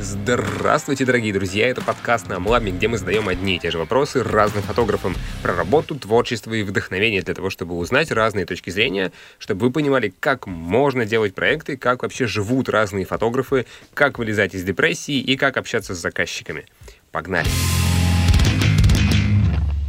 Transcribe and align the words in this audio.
Здравствуйте, 0.00 1.04
дорогие 1.04 1.32
друзья! 1.32 1.68
Это 1.68 1.80
подкаст 1.80 2.28
на 2.28 2.36
Амламе, 2.36 2.72
где 2.72 2.88
мы 2.88 2.98
задаем 2.98 3.28
одни 3.28 3.54
и 3.54 3.58
те 3.60 3.70
же 3.70 3.78
вопросы 3.78 4.24
разным 4.24 4.64
фотографам 4.64 5.14
про 5.40 5.54
работу, 5.54 5.94
творчество 5.94 6.52
и 6.52 6.64
вдохновение 6.64 7.22
для 7.22 7.32
того, 7.32 7.48
чтобы 7.48 7.76
узнать 7.76 8.10
разные 8.10 8.44
точки 8.44 8.70
зрения, 8.70 9.12
чтобы 9.38 9.66
вы 9.66 9.72
понимали, 9.72 10.12
как 10.18 10.48
можно 10.48 11.06
делать 11.06 11.36
проекты, 11.36 11.76
как 11.76 12.02
вообще 12.02 12.26
живут 12.26 12.68
разные 12.68 13.04
фотографы, 13.04 13.66
как 13.94 14.18
вылезать 14.18 14.56
из 14.56 14.64
депрессии 14.64 15.20
и 15.20 15.36
как 15.36 15.56
общаться 15.56 15.94
с 15.94 15.98
заказчиками. 15.98 16.66
Погнали! 17.12 17.46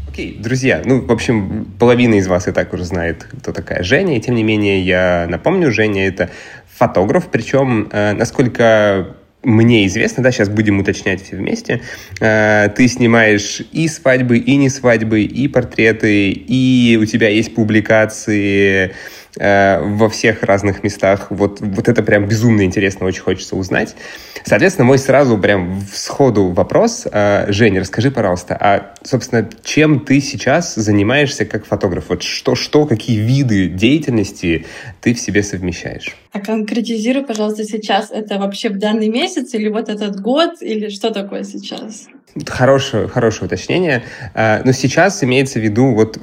Окей, 0.07 0.37
друзья, 0.37 0.83
ну, 0.85 1.01
в 1.01 1.11
общем, 1.11 1.65
половина 1.79 2.13
из 2.13 2.27
вас 2.27 2.47
и 2.47 2.51
так 2.51 2.73
уже 2.73 2.83
знает, 2.83 3.27
кто 3.41 3.51
такая 3.51 3.81
Женя, 3.81 4.17
и 4.17 4.21
тем 4.21 4.35
не 4.35 4.43
менее 4.43 4.81
я 4.81 5.25
напомню, 5.27 5.71
Женя— 5.71 6.07
это 6.07 6.29
фотограф, 6.77 7.27
причем, 7.31 7.89
э, 7.91 8.13
насколько 8.13 9.15
мне 9.45 9.85
известно, 9.85 10.23
да, 10.23 10.31
сейчас 10.31 10.49
будем 10.49 10.79
уточнять 10.79 11.23
все 11.23 11.35
вместе, 11.35 11.81
э, 12.19 12.69
ты 12.75 12.87
снимаешь 12.87 13.61
и 13.71 13.87
свадьбы, 13.87 14.37
и 14.37 14.55
не 14.55 14.69
свадьбы, 14.69 15.21
и 15.21 15.47
портреты, 15.47 16.31
и 16.31 16.97
у 16.99 17.05
тебя 17.05 17.29
есть 17.29 17.53
публикации 17.55 18.93
э, 19.37 19.81
во 19.81 20.09
всех 20.09 20.43
разных 20.43 20.83
местах. 20.83 21.27
Вот, 21.29 21.61
вот 21.61 21.87
это 21.87 22.03
прям 22.03 22.27
безумно 22.27 22.63
интересно, 22.63 23.05
очень 23.05 23.21
хочется 23.21 23.55
узнать. 23.55 23.95
Соответственно, 24.43 24.85
мой 24.85 24.97
сразу 24.97 25.37
прям 25.37 25.81
сходу 25.91 26.49
вопрос. 26.51 27.07
Э, 27.11 27.45
Женя, 27.49 27.81
расскажи, 27.81 28.11
пожалуйста, 28.11 28.57
а, 28.59 28.93
собственно, 29.03 29.49
чем 29.63 30.01
ты 30.01 30.21
сейчас 30.21 30.75
занимаешься 30.75 31.45
как 31.45 31.65
фотограф? 31.65 32.05
Вот 32.09 32.23
что, 32.23 32.55
что 32.55 32.85
какие 32.85 33.19
виды 33.19 33.67
деятельности 33.67 34.65
ты 35.01 35.13
в 35.13 35.19
себе 35.19 35.43
совмещаешь? 35.43 36.15
А 36.31 36.39
конкретизируй, 36.39 37.25
пожалуйста, 37.25 37.63
сейчас 37.63 38.11
это 38.11 38.37
вообще 38.37 38.69
в 38.69 38.77
данный 38.77 39.09
месяц 39.09 39.53
или 39.53 39.69
вот 39.69 39.89
этот 39.89 40.19
год, 40.19 40.61
или 40.61 40.89
что 40.89 41.11
такое 41.11 41.43
сейчас? 41.43 42.07
Хорошее, 42.45 43.07
хорошее 43.07 43.47
уточнение. 43.47 44.03
А, 44.33 44.61
но 44.65 44.73
сейчас 44.73 45.23
имеется 45.23 45.59
в 45.59 45.63
виду 45.63 45.93
вот 45.93 46.19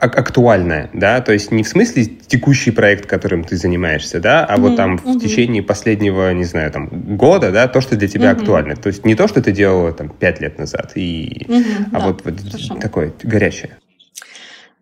актуальное, 0.00 0.90
да, 0.92 1.20
то 1.20 1.32
есть 1.32 1.50
не 1.52 1.62
в 1.62 1.68
смысле 1.68 2.04
текущий 2.04 2.70
проект, 2.70 3.06
которым 3.06 3.44
ты 3.44 3.56
занимаешься, 3.56 4.20
да, 4.20 4.44
а 4.44 4.56
mm-hmm. 4.56 4.60
вот 4.60 4.76
там 4.76 4.96
mm-hmm. 4.96 5.18
в 5.18 5.20
течение 5.20 5.62
последнего, 5.62 6.32
не 6.32 6.44
знаю, 6.44 6.70
там 6.72 6.88
года, 7.16 7.52
да, 7.52 7.68
то, 7.68 7.80
что 7.80 7.96
для 7.96 8.08
тебя 8.08 8.30
mm-hmm. 8.30 8.40
актуально. 8.40 8.76
То 8.76 8.88
есть 8.88 9.04
не 9.04 9.14
то, 9.14 9.28
что 9.28 9.42
ты 9.42 9.52
делала 9.52 9.92
там 9.92 10.08
пять 10.08 10.40
лет 10.40 10.58
назад, 10.58 10.92
и, 10.94 11.46
mm-hmm, 11.48 11.86
а 11.92 12.00
да, 12.00 12.06
вот, 12.06 12.24
вот 12.24 12.80
такое 12.80 13.12
горячее. 13.22 13.78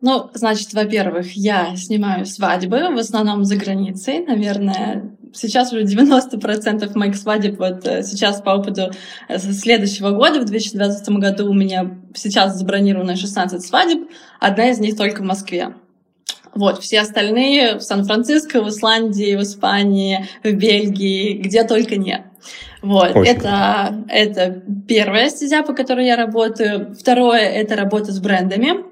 Ну, 0.01 0.31
значит, 0.33 0.73
во-первых, 0.75 1.33
я 1.33 1.75
снимаю 1.75 2.25
свадьбы, 2.25 2.95
в 2.95 2.99
основном 2.99 3.45
за 3.45 3.57
границей. 3.57 4.25
Наверное, 4.25 5.11
сейчас 5.35 5.73
уже 5.73 5.85
90% 5.85 6.97
моих 6.97 7.17
свадеб, 7.17 7.59
вот 7.59 7.87
э, 7.87 8.03
сейчас 8.03 8.41
по 8.41 8.51
опыту 8.51 8.91
э, 9.29 9.39
следующего 9.39 10.11
года, 10.11 10.41
в 10.41 10.45
2020 10.45 11.09
году 11.11 11.51
у 11.51 11.55
меня 11.55 11.99
сейчас 12.15 12.57
забронировано 12.57 13.17
16 13.17 13.65
свадеб, 13.65 14.09
одна 14.41 14.71
из 14.71 14.79
них 14.79 14.97
только 14.97 15.23
в 15.23 15.25
Москве. 15.25 15.75
Вот, 16.55 16.83
все 16.83 17.01
остальные 17.01 17.77
в 17.77 17.83
Сан-Франциско, 17.83 18.63
в 18.63 18.69
Исландии, 18.69 19.37
в 19.37 19.43
Испании, 19.43 20.27
в 20.43 20.51
Бельгии, 20.53 21.35
где 21.35 21.63
только 21.65 21.97
нет. 21.97 22.23
Вот, 22.83 23.15
это, 23.15 24.05
это 24.09 24.63
первая 24.87 25.31
стезя, 25.31 25.63
по 25.63 25.75
которой 25.75 26.07
я 26.07 26.17
работаю. 26.17 26.95
Второе— 26.99 27.41
это 27.41 27.77
работа 27.77 28.13
с 28.13 28.21
брендами 28.21 28.88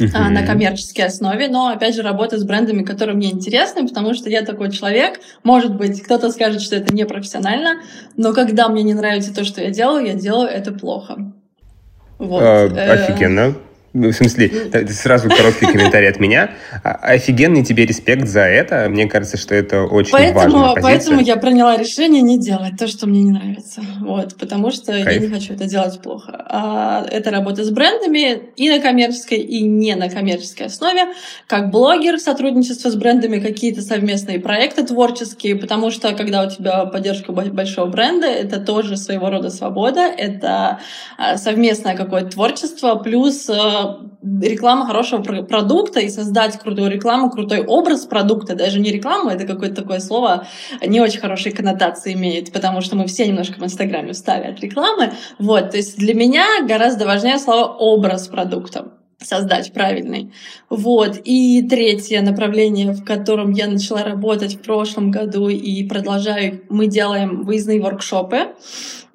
uh-huh. 0.00 0.28
на 0.28 0.46
коммерческой 0.46 1.06
основе, 1.06 1.48
но, 1.48 1.68
опять 1.68 1.94
же, 1.94 2.02
работа 2.02 2.38
с 2.38 2.44
брендами, 2.44 2.82
которые 2.82 3.16
мне 3.16 3.30
интересны, 3.30 3.86
потому 3.86 4.14
что 4.14 4.30
я 4.30 4.42
такой 4.42 4.70
человек, 4.70 5.20
может 5.42 5.76
быть, 5.76 6.02
кто-то 6.02 6.30
скажет, 6.30 6.62
что 6.62 6.76
это 6.76 6.94
непрофессионально, 6.94 7.82
но 8.16 8.32
когда 8.32 8.68
мне 8.68 8.82
не 8.82 8.94
нравится 8.94 9.34
то, 9.34 9.44
что 9.44 9.62
я 9.62 9.70
делаю, 9.70 10.06
я 10.06 10.14
делаю 10.14 10.48
это 10.48 10.72
плохо. 10.72 11.32
Вот. 12.18 12.42
А, 12.42 12.66
э, 12.66 12.90
офигенно. 12.92 13.54
Ну, 13.92 14.10
в 14.10 14.12
смысле, 14.12 14.70
сразу 14.88 15.28
короткий 15.28 15.66
комментарий 15.66 16.08
от 16.08 16.20
меня. 16.20 16.52
А, 16.84 16.92
офигенный 16.92 17.64
тебе 17.64 17.86
респект 17.86 18.28
за 18.28 18.42
это. 18.42 18.88
Мне 18.88 19.08
кажется, 19.08 19.36
что 19.36 19.54
это 19.56 19.82
очень 19.82 20.12
поэтому, 20.12 20.34
важная 20.34 20.74
позиция. 20.74 20.82
Поэтому 20.82 21.20
я 21.20 21.36
приняла 21.36 21.76
решение 21.76 22.22
не 22.22 22.38
делать 22.38 22.76
то, 22.78 22.86
что 22.86 23.08
мне 23.08 23.22
не 23.22 23.32
нравится. 23.32 23.80
Вот, 24.00 24.36
потому 24.36 24.70
что 24.70 24.92
Кайф. 24.92 25.06
я 25.06 25.18
не 25.18 25.34
хочу 25.34 25.54
это 25.54 25.66
делать 25.66 26.00
плохо. 26.00 26.44
А 26.48 27.04
это 27.10 27.32
работа 27.32 27.64
с 27.64 27.70
брендами 27.70 28.40
и 28.54 28.70
на 28.70 28.78
коммерческой, 28.78 29.38
и 29.38 29.62
не 29.62 29.96
на 29.96 30.08
коммерческой 30.08 30.66
основе. 30.66 31.06
Как 31.48 31.70
блогер, 31.70 32.20
сотрудничество 32.20 32.90
с 32.90 32.94
брендами, 32.94 33.40
какие-то 33.40 33.82
совместные 33.82 34.38
проекты 34.38 34.84
творческие, 34.84 35.56
потому 35.56 35.90
что 35.90 36.12
когда 36.14 36.44
у 36.44 36.50
тебя 36.50 36.84
поддержка 36.84 37.32
большого 37.32 37.86
бренда, 37.86 38.28
это 38.28 38.60
тоже 38.60 38.96
своего 38.96 39.30
рода 39.30 39.50
свобода, 39.50 40.02
это 40.02 40.78
а, 41.18 41.36
совместное 41.36 41.96
какое-то 41.96 42.30
творчество, 42.30 42.94
плюс 42.94 43.50
а, 43.50 43.79
реклама 44.42 44.86
хорошего 44.86 45.22
продукта 45.42 46.00
и 46.00 46.08
создать 46.08 46.58
крутую 46.58 46.90
рекламу, 46.90 47.30
крутой 47.30 47.64
образ 47.64 48.06
продукта, 48.06 48.54
даже 48.54 48.80
не 48.80 48.90
реклама, 48.92 49.32
это 49.32 49.46
какое-то 49.46 49.82
такое 49.82 50.00
слово 50.00 50.46
не 50.84 51.00
очень 51.00 51.20
хорошие 51.20 51.54
коннотации 51.54 52.14
имеет, 52.14 52.52
потому 52.52 52.80
что 52.80 52.96
мы 52.96 53.06
все 53.06 53.26
немножко 53.26 53.58
в 53.58 53.64
Инстаграме 53.64 54.10
устали 54.10 54.46
от 54.46 54.60
рекламы. 54.60 55.12
Вот, 55.38 55.70
то 55.70 55.76
есть 55.76 55.96
для 55.98 56.14
меня 56.14 56.44
гораздо 56.66 57.06
важнее 57.06 57.38
слово 57.38 57.66
образ 57.66 58.28
продукта 58.28 58.92
создать 59.22 59.72
правильный. 59.72 60.32
Вот. 60.68 61.20
И 61.24 61.62
третье 61.68 62.22
направление, 62.22 62.92
в 62.92 63.04
котором 63.04 63.52
я 63.52 63.66
начала 63.66 64.02
работать 64.02 64.54
в 64.54 64.62
прошлом 64.62 65.10
году 65.10 65.48
и 65.48 65.86
продолжаю, 65.86 66.62
мы 66.68 66.86
делаем 66.86 67.44
выездные 67.44 67.80
воркшопы. 67.80 68.54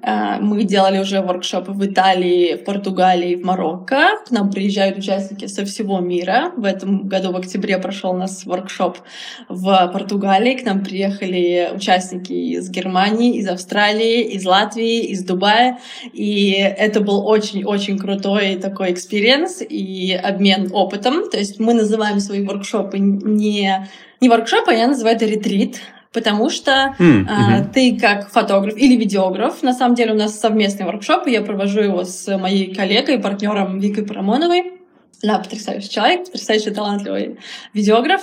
А, 0.08 0.38
мы 0.40 0.64
делали 0.66 1.00
уже 1.00 1.22
воркшопы 1.22 1.72
в 1.72 1.84
Италии, 1.84 2.58
в 2.58 2.64
Португалии, 2.64 3.34
в 3.36 3.44
Марокко. 3.44 4.20
К 4.28 4.30
нам 4.30 4.52
приезжают 4.52 5.00
участники 5.00 5.48
со 5.48 5.66
всего 5.66 6.00
мира. 6.00 6.52
В 6.56 6.64
этом 6.64 7.08
году 7.08 7.32
в 7.32 7.36
октябре 7.38 7.80
прошел 7.80 8.12
у 8.12 8.18
нас 8.18 8.46
воркшоп 8.46 9.00
в 9.50 9.90
Португалии. 9.92 10.58
К 10.58 10.66
нам 10.66 10.84
приехали 10.84 11.72
участники 11.74 12.34
из 12.34 12.70
Германии, 12.70 13.38
из 13.38 13.48
Австралии, 13.48 14.22
из 14.22 14.46
Латвии, 14.46 15.06
из 15.06 15.24
Дубая. 15.24 15.80
И 16.14 16.52
это 16.52 17.02
был 17.02 17.26
очень-очень 17.26 17.98
крутой 17.98 18.58
такой 18.58 18.92
experience 18.91 19.63
и 19.68 20.14
обмен 20.14 20.70
опытом. 20.72 21.32
То 21.32 21.40
есть 21.40 21.60
мы 21.60 21.74
называем 21.74 22.20
свои 22.20 22.46
воркшопы 22.46 23.00
не 23.00 23.90
не 24.22 24.30
воркшоп, 24.30 24.70
а 24.70 24.74
я 24.74 24.88
называю 24.88 25.18
это 25.18 25.26
ретрит 25.26 25.82
потому 26.16 26.50
что 26.50 26.96
mm-hmm. 26.98 27.28
а, 27.30 27.64
ты 27.66 28.00
как 28.00 28.31
фотограф 28.31 28.76
или 28.78 28.96
видеограф, 28.96 29.62
на 29.62 29.74
самом 29.74 29.96
деле 29.96 30.14
у 30.14 30.18
нас 30.18 30.40
совместный 30.40 30.86
воркшоп, 30.86 31.28
и 31.28 31.31
я 31.31 31.42
провожу 31.42 31.81
его 31.81 32.06
с 32.06 32.26
моей 32.38 32.74
коллегой, 32.74 33.20
партнером 33.20 33.80
Викой 33.80 34.06
Парамоновой. 34.06 34.75
Она 35.24 35.40
потрясающий 35.40 35.90
человек, 35.90 36.26
потрясающий 36.26 36.72
талантливый 36.72 37.40
видеограф. 37.74 38.22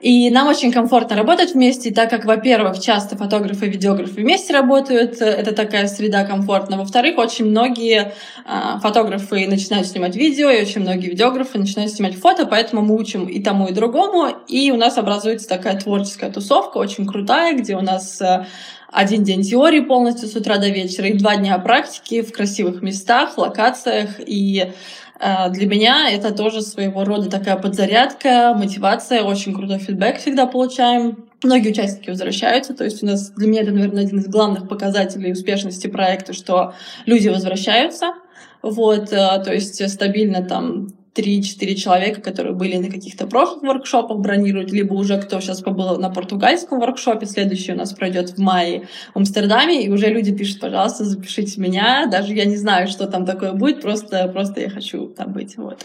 И 0.00 0.30
нам 0.30 0.46
очень 0.46 0.72
комфортно 0.72 1.16
работать 1.16 1.54
вместе, 1.54 1.90
так 1.90 2.10
как, 2.10 2.26
во-первых, 2.26 2.78
часто 2.80 3.16
фотографы 3.16 3.66
и 3.66 3.70
видеографы 3.70 4.20
вместе 4.20 4.52
работают, 4.52 5.22
это 5.22 5.52
такая 5.52 5.88
среда 5.88 6.24
комфортная. 6.24 6.78
Во-вторых, 6.78 7.16
очень 7.16 7.46
многие 7.46 8.12
э, 8.44 8.78
фотографы 8.82 9.46
начинают 9.46 9.86
снимать 9.86 10.14
видео, 10.14 10.50
и 10.50 10.60
очень 10.60 10.82
многие 10.82 11.08
видеографы 11.08 11.58
начинают 11.58 11.92
снимать 11.92 12.14
фото, 12.14 12.46
поэтому 12.46 12.82
мы 12.82 12.94
учим 12.94 13.24
и 13.24 13.42
тому, 13.42 13.68
и 13.68 13.72
другому, 13.72 14.28
и 14.46 14.70
у 14.70 14.76
нас 14.76 14.98
образуется 14.98 15.48
такая 15.48 15.80
творческая 15.80 16.30
тусовка, 16.30 16.76
очень 16.76 17.06
крутая, 17.06 17.56
где 17.56 17.74
у 17.74 17.80
нас 17.80 18.20
э, 18.20 18.44
один 18.92 19.24
день 19.24 19.42
теории 19.42 19.80
полностью 19.80 20.28
с 20.28 20.36
утра 20.36 20.58
до 20.58 20.68
вечера 20.68 21.08
и 21.08 21.14
два 21.14 21.36
дня 21.36 21.58
практики 21.58 22.22
в 22.22 22.32
красивых 22.32 22.82
местах, 22.82 23.38
локациях, 23.38 24.20
и 24.24 24.62
а, 24.62 24.72
для 25.18 25.66
меня 25.66 26.10
это 26.10 26.32
тоже 26.32 26.60
своего 26.62 27.04
рода 27.04 27.30
такая 27.30 27.56
подзарядка, 27.56 28.54
мотивация, 28.56 29.22
очень 29.22 29.54
крутой 29.54 29.78
фидбэк 29.78 30.18
всегда 30.18 30.46
получаем. 30.46 31.28
Многие 31.42 31.70
участники 31.70 32.10
возвращаются, 32.10 32.74
то 32.74 32.84
есть 32.84 33.02
у 33.02 33.06
нас 33.06 33.30
для 33.30 33.48
меня 33.48 33.62
это, 33.62 33.72
наверное, 33.72 34.04
один 34.04 34.18
из 34.18 34.26
главных 34.26 34.68
показателей 34.68 35.32
успешности 35.32 35.86
проекта, 35.86 36.32
что 36.32 36.74
люди 37.06 37.28
возвращаются, 37.28 38.14
вот, 38.62 39.12
а, 39.12 39.38
то 39.38 39.52
есть 39.52 39.88
стабильно 39.90 40.42
там 40.42 40.88
3-4 41.16 41.74
человека, 41.74 42.20
которые 42.20 42.54
были 42.54 42.76
на 42.76 42.90
каких-то 42.90 43.26
прошлых 43.26 43.62
воркшопах, 43.62 44.18
бронируют, 44.18 44.70
либо 44.72 44.94
уже 44.94 45.20
кто 45.20 45.40
сейчас 45.40 45.62
побыл 45.62 45.98
на 45.98 46.10
португальском 46.10 46.78
воркшопе, 46.78 47.26
следующий 47.26 47.72
у 47.72 47.76
нас 47.76 47.92
пройдет 47.92 48.30
в 48.30 48.38
мае 48.38 48.88
в 49.14 49.18
Амстердаме, 49.18 49.84
и 49.84 49.90
уже 49.90 50.08
люди 50.08 50.32
пишут, 50.32 50.60
пожалуйста, 50.60 51.04
запишите 51.04 51.60
меня, 51.60 52.06
даже 52.06 52.34
я 52.34 52.44
не 52.44 52.56
знаю, 52.56 52.88
что 52.88 53.06
там 53.06 53.24
такое 53.24 53.52
будет, 53.52 53.80
просто, 53.80 54.28
просто 54.28 54.60
я 54.60 54.70
хочу 54.70 55.06
там 55.06 55.32
быть, 55.32 55.56
вот. 55.56 55.84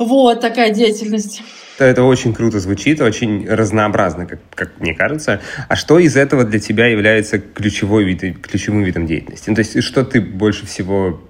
Вот 0.00 0.40
такая 0.40 0.72
деятельность. 0.72 1.42
Это 1.78 2.04
очень 2.04 2.32
круто 2.32 2.58
звучит, 2.58 3.02
очень 3.02 3.46
разнообразно, 3.46 4.24
как, 4.24 4.40
как 4.54 4.80
мне 4.80 4.94
кажется. 4.94 5.42
А 5.68 5.76
что 5.76 5.98
из 5.98 6.16
этого 6.16 6.44
для 6.44 6.58
тебя 6.58 6.86
является 6.86 7.38
ключевой 7.38 8.04
вид, 8.04 8.40
ключевым 8.40 8.82
видом 8.82 9.06
деятельности? 9.06 9.50
Ну, 9.50 9.56
то 9.56 9.60
есть 9.60 9.82
что 9.82 10.02
ты 10.02 10.22
больше 10.22 10.64
всего, 10.64 11.20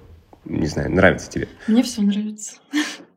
не 0.45 0.67
знаю, 0.67 0.89
нравится 0.89 1.29
тебе? 1.29 1.49
Мне 1.67 1.83
все 1.83 2.01
нравится. 2.01 2.53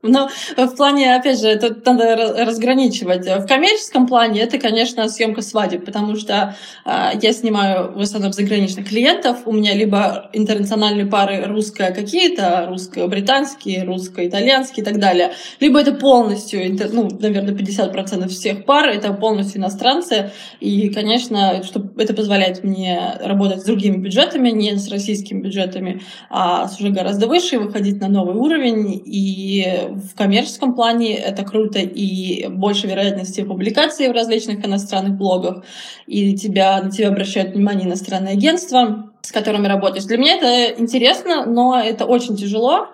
Но 0.04 0.28
в 0.56 0.76
плане, 0.76 1.16
опять 1.16 1.40
же, 1.40 1.48
это 1.48 1.74
надо 1.84 2.44
разграничивать. 2.44 3.26
В 3.26 3.46
коммерческом 3.46 4.06
плане 4.06 4.42
это, 4.42 4.58
конечно, 4.58 5.08
съемка 5.08 5.42
свадеб, 5.42 5.84
потому 5.84 6.16
что 6.16 6.56
э, 6.84 7.10
я 7.20 7.32
снимаю 7.32 7.92
в 7.92 8.00
основном 8.00 8.32
заграничных 8.32 8.88
клиентов. 8.88 9.38
У 9.46 9.52
меня 9.52 9.74
либо 9.74 10.30
интернациональные 10.32 11.06
пары 11.06 11.44
русская 11.46 11.92
какие-то, 11.92 12.66
русско-британские, 12.68 13.84
русско-итальянские 13.84 14.82
и 14.82 14.84
так 14.84 14.98
далее, 14.98 15.32
либо 15.60 15.80
это 15.80 15.92
полностью, 15.92 16.60
ну, 16.92 17.08
наверное, 17.18 17.54
50% 17.54 18.28
всех 18.28 18.64
пар 18.64 18.88
это 18.88 19.12
полностью 19.12 19.60
иностранцы. 19.60 20.30
И, 20.60 20.90
конечно, 20.90 21.62
что 21.62 21.82
это 21.96 22.14
позволяет 22.14 22.62
мне 22.64 23.18
работать 23.20 23.62
с 23.62 23.64
другими 23.64 23.96
бюджетами, 23.96 24.50
не 24.50 24.76
с 24.76 24.88
российскими 24.90 25.40
бюджетами, 25.40 26.02
а 26.30 26.68
с 26.68 26.80
уже 26.80 26.90
гораздо 26.90 27.26
выше, 27.26 27.58
выходить 27.58 28.00
на 28.00 28.08
новый 28.08 28.36
уровень 28.36 29.02
и 29.04 29.93
в 29.94 30.14
коммерческом 30.16 30.74
плане 30.74 31.16
это 31.16 31.44
круто 31.44 31.78
и 31.78 32.48
больше 32.48 32.86
вероятности 32.86 33.42
публикации 33.42 34.08
в 34.08 34.12
различных 34.12 34.64
иностранных 34.64 35.16
блогах, 35.16 35.64
и 36.06 36.34
тебя, 36.36 36.82
на 36.82 36.90
тебя 36.90 37.08
обращают 37.08 37.54
внимание 37.54 37.86
иностранные 37.86 38.34
агентства, 38.34 39.10
с 39.22 39.32
которыми 39.32 39.66
работаешь. 39.66 40.04
Для 40.04 40.18
меня 40.18 40.36
это 40.36 40.80
интересно, 40.80 41.46
но 41.46 41.80
это 41.80 42.04
очень 42.04 42.36
тяжело. 42.36 42.88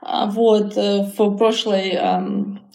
А 0.00 0.26
вот 0.26 0.76
э, 0.76 1.06
в 1.16 1.36
прошлой 1.36 1.96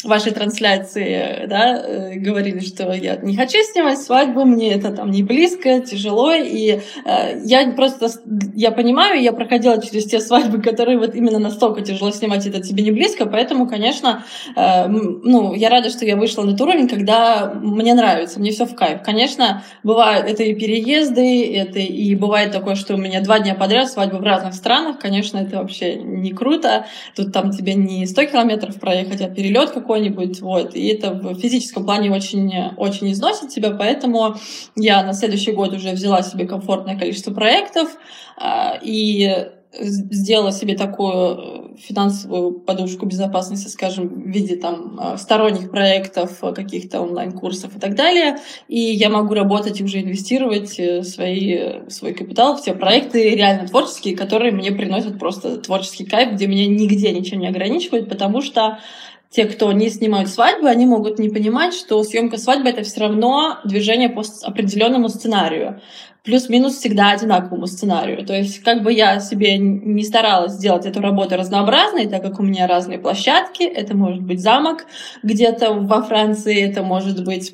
вашей 0.03 0.31
трансляции, 0.31 1.47
да, 1.47 1.81
э, 1.83 2.15
говорили, 2.15 2.59
что 2.59 2.93
я 2.93 3.15
не 3.17 3.35
хочу 3.35 3.57
снимать 3.63 3.99
свадьбу, 3.99 4.45
мне 4.45 4.73
это 4.73 4.91
там 4.91 5.09
не 5.09 5.23
близко, 5.23 5.79
тяжело, 5.79 6.33
и 6.33 6.81
э, 7.05 7.41
я 7.43 7.71
просто, 7.71 8.09
я 8.53 8.71
понимаю, 8.71 9.21
я 9.21 9.33
проходила 9.33 9.81
через 9.81 10.05
те 10.05 10.19
свадьбы, 10.19 10.61
которые 10.61 10.99
вот 10.99 11.15
именно 11.15 11.39
настолько 11.39 11.81
тяжело 11.81 12.11
снимать, 12.11 12.45
это 12.45 12.61
тебе 12.61 12.83
не 12.83 12.91
близко, 12.91 13.25
поэтому, 13.25 13.67
конечно, 13.67 14.23
э, 14.55 14.87
ну, 14.87 15.55
я 15.55 15.69
рада, 15.69 15.89
что 15.89 16.05
я 16.05 16.15
вышла 16.15 16.43
на 16.43 16.51
тот 16.51 16.67
уровень, 16.67 16.87
когда 16.87 17.53
мне 17.55 17.95
нравится, 17.95 18.39
мне 18.39 18.51
все 18.51 18.65
в 18.65 18.75
кайф. 18.75 19.01
Конечно, 19.03 19.63
бывают, 19.81 20.27
это 20.29 20.43
и 20.43 20.53
переезды, 20.53 21.55
это 21.55 21.79
и 21.79 22.13
бывает 22.13 22.51
такое, 22.51 22.75
что 22.75 22.93
у 22.93 22.97
меня 22.97 23.21
два 23.21 23.39
дня 23.39 23.55
подряд 23.55 23.89
свадьбы 23.89 24.19
в 24.19 24.23
разных 24.23 24.53
странах, 24.53 24.99
конечно, 24.99 25.39
это 25.39 25.57
вообще 25.57 25.95
не 25.95 26.33
круто, 26.33 26.85
тут 27.15 27.33
там 27.33 27.49
тебе 27.49 27.73
не 27.73 28.05
100 28.05 28.25
километров 28.25 28.79
проехать, 28.79 29.21
а 29.21 29.27
перелет 29.27 29.71
какой 29.71 29.86
какой-нибудь, 29.87 30.41
вот, 30.41 30.75
и 30.75 30.87
это 30.87 31.13
в 31.13 31.39
физическом 31.39 31.85
плане 31.85 32.11
очень, 32.11 32.51
очень 32.75 33.11
износит 33.13 33.49
тебя, 33.49 33.71
поэтому 33.71 34.35
я 34.75 35.01
на 35.03 35.13
следующий 35.13 35.53
год 35.53 35.73
уже 35.73 35.91
взяла 35.91 36.21
себе 36.21 36.45
комфортное 36.45 36.99
количество 36.99 37.33
проектов, 37.33 37.97
а, 38.37 38.77
и 38.81 39.47
сделала 39.79 40.51
себе 40.51 40.75
такую 40.75 41.75
финансовую 41.77 42.53
подушку 42.53 43.05
безопасности, 43.05 43.67
скажем, 43.67 44.07
в 44.07 44.27
виде 44.27 44.55
там 44.55 44.97
а, 44.99 45.17
сторонних 45.17 45.71
проектов, 45.71 46.39
каких-то 46.39 47.01
онлайн-курсов 47.01 47.75
и 47.75 47.79
так 47.79 47.95
далее. 47.95 48.37
И 48.67 48.79
я 48.79 49.09
могу 49.09 49.33
работать 49.33 49.79
и 49.79 49.83
уже 49.83 50.01
инвестировать 50.01 50.79
э, 50.79 51.03
свои, 51.03 51.89
свой 51.89 52.13
капитал 52.13 52.57
в 52.57 52.63
те 52.63 52.73
проекты 52.73 53.35
реально 53.35 53.67
творческие, 53.67 54.15
которые 54.15 54.51
мне 54.51 54.71
приносят 54.71 55.19
просто 55.19 55.57
творческий 55.57 56.05
кайф, 56.05 56.33
где 56.33 56.47
меня 56.47 56.67
нигде 56.67 57.11
ничего 57.11 57.39
не 57.39 57.47
ограничивает, 57.47 58.09
потому 58.09 58.41
что 58.41 58.79
те, 59.29 59.45
кто 59.45 59.71
не 59.71 59.89
снимают 59.89 60.29
свадьбы, 60.29 60.69
они 60.69 60.85
могут 60.85 61.19
не 61.19 61.29
понимать, 61.29 61.73
что 61.73 62.03
съемка 62.03 62.37
свадьбы 62.37 62.69
это 62.69 62.83
все 62.83 63.01
равно 63.01 63.59
движение 63.65 64.09
по 64.09 64.23
определенному 64.43 65.09
сценарию. 65.09 65.81
Плюс-минус 66.23 66.75
всегда 66.77 67.11
одинаковому 67.11 67.67
сценарию. 67.67 68.25
То 68.25 68.33
есть, 68.33 68.59
как 68.59 68.83
бы 68.83 68.91
я 68.91 69.19
себе 69.19 69.57
не 69.57 70.03
старалась 70.03 70.53
сделать 70.53 70.85
эту 70.85 70.99
работу 71.01 71.37
разнообразной, 71.37 72.07
так 72.07 72.21
как 72.21 72.39
у 72.39 72.43
меня 72.43 72.67
разные 72.67 72.99
площадки, 72.99 73.63
это 73.63 73.95
может 73.95 74.23
быть 74.23 74.41
замок 74.41 74.85
где-то 75.23 75.73
во 75.73 76.01
Франции, 76.01 76.61
это 76.61 76.83
может 76.83 77.23
быть 77.23 77.53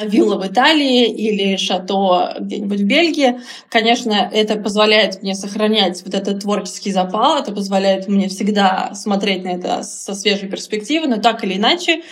вилла 0.00 0.36
в 0.36 0.46
Италии 0.46 1.06
или 1.06 1.56
шато 1.56 2.36
где-нибудь 2.40 2.80
в 2.80 2.84
Бельгии. 2.84 3.40
Конечно, 3.68 4.30
это 4.32 4.56
позволяет 4.56 5.22
мне 5.22 5.34
сохранять 5.34 6.02
вот 6.04 6.14
этот 6.14 6.40
творческий 6.40 6.92
запал, 6.92 7.38
это 7.38 7.52
позволяет 7.52 8.08
мне 8.08 8.28
всегда 8.28 8.94
смотреть 8.94 9.44
на 9.44 9.48
это 9.48 9.82
со 9.82 10.14
свежей 10.14 10.48
перспективы, 10.48 11.06
но 11.06 11.16
так 11.16 11.44
или 11.44 11.56
иначе, 11.56 12.02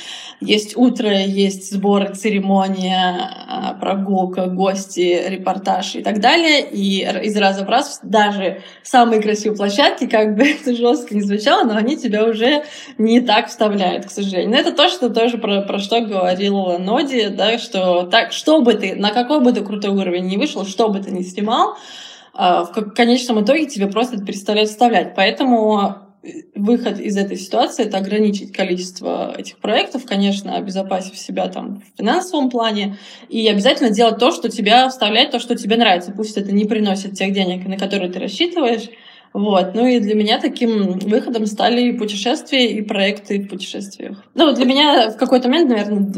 есть 0.41 0.77
утро, 0.77 1.11
есть 1.11 1.73
сборы, 1.73 2.15
церемония, 2.15 3.31
а, 3.49 3.75
прогулка, 3.75 4.47
гости, 4.47 5.23
репортаж 5.29 5.97
и 5.97 6.03
так 6.03 6.21
далее. 6.21 6.69
И 6.69 7.01
из 7.01 7.37
раза 7.37 7.65
в 7.65 7.69
раз 7.69 8.01
даже 8.03 8.63
самые 8.83 9.23
красивые 9.23 9.57
площадки, 9.57 10.07
как 10.07 10.37
бы 10.37 10.45
это 10.45 10.75
жестко 10.75 11.15
не 11.15 11.23
звучало, 11.23 11.65
но 11.65 11.77
они 11.77 11.97
тебя 11.97 12.25
уже 12.25 12.65
не 12.99 13.21
так 13.21 13.49
вставляют, 13.49 14.07
к 14.07 14.11
сожалению. 14.11 14.51
Но 14.51 14.57
это 14.57 14.73
то, 14.73 14.89
что 14.89 15.11
тоже 15.11 15.39
про, 15.39 15.63
про 15.63 15.79
что 15.79 16.01
говорила 16.01 16.79
Ноди, 16.79 17.29
да, 17.29 17.59
что 17.59 18.03
так, 18.05 18.33
что 18.33 18.61
бы 18.61 18.75
ты, 18.75 18.95
на 18.95 19.11
какой 19.11 19.41
бы 19.41 19.53
ты 19.53 19.63
крутой 19.63 19.91
уровень 19.91 20.27
не 20.27 20.37
вышел, 20.37 20.65
что 20.65 20.89
бы 20.89 21.01
ты 21.01 21.11
ни 21.11 21.23
снимал, 21.23 21.77
а, 22.33 22.65
в 22.65 22.91
конечном 22.91 23.45
итоге 23.45 23.67
тебе 23.67 23.87
просто 23.87 24.17
это 24.17 24.65
вставлять. 24.65 25.15
Поэтому 25.15 26.04
выход 26.55 26.99
из 26.99 27.17
этой 27.17 27.37
ситуации— 27.37 27.85
это 27.87 27.99
ограничить 27.99 28.53
количество 28.53 29.35
этих 29.37 29.59
проектов, 29.59 30.05
конечно, 30.07 30.57
обезопасив 30.57 31.19
себя 31.19 31.49
там 31.49 31.83
в 31.83 31.99
финансовом 31.99 32.51
плане, 32.51 32.97
и 33.29 33.47
обязательно 33.49 33.91
делать 33.91 34.19
то, 34.19 34.31
что 34.31 34.49
тебя 34.49 34.89
вставляет, 34.89 35.31
то, 35.31 35.39
что 35.39 35.55
тебе 35.55 35.77
нравится. 35.77 36.13
Пусть 36.13 36.37
это 36.37 36.53
не 36.53 36.65
приносит 36.65 37.15
тех 37.15 37.33
денег, 37.33 37.67
на 37.67 37.77
которые 37.77 38.11
ты 38.11 38.19
рассчитываешь, 38.19 38.89
вот. 39.35 39.75
Ну 39.75 39.85
и 39.85 39.99
для 39.99 40.15
меня 40.15 40.39
таким 40.39 40.97
выходом 41.01 41.47
стали 41.47 41.89
и 41.89 41.93
путешествия, 41.93 42.71
и 42.71 42.81
проекты 42.83 43.41
в 43.41 43.49
путешествиях. 43.49 44.23
Ну, 44.35 44.55
для 44.55 44.65
меня 44.65 45.11
в 45.11 45.17
какой-то 45.17 45.49
момент, 45.49 45.71
наверное, 45.71 46.13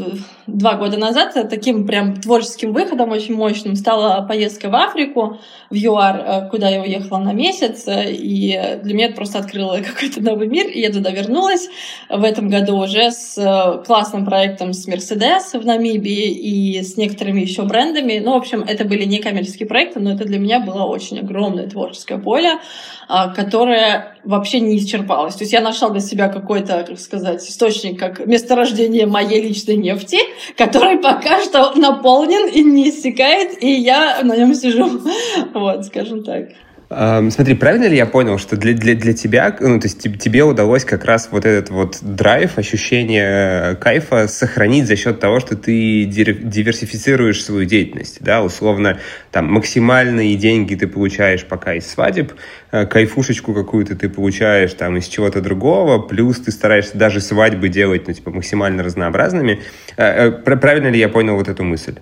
два 0.45 0.75
года 0.75 0.97
назад 0.97 1.33
таким 1.49 1.87
прям 1.87 2.21
творческим 2.21 2.73
выходом 2.73 3.09
очень 3.09 3.33
мощным 3.33 3.75
стала 3.75 4.21
поездка 4.21 4.69
в 4.69 4.75
Африку, 4.75 5.39
в 5.71 5.75
ЮАР, 5.75 6.15
э, 6.15 6.49
куда 6.51 6.69
я 6.69 6.79
уехала 6.79 7.17
на 7.17 7.33
месяц, 7.33 7.85
и 7.87 8.79
для 8.83 8.93
меня 8.93 9.07
это 9.07 9.15
просто 9.15 9.39
открыло 9.39 9.79
какой-то 9.95 10.21
новый 10.21 10.47
мир, 10.47 10.67
и 10.67 10.79
я 10.79 10.93
туда 10.93 11.09
вернулась 11.09 11.69
в 12.09 12.23
этом 12.23 12.49
году 12.49 12.77
уже 12.77 13.09
с 13.09 13.35
э, 13.35 13.83
классным 13.83 14.25
проектом 14.25 14.73
с 14.73 14.87
Mercedes 14.87 15.59
в 15.59 15.65
Намибии 15.65 16.29
и 16.29 16.83
с 16.83 16.97
некоторыми 16.97 17.41
еще 17.41 17.63
брендами. 17.63 18.21
Ну, 18.23 18.33
в 18.33 18.37
общем, 18.37 18.61
это 18.61 18.85
были 18.85 19.05
не 19.05 19.17
коммерческие 19.17 19.67
проекты, 19.67 19.99
но 19.99 20.11
это 20.11 20.23
для 20.23 20.37
меня 20.37 20.59
было 20.59 20.83
очень 20.83 21.17
огромное 21.17 21.67
творческое 21.67 22.19
поле. 22.19 22.59
А, 23.09 23.29
которая 23.29 24.17
вообще 24.25 24.59
не 24.59 24.77
исчерпалась. 24.77 25.35
То 25.35 25.43
есть 25.43 25.53
я 25.53 25.61
нашла 25.61 25.89
для 25.89 26.01
себя 26.01 26.27
какой-то, 26.27 26.83
как 26.85 26.99
сказать, 26.99 27.41
источник, 27.47 27.97
как 27.97 28.25
месторождение 28.25 29.05
моей 29.05 29.41
личной 29.41 29.77
нефти, 29.77 30.17
который 30.57 30.99
пока 30.99 31.41
что 31.41 31.73
наполнен 31.75 32.49
и 32.49 32.61
не 32.65 32.89
иссякает, 32.89 33.63
и 33.63 33.71
я 33.71 34.19
на 34.23 34.35
нем 34.35 34.53
сижу. 34.53 35.01
Вот, 35.53 35.85
скажем 35.85 36.23
так. 36.23 36.49
Смотри, 36.89 37.55
правильно 37.55 37.85
ли 37.85 37.97
я 37.97 38.05
понял, 38.05 38.37
что 38.37 38.55
для, 38.55 38.73
для, 38.73 38.95
для 38.95 39.11
тебя, 39.11 39.53
ну, 39.59 39.77
то 39.77 39.87
есть 39.87 40.01
тебе 40.19 40.43
удалось 40.45 40.85
как 40.85 41.03
раз 41.03 41.27
вот 41.31 41.45
этот 41.45 41.69
вот 41.69 41.97
драйв, 42.01 42.57
ощущение 42.57 43.75
кайфа 43.75 44.29
сохранить 44.29 44.87
за 44.87 44.95
счет 44.95 45.19
того, 45.19 45.41
что 45.41 45.57
ты 45.57 46.05
диверсифицируешь 46.05 47.43
свою 47.43 47.65
деятельность, 47.65 48.19
да, 48.21 48.41
условно, 48.41 48.99
там, 49.31 49.51
максимальные 49.51 50.35
деньги 50.35 50.75
ты 50.75 50.87
получаешь 50.87 51.45
пока 51.45 51.73
из 51.73 51.91
свадеб, 51.91 52.33
э, 52.71 52.85
кайфушечку 52.85 53.53
какую-то 53.53 53.97
ты 53.97 54.07
получаешь 54.07 54.73
там 54.73 54.95
из 54.95 55.07
чего-то 55.07 55.41
другого, 55.41 55.99
плюс 55.99 56.39
ты 56.39 56.51
стараешься 56.51 56.97
даже 56.97 57.19
свадьбы 57.19 57.67
делать, 57.67 58.07
ну, 58.07 58.13
типа, 58.13 58.31
максимально 58.31 58.81
разнообразными. 58.83 59.59
Э, 59.97 60.29
э, 60.29 60.31
правильно 60.31 60.87
ли 60.87 60.99
я 60.99 61.09
понял 61.09 61.35
вот 61.35 61.49
эту 61.49 61.65
мысль? 61.65 61.95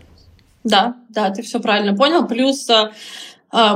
Да, 0.63 0.95
да, 1.10 1.29
ты 1.29 1.41
все 1.41 1.60
правильно 1.60 1.95
понял. 1.95 2.27
Плюс 2.27 2.67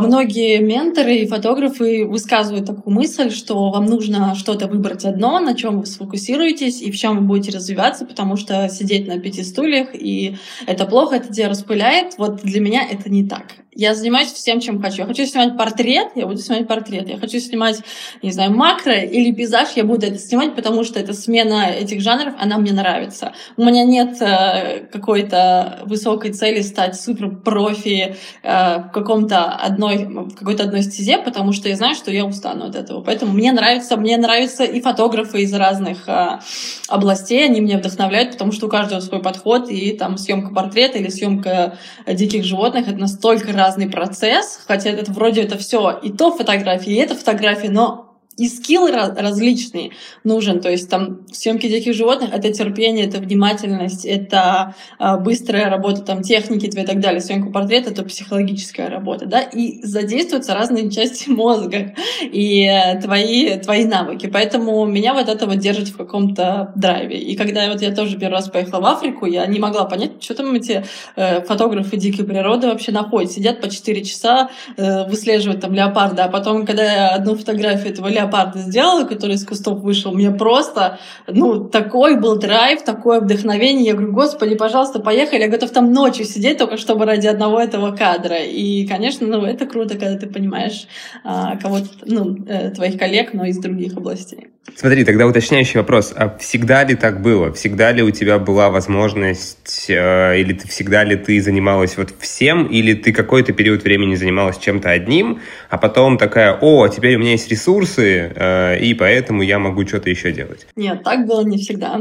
многие 0.01 0.59
менторы 0.59 1.15
и 1.17 1.27
фотографы 1.27 2.05
высказывают 2.05 2.65
такую 2.65 2.93
мысль, 2.93 3.31
что 3.31 3.69
вам 3.69 3.85
нужно 3.85 4.35
что-то 4.35 4.67
выбрать 4.67 5.05
одно, 5.05 5.39
на 5.39 5.55
чем 5.55 5.79
вы 5.79 5.85
сфокусируетесь 5.85 6.81
и 6.81 6.91
в 6.91 6.97
чем 6.97 7.17
вы 7.17 7.21
будете 7.21 7.55
развиваться, 7.55 8.05
потому 8.05 8.35
что 8.35 8.67
сидеть 8.69 9.07
на 9.07 9.19
пяти 9.19 9.43
стульях 9.43 9.89
и 9.93 10.35
это 10.67 10.85
плохо, 10.85 11.15
это 11.15 11.33
тебя 11.33 11.49
распыляет. 11.49 12.17
Вот 12.17 12.41
для 12.41 12.59
меня 12.59 12.85
это 12.89 13.09
не 13.09 13.27
так. 13.27 13.55
Я 13.75 13.93
занимаюсь 13.93 14.31
всем, 14.31 14.59
чем 14.61 14.81
хочу. 14.81 15.03
Я 15.03 15.05
хочу 15.05 15.25
снимать 15.25 15.55
портрет, 15.55 16.07
я 16.15 16.25
буду 16.25 16.39
снимать 16.39 16.67
портрет. 16.67 17.07
Я 17.07 17.17
хочу 17.19 17.39
снимать, 17.39 17.81
не 18.23 18.31
знаю, 18.31 18.51
макро 18.51 18.95
или 18.95 19.31
пейзаж, 19.31 19.69
я 19.75 19.83
буду 19.83 20.07
это 20.07 20.17
снимать, 20.17 20.55
потому 20.55 20.83
что 20.83 20.99
эта 20.99 21.13
смена 21.13 21.69
этих 21.69 22.01
жанров, 22.01 22.33
она 22.39 22.57
мне 22.57 22.73
нравится. 22.73 23.33
У 23.57 23.63
меня 23.63 23.83
нет 23.83 24.19
э, 24.21 24.87
какой-то 24.91 25.83
высокой 25.85 26.33
цели 26.33 26.61
стать 26.61 26.99
супер 26.99 27.29
профи 27.29 28.15
э, 28.41 28.79
в 28.79 28.91
каком-то 28.91 29.51
одной, 29.51 30.05
в 30.05 30.35
какой-то 30.35 30.63
одной 30.63 30.81
стезе, 30.81 31.19
потому 31.19 31.53
что 31.53 31.69
я 31.69 31.75
знаю, 31.75 31.93
что 31.93 32.09
я 32.09 32.25
устану 32.25 32.65
от 32.65 32.75
этого. 32.75 33.01
Поэтому 33.01 33.33
мне 33.33 33.51
нравится, 33.51 33.97
мне 33.97 34.17
нравятся 34.17 34.63
и 34.63 34.81
фотографы 34.81 35.43
из 35.43 35.53
разных 35.53 36.09
э, 36.09 36.39
областей, 36.87 37.45
они 37.45 37.61
меня 37.61 37.77
вдохновляют, 37.77 38.31
потому 38.31 38.51
что 38.51 38.65
у 38.65 38.69
каждого 38.69 38.99
свой 38.99 39.21
подход, 39.21 39.69
и 39.69 39.91
там 39.91 40.17
съемка 40.17 40.51
портрета 40.55 40.97
или 40.97 41.09
съемка 41.09 41.77
диких 42.07 42.43
животных, 42.43 42.87
это 42.87 42.97
настолько 42.97 43.58
разный 43.59 43.89
процесс, 43.89 44.59
хотя 44.65 44.89
это 44.89 45.11
вроде 45.11 45.43
это 45.43 45.57
все 45.57 45.99
и 46.01 46.11
то 46.11 46.35
фотографии, 46.35 46.93
и 46.93 46.97
это 46.97 47.15
фотографии, 47.15 47.67
но 47.67 48.08
и 48.39 48.47
скилл 48.47 48.87
различный 48.87 49.91
нужен. 50.23 50.61
То 50.61 50.69
есть 50.69 50.89
там 50.89 51.25
съемки 51.31 51.67
диких 51.67 51.93
животных— 51.93 52.29
это 52.33 52.51
терпение, 52.53 53.05
это 53.05 53.19
внимательность, 53.19 54.05
это 54.05 54.75
э, 54.97 55.17
быстрая 55.17 55.69
работа 55.69 56.01
там 56.01 56.21
техники 56.21 56.65
и 56.65 56.85
так 56.85 56.99
далее. 56.99 57.19
Съемка 57.19 57.51
портрета— 57.51 57.89
это 57.91 58.03
психологическая 58.03 58.89
работа, 58.89 59.25
да, 59.25 59.41
и 59.41 59.81
задействуются 59.83 60.53
разные 60.53 60.89
части 60.99 61.29
мозга 61.29 61.93
и 62.21 62.63
э, 62.63 63.01
твои, 63.01 63.59
твои 63.59 63.83
навыки. 63.85 64.29
Поэтому 64.31 64.85
меня 64.85 65.13
вот 65.13 65.27
это 65.27 65.45
вот 65.45 65.57
держит 65.57 65.89
в 65.89 65.97
каком-то 65.97 66.71
драйве. 66.75 67.19
И 67.19 67.35
когда 67.35 67.69
вот 67.69 67.81
я 67.81 67.93
тоже 67.93 68.17
первый 68.17 68.35
раз 68.35 68.49
поехала 68.49 68.79
в 68.79 68.85
Африку, 68.85 69.25
я 69.25 69.45
не 69.47 69.59
могла 69.59 69.83
понять, 69.83 70.23
что 70.23 70.33
там 70.35 70.53
эти 70.53 70.85
э, 71.17 71.41
фотографы 71.41 71.97
дикой 71.97 72.25
природы 72.25 72.67
вообще 72.67 72.93
находят. 72.93 73.31
Сидят 73.31 73.59
по 73.59 73.69
4 73.69 74.03
часа, 74.05 74.49
э, 74.77 75.07
выслеживают 75.09 75.61
там 75.61 75.73
леопарда, 75.73 76.25
а 76.25 76.29
потом, 76.29 76.65
когда 76.65 76.83
я 76.83 77.09
одну 77.09 77.35
фотографию 77.35 77.91
этого 77.91 78.07
леопарда 78.07 78.28
леопарда 78.29 78.59
сделала, 78.59 79.05
который 79.05 79.35
из 79.35 79.45
кустов 79.45 79.79
вышел, 79.79 80.13
мне 80.13 80.31
просто, 80.31 80.99
ну, 81.27 81.65
такой 81.65 82.19
был 82.19 82.37
драйв, 82.37 82.83
такое 82.83 83.19
вдохновение. 83.19 83.87
Я 83.87 83.93
говорю, 83.93 84.13
господи, 84.13 84.55
пожалуйста, 84.55 84.99
поехали. 84.99 85.41
Я 85.41 85.47
готов 85.47 85.71
там 85.71 85.91
ночью 85.91 86.25
сидеть 86.25 86.57
только 86.57 86.77
чтобы 86.77 87.05
ради 87.05 87.27
одного 87.27 87.59
этого 87.59 87.95
кадра. 87.95 88.37
И, 88.37 88.87
конечно, 88.87 89.27
ну, 89.27 89.43
это 89.43 89.65
круто, 89.65 89.97
когда 89.97 90.17
ты 90.17 90.27
понимаешь 90.27 90.87
а, 91.23 91.57
кого-то, 91.57 91.87
ну, 92.05 92.37
э, 92.47 92.71
твоих 92.71 92.97
коллег, 92.97 93.33
но 93.33 93.45
из 93.45 93.57
других 93.57 93.97
областей. 93.97 94.49
Смотри, 94.75 95.03
тогда 95.03 95.27
уточняющий 95.27 95.79
вопрос. 95.79 96.13
А 96.15 96.37
всегда 96.39 96.83
ли 96.83 96.95
так 96.95 97.21
было? 97.21 97.51
Всегда 97.51 97.91
ли 97.91 98.01
у 98.01 98.11
тебя 98.11 98.39
была 98.39 98.69
возможность, 98.69 99.89
э, 99.89 100.39
или 100.39 100.53
ты, 100.53 100.67
всегда 100.67 101.03
ли 101.03 101.15
ты 101.15 101.41
занималась 101.41 101.97
вот 101.97 102.13
всем, 102.19 102.65
или 102.65 102.93
ты 102.93 103.11
какой-то 103.11 103.51
период 103.51 103.83
времени 103.83 104.15
занималась 104.15 104.57
чем-то 104.57 104.89
одним, 104.89 105.41
а 105.69 105.77
потом 105.77 106.17
такая, 106.17 106.57
о, 106.61 106.87
теперь 106.87 107.15
у 107.15 107.19
меня 107.19 107.31
есть 107.31 107.49
ресурсы, 107.51 108.31
э, 108.33 108.79
и 108.79 108.93
поэтому 108.93 109.41
я 109.41 109.59
могу 109.59 109.85
что-то 109.85 110.09
еще 110.09 110.31
делать? 110.31 110.67
Нет, 110.75 111.03
так 111.03 111.25
было 111.27 111.41
не 111.41 111.57
всегда. 111.57 111.99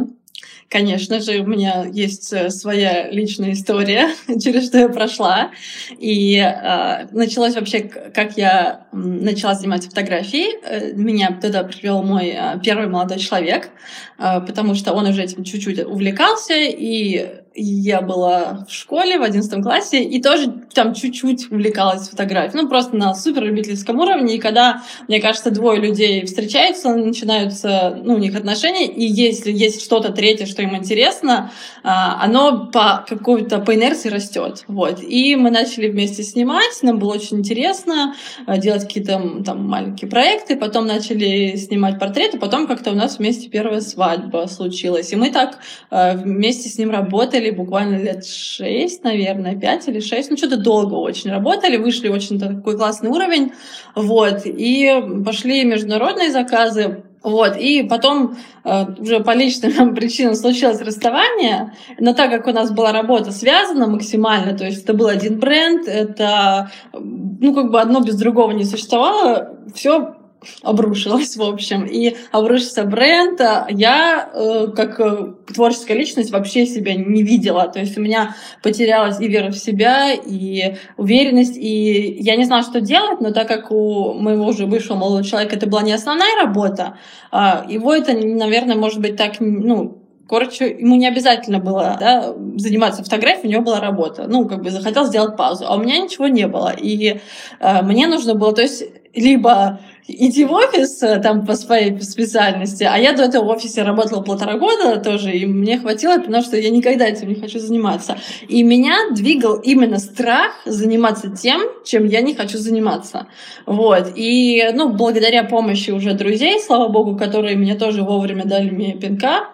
Конечно 0.69 1.21
же, 1.21 1.39
у 1.39 1.47
меня 1.47 1.87
есть 1.87 2.31
э, 2.33 2.51
своя 2.51 3.11
личная 3.11 3.53
история, 3.53 4.11
через 4.41 4.67
что 4.67 4.79
я 4.79 4.89
прошла. 4.91 5.51
И 5.99 6.37
э, 6.37 7.07
началось 7.13 7.55
вообще, 7.55 7.81
как 7.81 8.37
я 8.37 8.87
начала 8.93 9.55
заниматься 9.55 9.89
фотографией. 9.89 10.59
Э, 10.63 10.93
меня 10.93 11.39
туда 11.41 11.65
привел 11.65 12.03
мой 12.03 12.35
э, 12.37 12.61
первый 12.63 12.87
молодой 12.87 13.19
человек, 13.19 13.71
э, 14.19 14.41
потому 14.47 14.75
что 14.75 14.93
он 14.93 15.07
уже 15.07 15.23
этим 15.23 15.43
чуть-чуть 15.43 15.85
увлекался, 15.87 16.55
и 16.55 17.41
я 17.63 18.01
была 18.01 18.65
в 18.69 18.73
школе 18.73 19.19
в 19.19 19.23
11 19.23 19.63
классе 19.63 20.03
и 20.03 20.23
тоже 20.23 20.53
там 20.73 20.95
чуть-чуть 20.95 21.51
увлекалась 21.51 22.09
фотографией. 22.09 22.63
Ну, 22.63 22.69
просто 22.69 22.97
на 22.97 23.15
супер 23.15 23.45
любительском 23.45 23.99
уровне. 23.99 24.37
И 24.37 24.39
когда, 24.39 24.83
мне 25.09 25.21
кажется, 25.21 25.51
двое 25.51 25.81
людей 25.81 26.25
встречаются, 26.25 26.95
начинаются 26.95 27.99
ну, 28.03 28.15
у 28.15 28.19
них 28.19 28.37
отношения, 28.37 28.87
и 28.87 29.05
если 29.05 29.53
есть 29.53 29.83
что-то 29.83 30.13
третье, 30.13 30.47
что 30.47 30.63
им 30.63 30.77
интересно, 30.77 31.51
а, 31.83 32.23
оно 32.23 32.67
по 32.67 33.05
какой-то 33.09 33.59
по 33.59 33.75
инерции 33.75 34.09
растет. 34.09 34.65
Вот. 34.69 35.03
И 35.03 35.37
мы 35.37 35.51
начали 35.51 35.89
вместе 35.89 36.23
снимать, 36.23 36.83
нам 36.83 36.99
было 36.99 37.15
очень 37.15 37.39
интересно 37.39 38.15
а, 38.47 38.59
делать 38.59 38.83
какие-то 38.83 39.43
там 39.45 39.67
маленькие 39.67 40.11
проекты, 40.11 40.57
потом 40.57 40.87
начали 40.87 41.57
снимать 41.57 41.99
портреты, 41.99 42.39
потом 42.39 42.67
как-то 42.67 42.91
у 42.91 42.95
нас 42.95 43.19
вместе 43.19 43.49
первая 43.49 43.81
свадьба 43.81 44.47
случилась. 44.49 45.13
И 45.13 45.17
мы 45.17 45.31
так 45.31 45.59
а, 45.91 46.15
вместе 46.15 46.69
с 46.69 46.79
ним 46.79 46.91
работали 46.91 47.48
работали 47.49 47.51
буквально 47.51 47.97
лет 47.97 48.25
шесть, 48.25 49.05
наверное, 49.05 49.57
пять 49.57 49.89
или 49.89 50.01
шесть, 50.01 50.31
ну 50.31 50.37
что-то 50.37 50.57
долго 50.57 50.95
очень 50.95 51.31
работали, 51.31 51.77
вышли 51.77 52.09
очень 52.09 52.39
такой 52.39 52.77
классный 52.77 53.11
уровень, 53.11 53.53
вот, 53.95 54.43
и 54.45 55.03
пошли 55.25 55.65
международные 55.65 56.31
заказы, 56.31 57.03
вот, 57.23 57.57
и 57.57 57.83
потом 57.83 58.37
э, 58.65 58.85
уже 58.99 59.21
по 59.21 59.35
личным 59.35 59.95
причинам 59.97 60.35
случилось 60.35 60.81
расставание, 60.81 61.73
но 61.99 62.15
так 62.15 62.31
как 62.31 62.47
у 62.47 62.53
нас 62.53 62.71
была 62.71 62.93
работа 62.93 63.33
связана 63.33 63.87
максимально, 63.87 64.57
то 64.57 64.65
есть 64.65 64.85
это 64.85 64.95
был 64.95 65.09
один 65.09 65.39
бренд, 65.39 65.89
это, 65.89 66.71
ну, 66.93 67.55
как 67.55 67.71
бы 67.71 67.81
одно 67.81 68.01
без 68.01 68.17
другого 68.17 68.53
не 68.53 68.65
существовало, 68.65 69.57
все 69.75 70.18
обрушилась, 70.63 71.37
в 71.37 71.43
общем. 71.43 71.85
И 71.85 72.17
обрушился 72.33 72.85
бренд. 72.85 73.41
А 73.41 73.67
я, 73.71 74.31
э, 74.33 74.69
как 74.75 75.01
э, 75.01 75.33
творческая 75.53 75.95
личность, 75.95 76.31
вообще 76.31 76.67
себя 76.67 76.95
не 76.95 77.23
видела. 77.23 77.69
То 77.69 77.81
есть 77.81 77.97
у 77.99 78.01
меня 78.01 78.37
потерялась 78.63 79.21
и 79.21 79.29
вера 79.29 79.51
в 79.51 79.57
себя, 79.57 80.13
и 80.13 80.77
уверенность. 80.97 81.57
И 81.57 82.19
я 82.21 82.37
не 82.37 82.45
знала, 82.45 82.63
что 82.63 82.81
делать, 82.81 83.21
но 83.21 83.33
так 83.33 83.49
как 83.49 83.71
у 83.71 84.15
моего 84.15 84.47
уже 84.47 84.67
бывшего 84.67 84.97
молодого 84.97 85.25
человека 85.25 85.57
это 85.57 85.67
была 85.67 85.83
не 85.83 85.93
основная 85.93 86.37
работа, 86.43 86.99
а 87.31 87.65
его 87.69 87.95
это, 87.95 88.13
наверное, 88.13 88.77
может 88.77 89.01
быть 89.01 89.17
так, 89.17 89.35
ну, 89.41 89.99
Короче, 90.29 90.77
ему 90.79 90.97
не 90.97 91.09
обязательно 91.09 91.59
было 91.59 91.97
да, 91.99 92.35
заниматься 92.57 93.03
фотографией, 93.03 93.49
у 93.49 93.51
него 93.51 93.63
была 93.63 93.81
работа. 93.81 94.27
Ну, 94.29 94.47
как 94.47 94.63
бы 94.63 94.71
захотел 94.71 95.07
сделать 95.07 95.39
паузу. 95.39 95.65
А 95.67 95.75
у 95.75 95.81
меня 95.81 95.99
ничего 95.99 96.29
не 96.29 96.47
было. 96.47 96.75
И 96.77 97.21
э, 97.61 97.83
мне 97.83 98.07
нужно 98.07 98.35
было, 98.35 98.53
то 98.53 98.61
есть, 98.61 98.85
либо 99.21 99.81
идти 100.09 100.45
в 100.45 100.53
офис 100.53 101.03
э, 101.03 101.19
там 101.21 101.45
по 101.45 101.55
своей 101.55 102.01
специальности, 102.01 102.85
а 102.85 102.97
я 102.97 103.13
до 103.13 103.25
этого 103.25 103.45
в 103.45 103.49
офисе 103.49 103.83
работала 103.83 104.23
полтора 104.23 104.57
года 104.57 104.97
тоже, 104.97 105.33
и 105.33 105.47
мне 105.47 105.79
хватило, 105.79 106.19
потому 106.19 106.43
что 106.43 106.57
я 106.57 106.71
никогда 106.71 107.07
этим 107.07 107.29
не 107.29 107.35
хочу 107.35 107.59
заниматься. 107.59 108.19
И 108.49 108.63
меня 108.63 109.11
двигал 109.13 109.57
именно 109.57 109.99
страх 109.99 110.53
заниматься 110.65 111.31
тем, 111.31 111.61
чем 111.85 112.07
я 112.07 112.23
не 112.23 112.35
хочу 112.35 112.59
заниматься. 112.59 113.27
Вот. 113.67 114.13
И, 114.17 114.65
ну, 114.75 114.89
благодаря 114.89 115.45
помощи 115.45 115.91
уже 115.91 116.15
друзей, 116.15 116.59
слава 116.61 116.89
богу, 116.89 117.17
которые 117.17 117.57
мне 117.57 117.75
тоже 117.75 118.03
вовремя 118.03 118.45
дали 118.45 118.71
мне 118.71 118.95
пинка, 118.95 119.49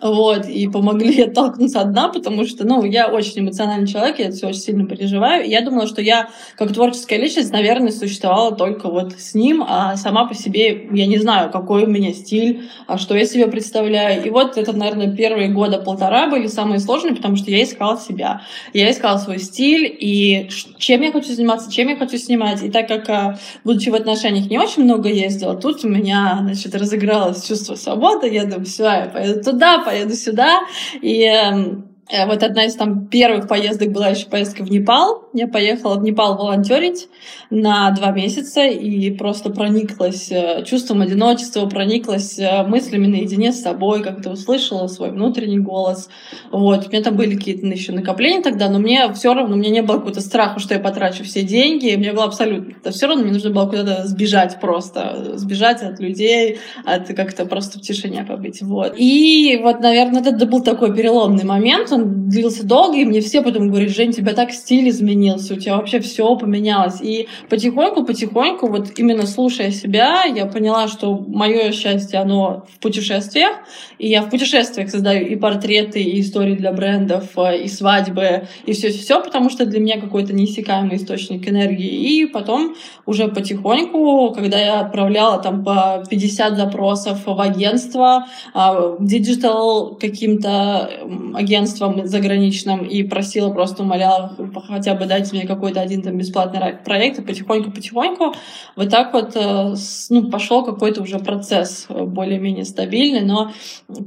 вот, 0.00 0.46
и 0.46 0.68
помогли 0.68 1.22
оттолкнуться 1.22 1.80
одна, 1.80 2.08
потому 2.08 2.44
что, 2.44 2.66
ну, 2.66 2.84
я 2.84 3.08
очень 3.08 3.40
эмоциональный 3.40 3.86
человек, 3.86 4.18
я 4.18 4.26
это 4.26 4.36
все 4.36 4.48
очень 4.48 4.60
сильно 4.60 4.86
переживаю. 4.86 5.44
И 5.44 5.50
я 5.50 5.60
думала, 5.60 5.86
что 5.86 6.00
я, 6.00 6.30
как 6.56 6.72
творческая 6.72 7.18
личность, 7.18 7.52
наверное, 7.52 7.92
существовала 7.92 8.54
только 8.56 8.88
вот 8.88 9.12
с 9.18 9.34
ним, 9.34 9.64
а 9.66 9.96
сама 9.96 10.24
по 10.26 10.34
себе 10.34 10.88
я 10.92 11.06
не 11.06 11.18
знаю, 11.18 11.50
какой 11.50 11.84
у 11.84 11.86
меня 11.86 12.12
стиль, 12.12 12.68
а 12.86 12.98
что 12.98 13.16
я 13.16 13.26
себе 13.26 13.46
представляю. 13.46 14.24
И 14.24 14.30
вот 14.30 14.56
это, 14.56 14.72
наверное, 14.72 15.14
первые 15.14 15.48
года 15.48 15.78
полтора 15.78 16.28
были 16.28 16.46
самые 16.46 16.80
сложные, 16.80 17.14
потому 17.14 17.36
что 17.36 17.50
я 17.50 17.62
искала 17.62 17.98
себя. 17.98 18.42
Я 18.72 18.90
искала 18.90 19.18
свой 19.18 19.38
стиль, 19.38 19.94
и 20.00 20.48
чем 20.78 21.02
я 21.02 21.12
хочу 21.12 21.32
заниматься, 21.32 21.70
чем 21.70 21.88
я 21.88 21.96
хочу 21.96 22.16
снимать. 22.16 22.62
И 22.62 22.70
так 22.70 22.88
как, 22.88 23.08
а, 23.10 23.38
будучи 23.64 23.90
в 23.90 23.94
отношениях, 23.94 24.48
не 24.50 24.58
очень 24.58 24.84
много 24.84 25.08
ездила, 25.08 25.54
тут 25.54 25.84
у 25.84 25.88
меня, 25.88 26.38
значит, 26.40 26.74
разыгралось 26.74 27.46
чувство 27.46 27.74
свободы, 27.74 28.28
я 28.28 28.44
думаю, 28.44 28.64
все, 28.64 28.84
я 28.84 29.10
поеду 29.12 29.42
туда, 29.42 29.81
поеду 29.82 30.14
сюда. 30.14 30.60
И 31.00 31.24
эм, 31.24 31.91
вот 32.10 32.42
одна 32.42 32.64
из 32.64 32.74
там 32.74 33.06
первых 33.06 33.48
поездок 33.48 33.92
была 33.92 34.08
еще 34.08 34.26
поездка 34.26 34.64
в 34.64 34.70
Непал. 34.70 35.28
Я 35.32 35.46
поехала 35.46 35.94
в 35.94 36.02
Непал 36.02 36.36
волонтерить 36.36 37.08
на 37.48 37.90
два 37.92 38.10
месяца 38.10 38.64
и 38.64 39.10
просто 39.12 39.50
прониклась 39.50 40.30
э, 40.30 40.64
чувством 40.64 41.00
одиночества, 41.00 41.66
прониклась 41.66 42.38
э, 42.38 42.64
мыслями 42.64 43.06
наедине 43.06 43.52
с 43.52 43.62
собой, 43.62 44.02
как-то 44.02 44.30
услышала 44.30 44.88
свой 44.88 45.10
внутренний 45.10 45.60
голос. 45.60 46.10
Вот. 46.50 46.86
У 46.86 46.90
меня 46.90 47.02
там 47.02 47.16
были 47.16 47.36
какие-то 47.36 47.66
еще 47.66 47.92
накопления 47.92 48.42
тогда, 48.42 48.68
но 48.68 48.78
мне 48.78 49.10
все 49.14 49.32
равно, 49.32 49.54
у 49.54 49.58
меня 49.58 49.70
не 49.70 49.82
было 49.82 49.96
какого-то 49.96 50.20
страха, 50.20 50.58
что 50.58 50.74
я 50.74 50.80
потрачу 50.80 51.22
все 51.24 51.42
деньги. 51.42 51.94
Мне 51.94 52.12
было 52.12 52.24
абсолютно... 52.24 52.74
Да 52.82 52.90
все 52.90 53.06
равно 53.06 53.22
мне 53.22 53.32
нужно 53.32 53.50
было 53.50 53.66
куда-то 53.66 54.06
сбежать 54.06 54.60
просто. 54.60 55.34
Сбежать 55.36 55.82
от 55.82 56.00
людей, 56.00 56.58
от 56.84 57.08
как-то 57.14 57.46
просто 57.46 57.78
в 57.78 57.82
тишине 57.82 58.24
побыть. 58.24 58.60
Вот. 58.60 58.94
И 58.96 59.60
вот, 59.62 59.80
наверное, 59.80 60.20
это 60.20 60.46
был 60.46 60.62
такой 60.62 60.94
переломный 60.94 61.44
момент. 61.44 61.91
Он 61.92 62.28
длился 62.28 62.66
долго, 62.66 62.96
и 62.96 63.04
мне 63.04 63.20
все 63.20 63.42
потом 63.42 63.68
говорят, 63.68 63.90
Жень, 63.90 64.12
тебя 64.12 64.32
так 64.32 64.52
стиль 64.52 64.88
изменился, 64.88 65.54
у 65.54 65.56
тебя 65.56 65.76
вообще 65.76 66.00
все 66.00 66.34
поменялось. 66.36 67.00
И 67.00 67.28
потихоньку-потихоньку, 67.48 68.68
вот 68.68 68.98
именно 68.98 69.26
слушая 69.26 69.70
себя, 69.70 70.24
я 70.24 70.46
поняла, 70.46 70.88
что 70.88 71.16
мое 71.16 71.72
счастье, 71.72 72.18
оно 72.20 72.64
в 72.74 72.78
путешествиях, 72.80 73.56
и 73.98 74.08
я 74.08 74.22
в 74.22 74.30
путешествиях 74.30 74.90
создаю 74.90 75.26
и 75.26 75.36
портреты, 75.36 76.02
и 76.02 76.20
истории 76.20 76.54
для 76.54 76.72
брендов, 76.72 77.36
э, 77.36 77.62
и 77.64 77.68
свадьбы, 77.68 78.48
и 78.66 78.72
все-все, 78.72 79.22
потому 79.22 79.50
что 79.50 79.66
для 79.66 79.80
меня 79.80 80.00
какой-то 80.00 80.32
неиссякаемый 80.32 80.96
источник 80.96 81.48
энергии. 81.48 81.86
И 81.86 82.26
потом 82.26 82.74
уже 83.06 83.28
потихоньку, 83.28 84.32
когда 84.34 84.58
я 84.58 84.80
отправляла 84.80 85.38
там 85.38 85.64
по 85.64 86.04
50 86.08 86.56
запросов 86.56 87.18
в 87.26 87.40
агентство, 87.40 88.26
а, 88.54 88.96
digital 89.00 89.96
каким-то 89.96 90.90
агентством, 91.34 91.81
агентством 91.82 92.06
заграничным 92.06 92.84
и 92.84 93.02
просила, 93.02 93.52
просто 93.52 93.82
умоляла 93.82 94.36
хотя 94.68 94.94
бы 94.94 95.06
дать 95.06 95.32
мне 95.32 95.46
какой-то 95.46 95.80
один 95.80 96.02
там 96.02 96.16
бесплатный 96.16 96.74
проект, 96.84 97.18
и 97.18 97.22
потихоньку-потихоньку 97.22 98.34
вот 98.76 98.90
так 98.90 99.12
вот 99.12 99.32
э, 99.34 99.74
ну, 100.10 100.30
пошел 100.30 100.64
какой-то 100.64 101.02
уже 101.02 101.18
процесс 101.18 101.86
э, 101.88 102.04
более-менее 102.04 102.64
стабильный. 102.64 103.22
Но 103.22 103.52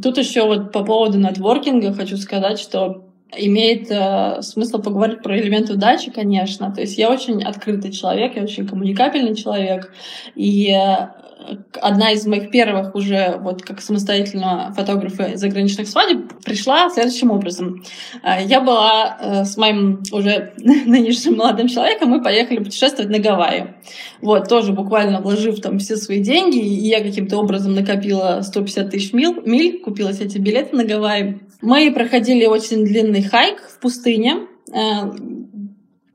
тут 0.02 0.18
еще 0.18 0.46
вот 0.46 0.72
по 0.72 0.84
поводу 0.84 1.20
нетворкинга 1.20 1.94
хочу 1.94 2.18
сказать, 2.18 2.60
что 2.60 3.05
имеет 3.32 3.88
э, 3.90 4.42
смысл 4.42 4.82
поговорить 4.82 5.22
про 5.22 5.38
элементы 5.38 5.74
удачи, 5.74 6.12
конечно. 6.12 6.72
То 6.72 6.82
есть 6.82 6.98
я 6.98 7.10
очень 7.10 7.44
открытый 7.44 7.92
человек, 7.92 8.36
я 8.36 8.44
очень 8.44 8.68
коммуникабельный 8.68 9.36
человек. 9.36 9.92
И 10.36 10.70
э, 10.70 11.08
одна 11.82 12.12
из 12.12 12.26
моих 12.26 12.50
первых 12.50 12.96
уже 12.96 13.38
вот 13.42 13.62
как 13.62 13.82
самостоятельного 13.82 14.74
фотографа 14.74 15.36
заграничных 15.36 15.88
свадеб 15.88 16.34
пришла 16.44 16.90
следующим 16.90 17.32
образом. 17.32 17.84
Э, 18.24 18.44
я 18.44 18.62
была 18.62 19.18
э, 19.20 19.46
с 19.46 19.58
моим 19.58 20.02
уже 20.12 20.54
нынешним 20.58 21.38
молодым 21.38 21.68
человеком, 21.68 22.10
мы 22.10 22.24
поехали 22.24 22.60
путешествовать 22.60 23.12
на 23.12 23.20
Гавайи. 23.20 23.76
Вот, 24.22 24.48
тоже 24.48 24.74
буквально 24.74 25.22
вложив 25.22 25.60
там 25.62 25.80
все 25.80 25.98
свои 25.98 26.20
деньги, 26.20 26.58
и 26.58 26.88
я 26.88 27.02
каким-то 27.02 27.38
образом 27.38 27.74
накопила 27.74 28.42
150 28.42 28.90
тысяч 28.90 29.14
миль, 29.14 29.42
миль, 29.46 29.82
купила 29.82 30.10
эти 30.10 30.38
билеты 30.38 30.76
на 30.76 30.86
Гавайи. 30.86 31.40
Мы 31.66 31.92
проходили 31.92 32.46
очень 32.46 32.86
длинный 32.86 33.24
хайк 33.24 33.60
в 33.60 33.80
пустыне, 33.80 34.48
э, 34.72 35.12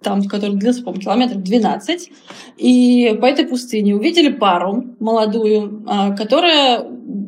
там, 0.00 0.22
который 0.28 0.56
длился, 0.56 0.82
по-моему, 0.82 1.02
километров 1.02 1.42
12. 1.42 2.10
И 2.56 3.18
по 3.20 3.26
этой 3.26 3.46
пустыне 3.46 3.96
увидели 3.96 4.30
пару 4.30 4.84
молодую, 5.00 5.84
а, 5.86 6.12
которая 6.12 6.86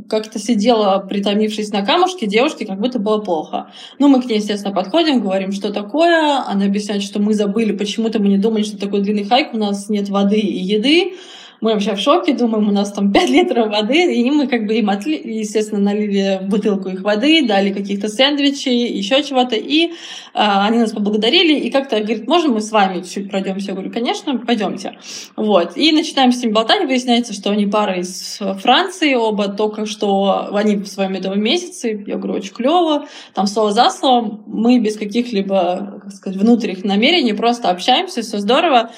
как-то 0.09 0.38
сидела, 0.38 1.00
притомившись 1.00 1.73
на 1.73 1.85
камушке, 1.85 2.26
девушке 2.26 2.64
как 2.64 2.81
будто 2.81 3.00
было 3.00 3.19
плохо. 3.19 3.73
Ну, 3.99 4.09
мы 4.09 4.23
к 4.23 4.26
ней, 4.26 4.37
естественно, 4.37 4.75
подходим, 4.75 5.21
говорим, 5.21 5.50
что 5.50 5.73
такое. 5.73 6.45
Она 6.47 6.67
объясняет, 6.67 7.02
что 7.02 7.21
мы 7.21 7.35
забыли, 7.35 7.76
почему-то 7.76 8.21
мы 8.21 8.29
не 8.29 8.38
думали, 8.38 8.62
что 8.62 8.79
такой 8.79 9.00
длинный 9.00 9.25
хайк, 9.25 9.52
у 9.52 9.59
нас 9.59 9.88
нет 9.88 10.09
воды 10.09 10.38
и 10.38 10.59
еды. 10.62 11.14
Мы 11.62 11.75
вообще 11.75 11.95
в 11.95 12.00
шоке, 12.00 12.33
думаем, 12.33 12.69
у 12.69 12.73
нас 12.73 12.92
там 12.92 13.12
5 13.12 13.31
литров 13.31 13.69
воды, 13.69 14.16
и 14.16 14.28
мы 14.33 14.49
как 14.49 14.66
бы 14.66 14.75
им, 14.75 14.90
отли, 14.90 15.14
естественно, 15.14 15.81
налили 15.81 16.40
бутылку 16.42 16.88
их 16.88 17.02
воды, 17.02 17.47
дали 17.47 17.73
каких-то 17.73 18.09
сэндвичей, 18.09 18.88
еще 18.88 19.23
чего-то, 19.23 19.54
и 19.54 19.92
а, 20.35 20.66
они 20.66 20.78
нас 20.78 20.90
поблагодарили, 20.90 21.61
и 21.61 21.71
как-то 21.71 22.00
говорит, 22.00 22.26
можно 22.26 22.52
мы 22.52 22.61
с 22.61 22.73
вами 22.73 23.02
чуть 23.02 23.31
пройдемся? 23.31 23.69
Я 23.69 23.75
говорю, 23.75 23.92
конечно, 23.92 24.37
пойдемте. 24.38 24.99
Вот. 25.37 25.76
И 25.76 25.92
начинаем 25.92 26.33
с 26.33 26.42
ним 26.42 26.52
болтать, 26.52 26.85
выясняется, 26.85 27.33
что 27.33 27.50
они 27.50 27.66
пара 27.66 28.00
из 28.00 28.40
Франции, 28.61 29.14
оба 29.14 29.47
только 29.47 29.87
что 29.87 30.49
они 30.52 30.75
в 30.75 30.88
своем 30.88 31.12
медовом 31.12 31.40
месяце, 31.40 32.02
я 32.09 32.16
говорю, 32.16 32.35
очень 32.35 32.54
клево, 32.54 33.07
там 33.35 33.47
слово 33.47 33.71
за 33.71 33.88
словом, 33.90 34.42
мы 34.49 34.81
без 34.81 34.97
каких-либо, 34.97 36.00
как 36.02 36.12
сказать, 36.12 36.40
внутренних 36.40 36.83
намерений 36.83 37.35
просто 37.35 37.71
общаемся, 37.71 38.23
все 38.23 38.38
здорово. 38.38 38.90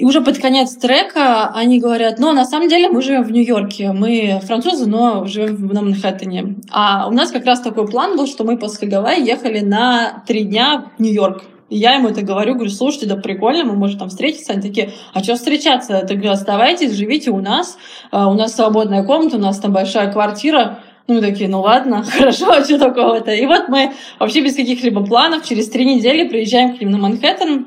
И 0.00 0.04
уже 0.06 0.22
под 0.22 0.38
конец 0.38 0.76
трека 0.76 1.48
они 1.54 1.78
говорят, 1.78 2.18
ну, 2.18 2.32
на 2.32 2.46
самом 2.46 2.70
деле 2.70 2.88
мы 2.88 3.02
живем 3.02 3.22
в 3.22 3.30
Нью-Йорке, 3.32 3.92
мы 3.92 4.40
французы, 4.46 4.88
но 4.88 5.26
живем 5.26 5.66
на 5.66 5.82
Манхэттене. 5.82 6.56
А 6.70 7.06
у 7.06 7.12
нас 7.12 7.30
как 7.30 7.44
раз 7.44 7.60
такой 7.60 7.86
план 7.86 8.16
был, 8.16 8.26
что 8.26 8.44
мы 8.44 8.56
после 8.56 8.88
Гавайи 8.88 9.22
ехали 9.22 9.60
на 9.60 10.24
три 10.26 10.44
дня 10.44 10.86
в 10.96 11.02
Нью-Йорк. 11.02 11.42
И 11.68 11.76
я 11.76 11.96
ему 11.96 12.08
это 12.08 12.22
говорю, 12.22 12.54
говорю, 12.54 12.70
слушайте, 12.70 13.08
да 13.08 13.16
прикольно, 13.16 13.64
мы 13.64 13.74
можем 13.74 13.98
там 13.98 14.08
встретиться. 14.08 14.54
Они 14.54 14.62
такие, 14.62 14.92
а 15.12 15.22
что 15.22 15.34
встречаться? 15.34 15.92
Я 15.92 16.00
говорю, 16.02 16.30
оставайтесь, 16.30 16.94
живите 16.94 17.30
у 17.30 17.42
нас, 17.42 17.76
а, 18.10 18.30
у 18.30 18.34
нас 18.34 18.54
свободная 18.54 19.04
комната, 19.04 19.36
у 19.36 19.40
нас 19.40 19.58
там 19.58 19.74
большая 19.74 20.10
квартира. 20.10 20.78
Ну, 21.08 21.16
мы 21.16 21.20
такие, 21.20 21.50
ну 21.50 21.60
ладно, 21.60 22.04
хорошо, 22.10 22.50
а 22.50 22.64
что 22.64 22.78
такого-то? 22.78 23.32
И 23.32 23.44
вот 23.44 23.68
мы 23.68 23.92
вообще 24.18 24.40
без 24.40 24.56
каких-либо 24.56 25.04
планов 25.04 25.46
через 25.46 25.68
три 25.68 25.84
недели 25.84 26.26
приезжаем 26.26 26.74
к 26.74 26.80
ним 26.80 26.90
на 26.90 26.96
Манхэттен, 26.96 27.66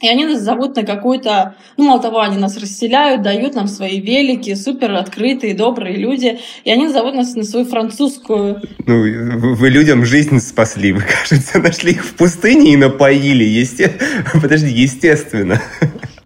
и 0.00 0.08
они 0.08 0.24
нас 0.24 0.40
зовут 0.40 0.76
на 0.76 0.82
какую-то... 0.82 1.54
Ну, 1.76 1.84
мало 1.84 2.00
того, 2.00 2.20
они 2.20 2.36
нас 2.36 2.56
расселяют, 2.56 3.22
дают 3.22 3.54
нам 3.54 3.68
свои 3.68 4.00
велики, 4.00 4.54
супер 4.54 4.92
открытые, 4.92 5.54
добрые 5.54 5.96
люди. 5.96 6.38
И 6.64 6.70
они 6.70 6.88
зовут 6.88 7.14
нас 7.14 7.34
на 7.34 7.44
свою 7.44 7.64
французскую... 7.64 8.60
Ну, 8.86 9.54
вы 9.54 9.70
людям 9.70 10.04
жизнь 10.04 10.40
спасли. 10.40 10.92
Вы, 10.92 11.02
кажется, 11.22 11.58
нашли 11.58 11.92
их 11.92 12.04
в 12.04 12.14
пустыне 12.14 12.72
и 12.72 12.76
напоили. 12.76 13.44
Есте... 13.44 13.92
Подожди, 14.42 14.68
естественно. 14.68 15.60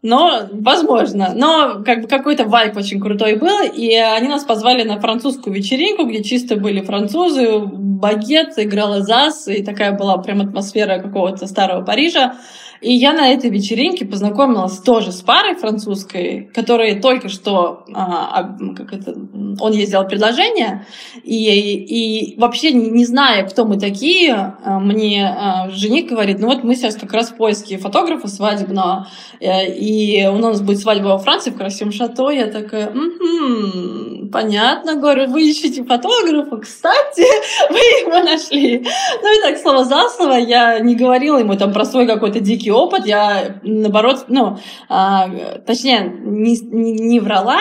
Но, 0.03 0.49
возможно. 0.53 1.33
Но 1.35 1.83
как 1.85 2.03
бы 2.03 2.09
какой-то 2.09 2.45
вайп 2.45 2.77
очень 2.77 3.01
крутой 3.01 3.37
был, 3.37 3.63
и 3.63 3.95
они 3.95 4.29
нас 4.29 4.45
позвали 4.45 4.85
на 4.85 5.01
французскую 5.01 5.55
вечеринку, 5.55 6.07
где 6.07 6.23
чисто 6.23 6.57
были 6.57 6.81
французы, 6.81 7.59
багет, 7.61 8.55
играла 8.57 9.03
ЗАС, 9.03 9.49
и 9.49 9.63
такая 9.63 9.93
была 9.93 10.17
прям 10.19 10.41
атмосфера 10.41 10.99
какого-то 10.99 11.47
старого 11.47 11.85
Парижа. 11.85 12.37
И 12.81 12.93
я 12.93 13.13
на 13.13 13.33
этой 13.33 13.51
вечеринке 13.51 14.05
познакомилась 14.05 14.79
тоже 14.79 15.13
с 15.13 15.21
парой 15.21 15.57
французской, 15.57 16.49
которые 16.55 17.01
только 17.01 17.29
что, 17.29 17.85
а, 17.93 18.57
как 18.77 18.93
это, 18.93 19.15
он 19.61 19.73
ей 19.73 19.87
сделал 19.87 20.07
предложение, 20.07 20.87
и, 21.25 21.35
и 21.35 22.39
вообще 22.39 22.73
не, 22.73 22.91
не 22.91 23.05
зная, 23.05 23.45
кто 23.47 23.65
мы 23.65 23.79
такие, 23.79 24.57
а, 24.65 24.79
мне 24.79 25.27
а, 25.27 25.71
жених 25.71 26.09
говорит, 26.09 26.39
ну 26.39 26.47
вот 26.47 26.63
мы 26.63 26.77
сейчас 26.77 26.97
как 26.97 27.13
раз 27.13 27.31
в 27.31 27.37
поиске 27.37 27.79
фотографа 27.79 28.29
свадебного, 28.29 29.09
э, 29.41 29.75
и 29.75 30.27
у 30.27 30.39
нас 30.39 30.61
будет 30.61 30.79
свадьба 30.79 31.09
во 31.09 31.19
Франции 31.19 31.51
в 31.51 31.57
красивом 31.57 31.93
шато, 31.93 32.31
я 32.31 32.47
такая, 32.47 32.91
м-м, 32.91 34.31
понятно, 34.33 34.95
говорю, 34.95 35.29
вы 35.29 35.49
ищете 35.49 35.85
фотографа, 35.85 36.57
кстати, 36.59 37.25
вы 37.71 37.79
его 37.79 38.25
нашли. 38.25 38.87
Ну 39.23 39.39
и 39.39 39.43
так, 39.43 39.59
слово 39.59 39.85
за 39.85 40.09
слово, 40.09 40.35
я 40.35 40.79
не 40.79 40.95
говорила 40.95 41.39
ему 41.39 41.57
там 41.57 41.73
про 41.73 41.85
свой 41.85 42.07
какой-то 42.07 42.41
дикий 42.41 42.68
опыт, 42.71 43.07
я, 43.07 43.61
наоборот, 43.63 44.27
ну, 44.29 44.59
а, 44.89 45.29
точнее, 45.67 46.01
не, 46.01 46.59
не, 46.61 46.93
не 46.93 47.21
врала, 47.21 47.59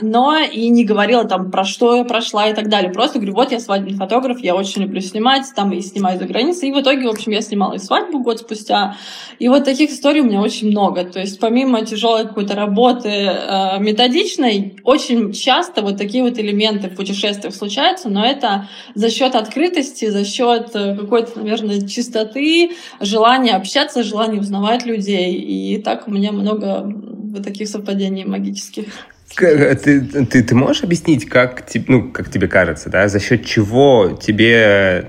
но 0.00 0.38
и 0.38 0.68
не 0.68 0.84
говорила 0.84 1.24
там, 1.24 1.50
про 1.50 1.64
что 1.64 1.96
я 1.96 2.04
прошла 2.04 2.48
и 2.48 2.54
так 2.54 2.68
далее. 2.68 2.92
Просто 2.92 3.18
говорю, 3.18 3.34
вот 3.34 3.50
я 3.50 3.58
свадебный 3.58 3.96
фотограф, 3.96 4.38
я 4.38 4.54
очень 4.54 4.82
люблю 4.82 5.00
снимать, 5.00 5.44
там 5.56 5.72
и 5.72 5.80
снимаю 5.80 6.18
за 6.18 6.26
границей. 6.26 6.68
И 6.68 6.72
в 6.72 6.80
итоге, 6.80 7.06
в 7.06 7.10
общем, 7.10 7.32
я 7.32 7.40
снимала 7.40 7.74
и 7.74 7.78
свадьбу 7.78 8.20
год 8.20 8.38
спустя. 8.38 8.96
И 9.40 9.48
вот 9.48 9.64
таких 9.64 9.90
историй 9.90 10.20
у 10.20 10.24
меня 10.24 10.40
очень 10.40 10.68
много. 10.68 11.04
То 11.04 11.18
есть 11.18 11.40
помимо 11.40 11.84
тяжелой 11.84 12.28
какой-то 12.28 12.54
работы 12.54 13.08
э, 13.08 13.80
методичной, 13.80 14.76
очень 14.84 15.32
часто 15.32 15.82
вот 15.82 15.98
такие 15.98 16.22
вот 16.22 16.38
элементы 16.38 16.88
в 16.88 16.94
путешествиях 16.94 17.54
случаются, 17.54 18.08
но 18.08 18.24
это 18.24 18.68
за 18.94 19.10
счет 19.10 19.34
открытости, 19.34 20.08
за 20.08 20.24
счет 20.24 20.70
э, 20.74 20.96
какой-то, 20.96 21.40
наверное, 21.40 21.86
чистоты, 21.88 22.70
желания 23.00 23.56
общаться, 23.56 24.04
желания 24.04 24.38
узнавать 24.38 24.86
людей. 24.86 25.34
И 25.34 25.82
так 25.82 26.06
у 26.06 26.12
меня 26.12 26.30
много 26.30 26.84
вот 26.84 27.42
таких 27.42 27.68
совпадений 27.68 28.24
магических. 28.24 28.86
Ты, 29.34 29.74
ты, 29.74 30.42
ты 30.42 30.54
можешь 30.54 30.84
объяснить, 30.84 31.28
как, 31.28 31.64
ну, 31.88 32.10
как 32.10 32.30
тебе 32.30 32.46
кажется, 32.46 32.88
да, 32.88 33.08
за 33.08 33.18
счет 33.18 33.44
чего 33.44 34.18
тебе 34.22 35.04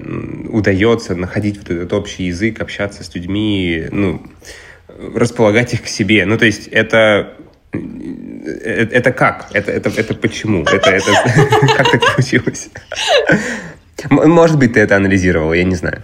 удается 0.50 1.16
находить 1.16 1.58
вот 1.58 1.70
этот 1.70 1.94
общий 1.94 2.24
язык, 2.24 2.60
общаться 2.60 3.04
с 3.04 3.14
людьми, 3.14 3.88
ну, 3.92 4.22
располагать 4.88 5.74
их 5.74 5.84
к 5.84 5.88
себе? 5.88 6.26
Ну, 6.26 6.38
то 6.38 6.46
есть 6.46 6.68
это 6.68 7.36
э, 7.72 8.88
это 8.92 9.12
как? 9.12 9.50
Это, 9.54 9.72
это, 9.72 9.90
это 9.90 10.14
почему? 10.16 10.64
Это, 10.64 10.90
это, 10.90 11.12
как 11.78 11.92
так 11.92 12.02
получилось? 12.14 12.70
Может 14.10 14.58
быть, 14.58 14.74
ты 14.74 14.80
это 14.80 14.96
анализировала, 14.96 15.54
я 15.54 15.64
не 15.64 15.76
знаю. 15.76 16.02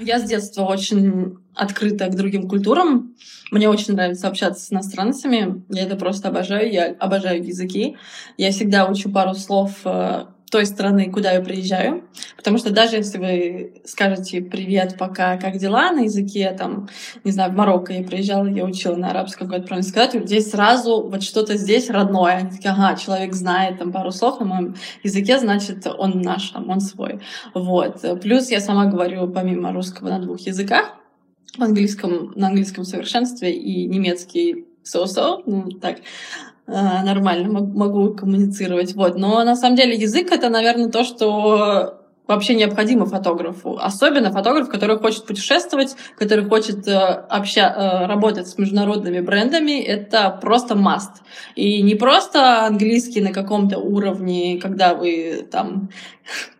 Я 0.00 0.18
с 0.18 0.24
детства 0.24 0.64
очень 0.64 1.36
открыта 1.54 2.06
к 2.06 2.16
другим 2.16 2.48
культурам. 2.48 3.14
Мне 3.50 3.68
очень 3.68 3.94
нравится 3.94 4.28
общаться 4.28 4.64
с 4.64 4.72
иностранцами. 4.72 5.62
Я 5.68 5.82
это 5.82 5.96
просто 5.96 6.28
обожаю. 6.28 6.72
Я 6.72 6.94
обожаю 6.98 7.44
языки. 7.44 7.96
Я 8.36 8.50
всегда 8.50 8.86
учу 8.86 9.10
пару 9.10 9.34
слов 9.34 9.72
э, 9.84 10.24
той 10.50 10.66
страны, 10.66 11.10
куда 11.10 11.32
я 11.32 11.40
приезжаю. 11.40 12.04
Потому 12.36 12.58
что 12.58 12.70
даже 12.70 12.96
если 12.96 13.18
вы 13.18 13.82
скажете 13.84 14.42
«привет, 14.42 14.96
пока, 14.98 15.36
как 15.36 15.56
дела?» 15.58 15.92
на 15.92 16.00
языке, 16.00 16.54
там, 16.58 16.88
не 17.24 17.30
знаю, 17.30 17.52
в 17.52 17.54
Марокко 17.54 17.92
я 17.92 18.02
приезжала, 18.02 18.46
я 18.46 18.64
учила 18.64 18.96
на 18.96 19.10
арабском, 19.10 19.48
как 19.48 19.66
правильно 19.66 19.88
сказать, 19.88 20.14
здесь 20.26 20.50
сразу 20.50 21.08
вот 21.08 21.22
что-то 21.22 21.56
здесь 21.56 21.88
родное. 21.88 22.36
Они 22.38 22.50
такие, 22.50 22.70
ага, 22.70 22.96
человек 22.96 23.32
знает 23.32 23.78
там 23.78 23.92
пару 23.92 24.10
слов 24.10 24.40
на 24.40 24.46
моем 24.46 24.74
языке, 25.04 25.38
значит, 25.38 25.86
он 25.86 26.20
наш, 26.20 26.50
там, 26.50 26.68
он 26.68 26.80
свой. 26.80 27.20
Вот. 27.54 28.04
Плюс 28.20 28.50
я 28.50 28.60
сама 28.60 28.86
говорю 28.86 29.28
помимо 29.28 29.72
русского 29.72 30.08
на 30.08 30.18
двух 30.18 30.40
языках 30.40 30.96
в 31.56 31.62
английском, 31.62 32.32
на 32.34 32.48
английском 32.48 32.84
совершенстве 32.84 33.52
и 33.52 33.86
немецкий 33.86 34.66
so-so, 34.84 35.42
ну, 35.46 35.68
так, 35.70 35.98
нормально 36.70 37.48
могу 37.48 38.14
коммуницировать. 38.14 38.94
Вот. 38.94 39.16
Но 39.16 39.42
на 39.44 39.56
самом 39.56 39.76
деле 39.76 39.96
язык— 39.96 40.30
это, 40.32 40.48
наверное, 40.48 40.88
то, 40.88 41.04
что 41.04 42.00
вообще 42.30 42.54
необходимо 42.54 43.06
фотографу. 43.06 43.76
Особенно 43.80 44.30
фотограф, 44.30 44.68
который 44.68 44.98
хочет 44.98 45.26
путешествовать, 45.26 45.96
который 46.16 46.44
хочет 46.44 46.86
э, 46.86 46.96
обща 47.28 47.60
э, 47.60 48.06
работать 48.06 48.46
с 48.46 48.56
международными 48.56 49.20
брендами, 49.20 49.82
это 49.82 50.38
просто 50.40 50.74
must. 50.74 51.22
И 51.56 51.82
не 51.82 51.96
просто 51.96 52.66
английский 52.66 53.20
на 53.20 53.32
каком-то 53.32 53.78
уровне, 53.78 54.60
когда 54.62 54.94
вы 54.94 55.44
там 55.50 55.90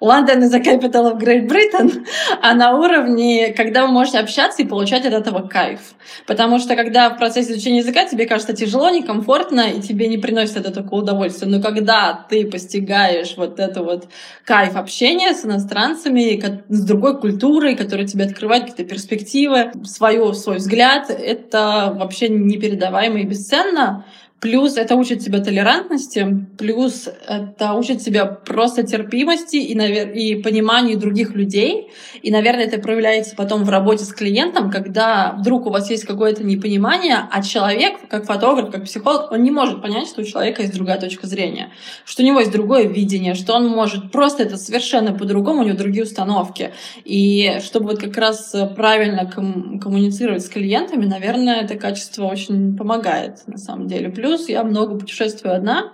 London 0.00 0.42
is 0.42 0.50
the 0.50 0.60
capital 0.60 1.06
of 1.06 1.18
Great 1.18 1.46
Britain, 1.48 2.06
а 2.42 2.54
на 2.54 2.78
уровне, 2.78 3.52
когда 3.56 3.86
вы 3.86 3.92
можете 3.92 4.18
общаться 4.18 4.62
и 4.62 4.64
получать 4.64 5.06
от 5.06 5.12
этого 5.12 5.46
кайф. 5.46 5.80
Потому 6.26 6.58
что 6.58 6.76
когда 6.76 7.10
в 7.10 7.18
процессе 7.18 7.52
изучения 7.52 7.78
языка 7.78 8.04
тебе 8.06 8.26
кажется 8.26 8.52
тяжело, 8.52 8.90
некомфортно, 8.90 9.70
и 9.70 9.80
тебе 9.80 10.08
не 10.08 10.18
приносит 10.18 10.56
это 10.56 10.70
такое 10.70 11.02
удовольствие. 11.02 11.50
Но 11.50 11.62
когда 11.62 12.26
ты 12.28 12.46
постигаешь 12.46 13.34
вот 13.36 13.60
это 13.60 13.82
вот 13.82 14.08
кайф 14.44 14.76
общения 14.76 15.34
с 15.34 15.44
иностранцами, 15.44 16.40
с 16.68 16.84
другой 16.84 17.20
культурой, 17.20 17.76
которая 17.76 18.06
тебе 18.06 18.24
открывает 18.24 18.64
какие-то 18.64 18.84
перспективы, 18.84 19.72
свою, 19.84 20.32
свой 20.32 20.56
взгляд, 20.56 21.10
это 21.10 21.94
вообще 21.96 22.28
непередаваемо 22.28 23.20
и 23.20 23.24
бесценно. 23.24 24.04
Плюс 24.40 24.78
это 24.78 24.96
учит 24.96 25.20
тебя 25.20 25.40
толерантности, 25.40 26.26
плюс 26.56 27.10
это 27.28 27.74
учит 27.74 28.00
тебя 28.00 28.24
просто 28.24 28.82
терпимости 28.82 29.56
и, 29.56 29.74
навер... 29.74 30.10
и 30.12 30.36
пониманию 30.36 30.98
других 30.98 31.34
людей. 31.34 31.90
И, 32.22 32.30
наверное, 32.30 32.64
это 32.64 32.78
проявляется 32.78 33.36
потом 33.36 33.64
в 33.64 33.68
работе 33.68 34.04
с 34.04 34.12
клиентом, 34.14 34.70
когда 34.70 35.34
вдруг 35.38 35.66
у 35.66 35.70
вас 35.70 35.90
есть 35.90 36.04
какое-то 36.04 36.42
непонимание, 36.42 37.18
а 37.30 37.42
человек, 37.42 38.08
как 38.08 38.24
фотограф, 38.24 38.70
как 38.70 38.84
психолог, 38.84 39.30
он 39.30 39.42
не 39.42 39.50
может 39.50 39.82
понять, 39.82 40.08
что 40.08 40.22
у 40.22 40.24
человека 40.24 40.62
есть 40.62 40.74
другая 40.74 40.98
точка 40.98 41.26
зрения, 41.26 41.70
что 42.06 42.22
у 42.22 42.26
него 42.26 42.40
есть 42.40 42.52
другое 42.52 42.86
видение, 42.86 43.34
что 43.34 43.54
он 43.54 43.68
может 43.68 44.10
просто 44.10 44.44
это 44.44 44.56
совершенно 44.56 45.12
по-другому, 45.12 45.60
у 45.60 45.64
него 45.64 45.76
другие 45.76 46.04
установки. 46.04 46.72
И 47.04 47.58
чтобы 47.62 47.90
вот 47.90 48.00
как 48.00 48.16
раз 48.16 48.54
правильно 48.74 49.30
ком- 49.30 49.78
коммуницировать 49.80 50.42
с 50.42 50.48
клиентами, 50.48 51.04
наверное, 51.04 51.60
это 51.60 51.74
качество 51.74 52.24
очень 52.24 52.74
помогает 52.74 53.46
на 53.46 53.58
самом 53.58 53.86
деле. 53.86 54.08
Плюс 54.08 54.29
плюс 54.30 54.48
я 54.48 54.62
много 54.62 54.96
путешествую 54.96 55.56
одна. 55.56 55.92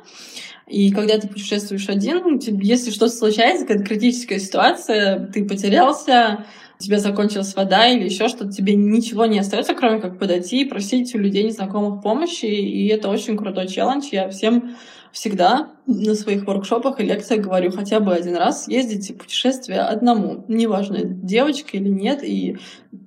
И 0.66 0.90
когда 0.90 1.18
ты 1.18 1.26
путешествуешь 1.26 1.88
один, 1.88 2.38
если 2.60 2.90
что-то 2.90 3.12
случается, 3.12 3.64
какая-то 3.64 3.84
критическая 3.84 4.38
ситуация, 4.38 5.26
ты 5.32 5.46
потерялся, 5.46 6.44
у 6.78 6.82
тебя 6.82 6.98
закончилась 6.98 7.54
вода 7.54 7.86
или 7.88 8.04
еще 8.04 8.28
что-то, 8.28 8.52
тебе 8.52 8.74
ничего 8.74 9.24
не 9.24 9.38
остается, 9.38 9.72
кроме 9.74 10.00
как 10.00 10.18
подойти 10.18 10.62
и 10.62 10.68
просить 10.68 11.14
у 11.14 11.18
людей 11.18 11.44
незнакомых 11.44 12.02
помощи. 12.02 12.44
И 12.44 12.88
это 12.88 13.08
очень 13.08 13.38
крутой 13.38 13.68
челлендж. 13.68 14.08
Я 14.12 14.28
всем 14.28 14.76
всегда 15.16 15.70
на 15.86 16.14
своих 16.14 16.46
воркшопах 16.46 17.00
и 17.00 17.02
лекциях 17.02 17.40
говорю 17.40 17.70
хотя 17.70 18.00
бы 18.00 18.12
один 18.12 18.36
раз 18.36 18.68
ездите 18.68 19.14
путешествие 19.14 19.80
одному. 19.80 20.44
Неважно, 20.46 20.98
девочка 21.04 21.78
или 21.78 21.88
нет, 21.88 22.22
и 22.22 22.58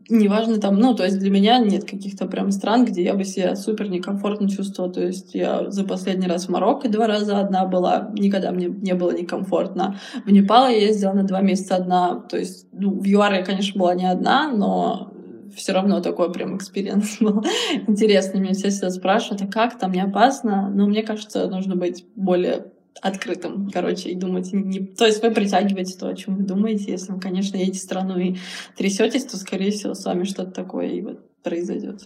неважно 0.10 0.58
там, 0.60 0.80
ну, 0.80 0.96
то 0.96 1.04
есть 1.04 1.20
для 1.20 1.30
меня 1.30 1.60
нет 1.60 1.84
каких-то 1.84 2.26
прям 2.26 2.50
стран, 2.50 2.86
где 2.86 3.04
я 3.04 3.14
бы 3.14 3.26
себя 3.26 3.56
супер 3.56 3.92
некомфортно 3.92 4.50
чувствовала. 4.50 4.92
То 4.92 5.06
есть 5.06 5.36
я 5.36 5.70
за 5.70 5.84
последний 5.84 6.26
раз 6.26 6.48
в 6.48 6.50
Марокко 6.50 6.90
два 6.90 7.06
раза 7.06 7.38
одна 7.38 7.68
была, 7.68 8.10
никогда 8.18 8.52
мне 8.52 8.66
не 8.70 8.96
было 8.96 9.12
некомфортно. 9.12 10.00
В 10.26 10.32
Непал 10.32 10.68
я 10.68 10.78
ездила 10.78 11.14
на 11.14 11.26
два 11.26 11.42
месяца 11.42 11.76
одна. 11.76 12.16
То 12.22 12.40
есть 12.40 12.66
ну, 12.72 13.00
в 13.00 13.06
ЮАР 13.06 13.34
я, 13.36 13.46
конечно, 13.46 13.80
была 13.80 13.94
не 13.94 14.10
одна, 14.10 14.52
но 14.52 15.14
все 15.56 15.74
равно 15.74 16.02
такой 16.02 16.32
прям 16.32 16.58
experience 16.58 17.18
был 17.20 17.44
интересный. 17.88 18.40
Меня 18.40 18.54
все 18.54 18.70
всегда 18.70 18.90
спрашивают, 18.90 19.42
а 19.42 19.48
как 19.48 19.78
там, 19.78 19.92
не 19.92 20.02
опасно? 20.02 20.70
Но 20.70 20.88
мне 20.88 21.04
кажется, 21.04 21.48
нужно 21.48 21.76
быть 21.76 22.06
более 22.16 22.66
открытым, 23.02 23.70
короче, 23.72 24.10
и 24.10 24.16
думать 24.16 24.52
не... 24.52 24.80
То 24.80 25.06
есть 25.06 25.24
вы 25.24 25.32
притягиваете 25.32 25.98
то, 25.98 26.10
о 26.10 26.16
чем 26.16 26.36
вы 26.36 26.44
думаете. 26.44 26.92
Если 26.92 27.12
вы, 27.12 27.20
конечно, 27.20 27.56
едете 27.58 27.80
в 27.80 27.82
страну 27.82 28.18
и 28.18 28.36
трясетесь, 28.76 29.26
то, 29.26 29.38
скорее 29.38 29.72
всего, 29.72 29.94
с 29.94 30.04
вами 30.06 30.24
что-то 30.26 30.52
такое 30.52 30.88
и 30.88 31.02
вот 31.02 31.26
произойдет. 31.44 32.02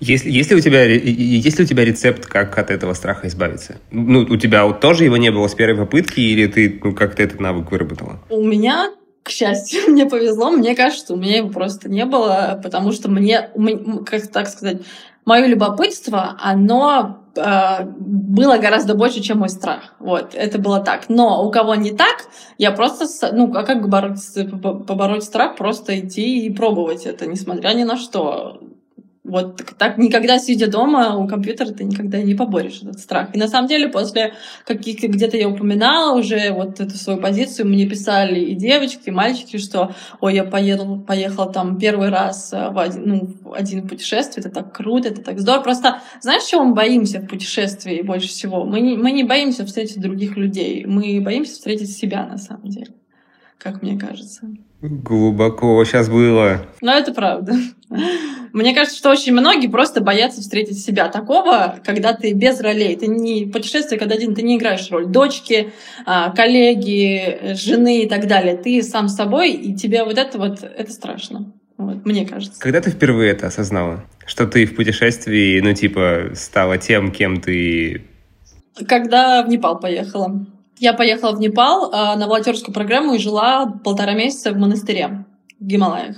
Есть, 0.00 0.24
есть, 0.26 0.50
ли 0.50 0.56
у 0.56 0.60
тебя, 0.60 0.84
есть 0.84 1.58
ли 1.58 1.64
у 1.64 1.66
тебя 1.66 1.84
рецепт, 1.84 2.26
как 2.26 2.58
от 2.58 2.70
этого 2.70 2.92
страха 2.92 3.26
избавиться? 3.28 3.76
Ну, 3.90 4.20
у 4.20 4.36
тебя 4.36 4.66
вот 4.66 4.80
тоже 4.80 5.04
его 5.04 5.16
не 5.16 5.30
было 5.30 5.48
с 5.48 5.54
первой 5.54 5.78
попытки, 5.78 6.20
или 6.20 6.46
ты 6.46 6.80
ну, 6.82 6.94
как-то 6.94 7.22
этот 7.22 7.40
навык 7.40 7.70
выработала? 7.70 8.20
У 8.28 8.44
меня 8.44 8.90
к 9.24 9.30
счастью, 9.30 9.80
мне 9.88 10.06
повезло. 10.06 10.50
Мне 10.50 10.76
кажется, 10.76 11.14
у 11.14 11.16
меня 11.16 11.38
его 11.38 11.48
просто 11.48 11.88
не 11.88 12.04
было, 12.04 12.60
потому 12.62 12.92
что 12.92 13.10
мне, 13.10 13.50
как 14.06 14.28
так 14.28 14.46
сказать, 14.46 14.82
мое 15.24 15.46
любопытство, 15.46 16.36
оно 16.40 17.24
э, 17.34 17.84
было 17.84 18.58
гораздо 18.58 18.94
больше, 18.94 19.20
чем 19.20 19.38
мой 19.38 19.48
страх. 19.48 19.94
Вот, 19.98 20.34
это 20.34 20.58
было 20.58 20.80
так. 20.80 21.08
Но 21.08 21.44
у 21.44 21.50
кого 21.50 21.74
не 21.74 21.90
так, 21.92 22.26
я 22.58 22.70
просто, 22.70 23.06
ну, 23.32 23.50
а 23.56 23.62
как 23.64 23.82
побороть, 23.82 24.20
побороть 24.86 25.24
страх? 25.24 25.56
Просто 25.56 25.98
идти 25.98 26.46
и 26.46 26.54
пробовать 26.54 27.06
это, 27.06 27.26
несмотря 27.26 27.72
ни 27.72 27.84
на 27.84 27.96
что. 27.96 28.60
Вот 29.24 29.62
так 29.78 29.96
никогда 29.96 30.38
сидя 30.38 30.66
дома 30.66 31.16
у 31.16 31.26
компьютера 31.26 31.68
ты 31.68 31.84
никогда 31.84 32.20
не 32.20 32.34
поборешь 32.34 32.82
этот 32.82 33.00
страх. 33.00 33.34
И 33.34 33.38
на 33.38 33.48
самом 33.48 33.68
деле 33.68 33.88
после 33.88 34.34
каких-то 34.66 35.08
где-то 35.08 35.38
я 35.38 35.48
упоминала 35.48 36.18
уже 36.18 36.52
вот 36.52 36.78
эту 36.78 36.94
свою 36.96 37.18
позицию, 37.18 37.66
мне 37.66 37.86
писали 37.86 38.38
и 38.38 38.54
девочки, 38.54 39.08
и 39.08 39.10
мальчики, 39.10 39.56
что 39.56 39.94
ой, 40.20 40.34
я 40.34 40.44
поеду, 40.44 41.02
поехал 41.08 41.50
там 41.50 41.78
первый 41.78 42.10
раз 42.10 42.52
э, 42.52 42.68
в 42.68 42.78
один, 42.78 43.02
ну, 43.06 43.54
один 43.54 43.88
путешествие, 43.88 44.44
это 44.44 44.54
так 44.54 44.74
круто, 44.74 45.08
это 45.08 45.22
так 45.22 45.40
здорово. 45.40 45.62
Просто 45.62 46.02
знаешь, 46.20 46.44
чего 46.44 46.62
мы 46.64 46.74
боимся 46.74 47.20
в 47.20 47.26
путешествии 47.26 48.02
больше 48.02 48.28
всего? 48.28 48.64
Мы 48.64 48.80
не, 48.80 48.96
мы 48.98 49.10
не 49.10 49.24
боимся 49.24 49.64
встретить 49.64 50.02
других 50.02 50.36
людей, 50.36 50.84
мы 50.84 51.18
боимся 51.22 51.52
встретить 51.52 51.96
себя 51.96 52.26
на 52.26 52.36
самом 52.36 52.68
деле, 52.68 52.92
как 53.58 53.82
мне 53.82 53.98
кажется. 53.98 54.48
Глубоко 54.80 55.82
сейчас 55.84 56.10
было. 56.10 56.66
Но 56.82 56.92
это 56.92 57.14
правда. 57.14 57.54
Мне 58.52 58.74
кажется, 58.74 58.98
что 58.98 59.10
очень 59.10 59.32
многие 59.32 59.66
просто 59.66 60.00
боятся 60.00 60.40
встретить 60.40 60.78
себя 60.78 61.08
такого, 61.08 61.78
когда 61.84 62.12
ты 62.12 62.32
без 62.34 62.60
ролей. 62.60 62.94
Ты 62.94 63.06
не 63.06 63.46
путешествие, 63.46 63.98
когда 63.98 64.14
один, 64.14 64.34
ты 64.34 64.42
не 64.42 64.58
играешь 64.58 64.90
роль 64.90 65.06
дочки, 65.06 65.72
а, 66.04 66.30
коллеги, 66.30 67.54
жены 67.54 68.02
и 68.02 68.08
так 68.08 68.28
далее. 68.28 68.56
Ты 68.56 68.82
сам 68.82 69.08
с 69.08 69.16
собой, 69.16 69.52
и 69.52 69.74
тебе 69.74 70.04
вот 70.04 70.18
это 70.18 70.38
вот, 70.38 70.62
это 70.62 70.92
страшно. 70.92 71.52
Вот, 71.76 72.04
мне 72.04 72.26
кажется. 72.26 72.60
Когда 72.60 72.80
ты 72.80 72.90
впервые 72.90 73.32
это 73.32 73.48
осознала? 73.48 74.04
Что 74.26 74.46
ты 74.46 74.66
в 74.66 74.76
путешествии, 74.76 75.60
ну, 75.60 75.72
типа, 75.74 76.30
стала 76.34 76.78
тем, 76.78 77.10
кем 77.10 77.40
ты... 77.40 78.04
Когда 78.86 79.42
в 79.42 79.48
Непал 79.48 79.80
поехала. 79.80 80.46
Я 80.78 80.92
поехала 80.92 81.32
в 81.32 81.40
Непал 81.40 81.90
э, 81.90 82.16
на 82.16 82.26
волонтерскую 82.26 82.74
программу 82.74 83.14
и 83.14 83.18
жила 83.18 83.66
полтора 83.66 84.14
месяца 84.14 84.52
в 84.52 84.56
монастыре 84.56 85.24
в 85.60 85.66
Гималаях. 85.66 86.16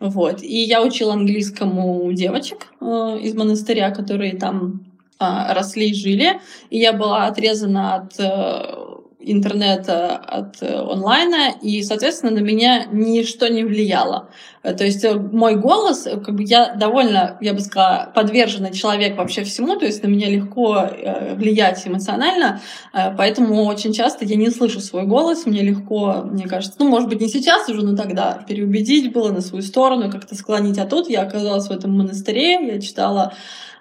Вот. 0.00 0.42
И 0.42 0.62
я 0.62 0.82
учила 0.82 1.12
английскому 1.12 2.12
девочек 2.12 2.72
э, 2.80 2.84
из 3.22 3.34
монастыря, 3.34 3.90
которые 3.90 4.36
там 4.36 4.86
э, 5.20 5.52
росли 5.52 5.90
и 5.90 5.94
жили. 5.94 6.40
И 6.70 6.78
я 6.78 6.92
была 6.92 7.26
отрезана 7.26 7.94
от 7.94 8.18
э, 8.18 8.91
интернета, 9.24 10.16
от 10.16 10.62
э, 10.62 10.74
онлайна, 10.74 11.54
и, 11.60 11.82
соответственно, 11.82 12.32
на 12.32 12.40
меня 12.40 12.86
ничто 12.90 13.48
не 13.48 13.64
влияло. 13.64 14.28
Э, 14.62 14.74
то 14.74 14.84
есть 14.84 15.04
э, 15.04 15.14
мой 15.14 15.56
голос, 15.56 16.04
как 16.04 16.34
бы 16.34 16.42
я 16.42 16.74
довольно, 16.74 17.38
я 17.40 17.54
бы 17.54 17.60
сказала, 17.60 18.10
подверженный 18.14 18.72
человек 18.72 19.16
вообще 19.16 19.44
всему, 19.44 19.76
то 19.76 19.84
есть 19.84 20.02
на 20.02 20.08
меня 20.08 20.28
легко 20.28 20.90
влиять 21.34 21.86
эмоционально, 21.86 22.60
поэтому 22.92 23.64
очень 23.64 23.92
часто 23.92 24.24
я 24.24 24.36
не 24.36 24.50
слышу 24.50 24.80
свой 24.80 25.04
голос, 25.04 25.46
мне 25.46 25.62
легко, 25.62 26.22
мне 26.24 26.46
кажется, 26.46 26.76
ну, 26.78 26.88
может 26.88 27.08
быть, 27.08 27.20
не 27.20 27.28
сейчас 27.28 27.68
уже, 27.68 27.84
но 27.84 27.96
тогда 27.96 28.44
переубедить 28.46 29.12
было 29.12 29.30
на 29.30 29.40
свою 29.40 29.62
сторону, 29.62 30.10
как-то 30.10 30.34
склонить, 30.34 30.78
а 30.78 30.86
тут 30.86 31.08
я 31.08 31.22
оказалась 31.22 31.68
в 31.68 31.72
этом 31.72 31.96
монастыре, 31.96 32.74
я 32.74 32.80
читала 32.80 33.34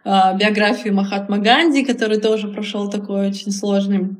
биографию 0.03 0.95
Махатма 0.95 1.37
Ганди, 1.37 1.85
который 1.85 2.19
тоже 2.19 2.47
прошел 2.47 2.89
такой 2.89 3.27
очень 3.29 3.51
сложный 3.51 4.17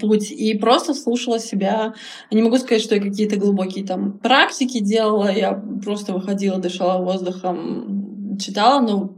путь 0.00 0.30
и 0.30 0.56
просто 0.56 0.94
слушала 0.94 1.38
себя. 1.38 1.94
Не 2.30 2.42
могу 2.42 2.58
сказать, 2.58 2.82
что 2.82 2.94
я 2.94 3.02
какие-то 3.02 3.36
глубокие 3.36 3.86
там 3.86 4.12
практики 4.18 4.80
делала, 4.80 5.30
я 5.30 5.52
просто 5.84 6.12
выходила, 6.12 6.58
дышала 6.58 7.02
воздухом, 7.02 7.97
читала, 8.38 8.80
но 8.80 9.12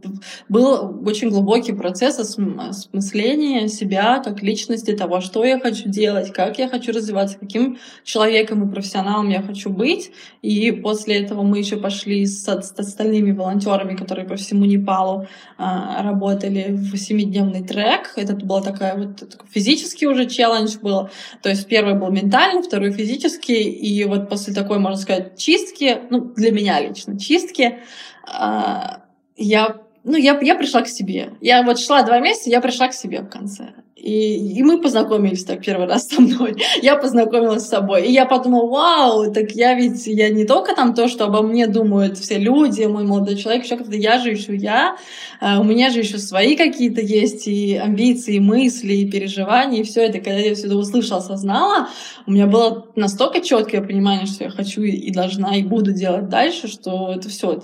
был 0.49 1.03
очень 1.07 1.31
глубокий 1.31 1.73
процесс 1.73 2.19
осмысления 2.19 3.69
себя 3.69 4.21
как 4.25 4.43
личности, 4.43 4.97
того, 4.97 5.21
что 5.21 5.45
я 5.45 5.59
хочу 5.59 5.89
делать, 5.89 6.33
как 6.33 6.59
я 6.59 6.69
хочу 6.69 6.93
развиваться, 6.93 7.39
каким 7.39 7.79
человеком 8.05 8.69
и 8.69 8.73
профессионалом 8.73 9.29
я 9.29 9.43
хочу 9.43 9.71
быть. 9.71 10.13
И 10.43 10.73
после 10.73 11.23
этого 11.23 11.43
мы 11.43 11.59
еще 11.59 11.77
пошли 11.77 12.27
с, 12.27 12.45
с 12.45 12.75
остальными 12.77 13.33
волонтерами, 13.33 13.97
которые 13.97 14.27
по 14.27 14.37
всему 14.37 14.65
Непалу 14.65 15.27
а, 15.59 16.03
работали 16.03 16.69
в 16.71 16.97
семидневный 16.97 17.63
трек. 17.63 18.13
Это 18.17 18.35
была 18.35 18.63
такая 18.63 18.97
вот 18.97 19.39
физический 19.51 20.07
уже 20.07 20.27
челлендж 20.27 20.79
был. 20.79 21.11
То 21.43 21.49
есть 21.49 21.67
первый 21.67 21.95
был 21.95 22.11
ментальный, 22.11 22.63
второй 22.63 22.93
физический. 22.93 23.63
И 23.63 24.05
вот 24.05 24.29
после 24.29 24.55
такой, 24.55 24.79
можно 24.79 24.99
сказать, 24.99 25.39
чистки, 25.39 25.99
ну, 26.11 26.33
для 26.35 26.53
меня 26.53 26.81
лично 26.81 27.19
чистки, 27.19 27.79
а, 28.27 29.00
я, 29.45 29.77
ну, 30.05 30.17
я, 30.17 30.39
я 30.41 30.55
пришла 30.55 30.83
к 30.83 30.89
себе. 30.89 31.31
Я 31.41 31.63
вот 31.63 31.79
шла 31.79 32.03
два 32.03 32.21
месяца, 32.21 32.51
я 32.51 32.61
пришла 32.61 32.89
к 32.89 32.95
себе 32.95 33.23
в 33.23 33.29
конце. 33.29 33.71
И, 34.01 34.57
и 34.59 34.63
мы 34.63 34.81
познакомились 34.81 35.45
так 35.45 35.63
первый 35.63 35.87
раз 35.87 36.09
со 36.09 36.23
мной. 36.23 36.57
Я 36.83 36.97
познакомилась 36.97 37.65
с 37.65 37.69
собой. 37.69 38.07
И 38.07 38.13
я 38.13 38.25
подумала, 38.25 38.67
вау, 38.67 39.33
так 39.33 39.51
я 39.51 39.75
ведь, 39.75 40.07
я 40.07 40.31
не 40.31 40.47
только 40.47 40.75
там 40.75 40.95
то, 40.95 41.07
что 41.07 41.27
обо 41.27 41.43
мне 41.43 41.67
думают 41.67 42.17
все 42.17 42.39
люди, 42.39 42.83
мой 42.85 43.05
молодой 43.05 43.37
человек, 43.37 43.65
еще 43.65 43.77
как-то 43.77 43.95
я 43.97 44.19
же 44.19 44.31
еще 44.31 44.57
я. 44.57 44.97
А 45.39 45.61
у 45.61 45.65
меня 45.65 45.91
же 45.91 45.99
еще 45.99 46.17
свои 46.17 46.57
какие-то 46.57 47.03
есть 47.03 47.47
и 47.47 47.77
амбиции, 47.77 48.37
и 48.37 48.41
мысли, 48.41 48.95
и 48.95 49.11
переживания, 49.11 49.81
и 49.81 49.85
все 49.85 50.07
это. 50.07 50.19
Когда 50.19 50.39
я 50.39 50.55
все 50.55 50.67
это 50.67 50.77
услышала, 50.77 51.19
осознала, 51.19 51.89
у 52.27 52.33
меня 52.33 52.47
было 52.47 52.87
настолько 52.97 53.43
четкое 53.43 53.83
понимание, 53.83 54.27
что 54.27 54.45
я 54.45 54.51
хочу 54.51 54.81
и 54.81 55.11
должна, 55.11 55.57
и 55.57 55.63
буду 55.63 55.93
делать 55.93 56.31
дальше, 56.31 56.69
что 56.69 57.13
это 57.15 57.29
все. 57.29 57.61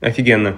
Офигенно. 0.00 0.56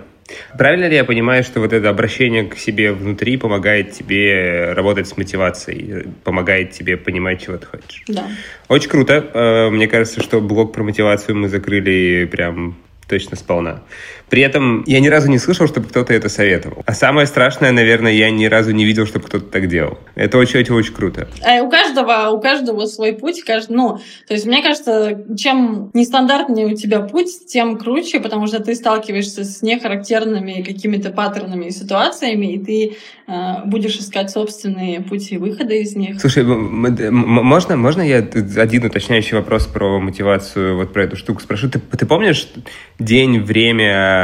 Правильно 0.56 0.86
ли 0.88 0.96
я 0.96 1.04
понимаю, 1.04 1.42
что 1.42 1.60
вот 1.60 1.72
это 1.72 1.88
обращение 1.88 2.44
к 2.44 2.56
себе 2.56 2.92
внутри 2.92 3.36
помогает 3.36 3.92
тебе 3.92 4.72
работать 4.72 5.08
с 5.08 5.16
мотивацией, 5.16 6.08
помогает 6.24 6.72
тебе 6.72 6.96
понимать, 6.96 7.42
чего 7.42 7.56
ты 7.56 7.66
хочешь? 7.66 8.02
Да. 8.08 8.28
Очень 8.68 8.90
круто. 8.90 9.30
Э, 9.32 9.70
мне 9.70 9.88
кажется, 9.88 10.22
что 10.22 10.40
блок 10.40 10.72
про 10.72 10.82
мотивацию 10.82 11.36
мы 11.36 11.48
закрыли 11.48 12.28
прям 12.30 12.76
точно 13.08 13.36
сполна. 13.36 13.82
При 14.30 14.42
этом 14.42 14.84
я 14.86 15.00
ни 15.00 15.08
разу 15.08 15.28
не 15.28 15.38
слышал, 15.38 15.66
чтобы 15.66 15.88
кто-то 15.88 16.12
это 16.12 16.28
советовал. 16.28 16.82
А 16.86 16.92
самое 16.92 17.26
страшное, 17.26 17.72
наверное, 17.72 18.12
я 18.12 18.30
ни 18.30 18.46
разу 18.46 18.72
не 18.72 18.84
видел, 18.84 19.06
чтобы 19.06 19.26
кто-то 19.26 19.46
так 19.46 19.68
делал. 19.68 19.98
Это 20.14 20.38
очень-очень 20.38 20.94
круто. 20.94 21.28
А 21.44 21.62
у 21.62 21.70
каждого, 21.70 22.30
у 22.30 22.40
каждого 22.40 22.86
свой 22.86 23.12
путь. 23.14 23.42
Каждый, 23.42 23.72
ну, 23.72 23.98
то 24.26 24.34
есть 24.34 24.46
мне 24.46 24.62
кажется, 24.62 25.24
чем 25.36 25.90
нестандартнее 25.94 26.66
у 26.66 26.76
тебя 26.76 27.00
путь, 27.00 27.46
тем 27.46 27.78
круче, 27.78 28.20
потому 28.20 28.46
что 28.46 28.62
ты 28.62 28.74
сталкиваешься 28.74 29.44
с 29.44 29.62
нехарактерными 29.62 30.62
какими-то 30.62 31.10
паттернами 31.10 31.66
и 31.66 31.70
ситуациями, 31.70 32.54
и 32.54 32.58
ты 32.58 32.96
э, 33.26 33.64
будешь 33.64 33.96
искать 33.96 34.30
собственные 34.30 35.00
пути 35.00 35.38
выхода 35.38 35.74
из 35.74 35.96
них. 35.96 36.20
Слушай, 36.20 36.44
можно, 36.44 37.76
можно 37.76 38.02
я 38.02 38.18
один 38.18 38.84
уточняющий 38.84 39.36
вопрос 39.36 39.66
про 39.66 39.98
мотивацию, 40.00 40.76
вот 40.76 40.92
про 40.92 41.04
эту 41.04 41.16
штуку 41.16 41.40
спрошу? 41.40 41.68
Ты, 41.70 41.78
ты 41.78 42.06
помнишь 42.06 42.48
день, 42.98 43.40
время, 43.40 44.17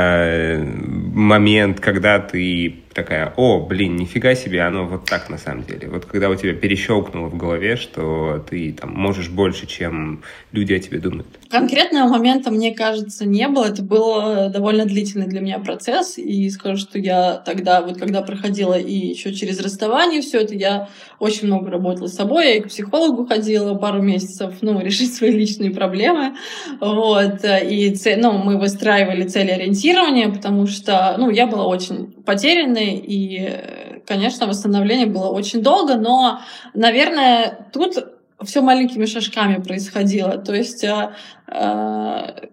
момент, 1.14 1.80
когда 1.80 2.18
ты 2.18 2.84
такая, 2.94 3.33
о, 3.37 3.61
блин, 3.61 3.96
нифига 3.96 4.35
себе, 4.35 4.62
оно 4.62 4.87
вот 4.87 5.04
так 5.04 5.28
на 5.28 5.38
самом 5.38 5.64
деле. 5.64 5.88
Вот 5.88 6.04
когда 6.07 6.30
у 6.30 6.35
тебя 6.35 6.54
перещелкнуло 6.54 7.28
в 7.28 7.37
голове, 7.37 7.76
что 7.76 8.44
ты 8.48 8.72
там 8.72 8.92
можешь 8.94 9.28
больше, 9.28 9.66
чем 9.66 10.22
люди 10.52 10.72
о 10.72 10.78
тебе 10.78 10.98
думают. 10.98 11.26
Конкретного 11.50 12.09
момента, 12.09 12.50
мне 12.50 12.74
кажется, 12.74 13.26
не 13.26 13.48
было. 13.48 13.66
Это 13.66 13.83
был 13.83 14.50
довольно 14.50 14.87
длительный 14.87 15.26
для 15.26 15.40
меня 15.40 15.59
процесс. 15.59 16.18
И 16.18 16.48
скажу, 16.50 16.76
что 16.78 16.98
я 16.98 17.37
тогда, 17.37 17.83
вот 17.83 17.98
когда 17.98 18.22
проходила 18.22 18.74
и 18.74 18.92
еще 18.92 19.35
через 19.35 19.61
расставание 19.61 20.20
все 20.20 20.40
это, 20.40 20.54
я 20.54 20.88
очень 21.18 21.46
много 21.46 21.70
работала 21.70 22.07
с 22.07 22.14
собой. 22.14 22.46
Я 22.46 22.57
и 22.57 22.61
к 22.61 22.68
психологу 22.68 23.26
ходила 23.26 23.74
пару 23.74 24.02
месяцев, 24.02 24.54
ну, 24.61 24.80
решить 24.85 25.14
свои 25.14 25.33
личные 25.33 25.70
проблемы. 25.70 26.35
Вот. 26.80 27.44
И 27.44 27.94
ну, 28.16 28.33
мы 28.33 28.59
выстраивали 28.59 29.24
цели 29.24 29.50
ориентирования, 29.50 30.28
потому 30.28 30.66
что, 30.66 31.16
ну, 31.18 31.30
я 31.30 31.46
была 31.46 31.66
очень 31.66 32.12
потерянной, 32.25 32.97
и, 32.97 34.01
конечно, 34.07 34.47
восстановление 34.47 35.07
было 35.07 35.29
очень 35.29 35.63
долго, 35.63 35.97
но, 35.97 36.41
наверное, 36.75 37.69
тут 37.73 37.97
все 38.43 38.61
маленькими 38.61 39.07
шажками 39.07 39.63
происходило. 39.63 40.39
То 40.39 40.55
есть 40.55 40.85
э, 40.85 41.15
э, 41.49 42.49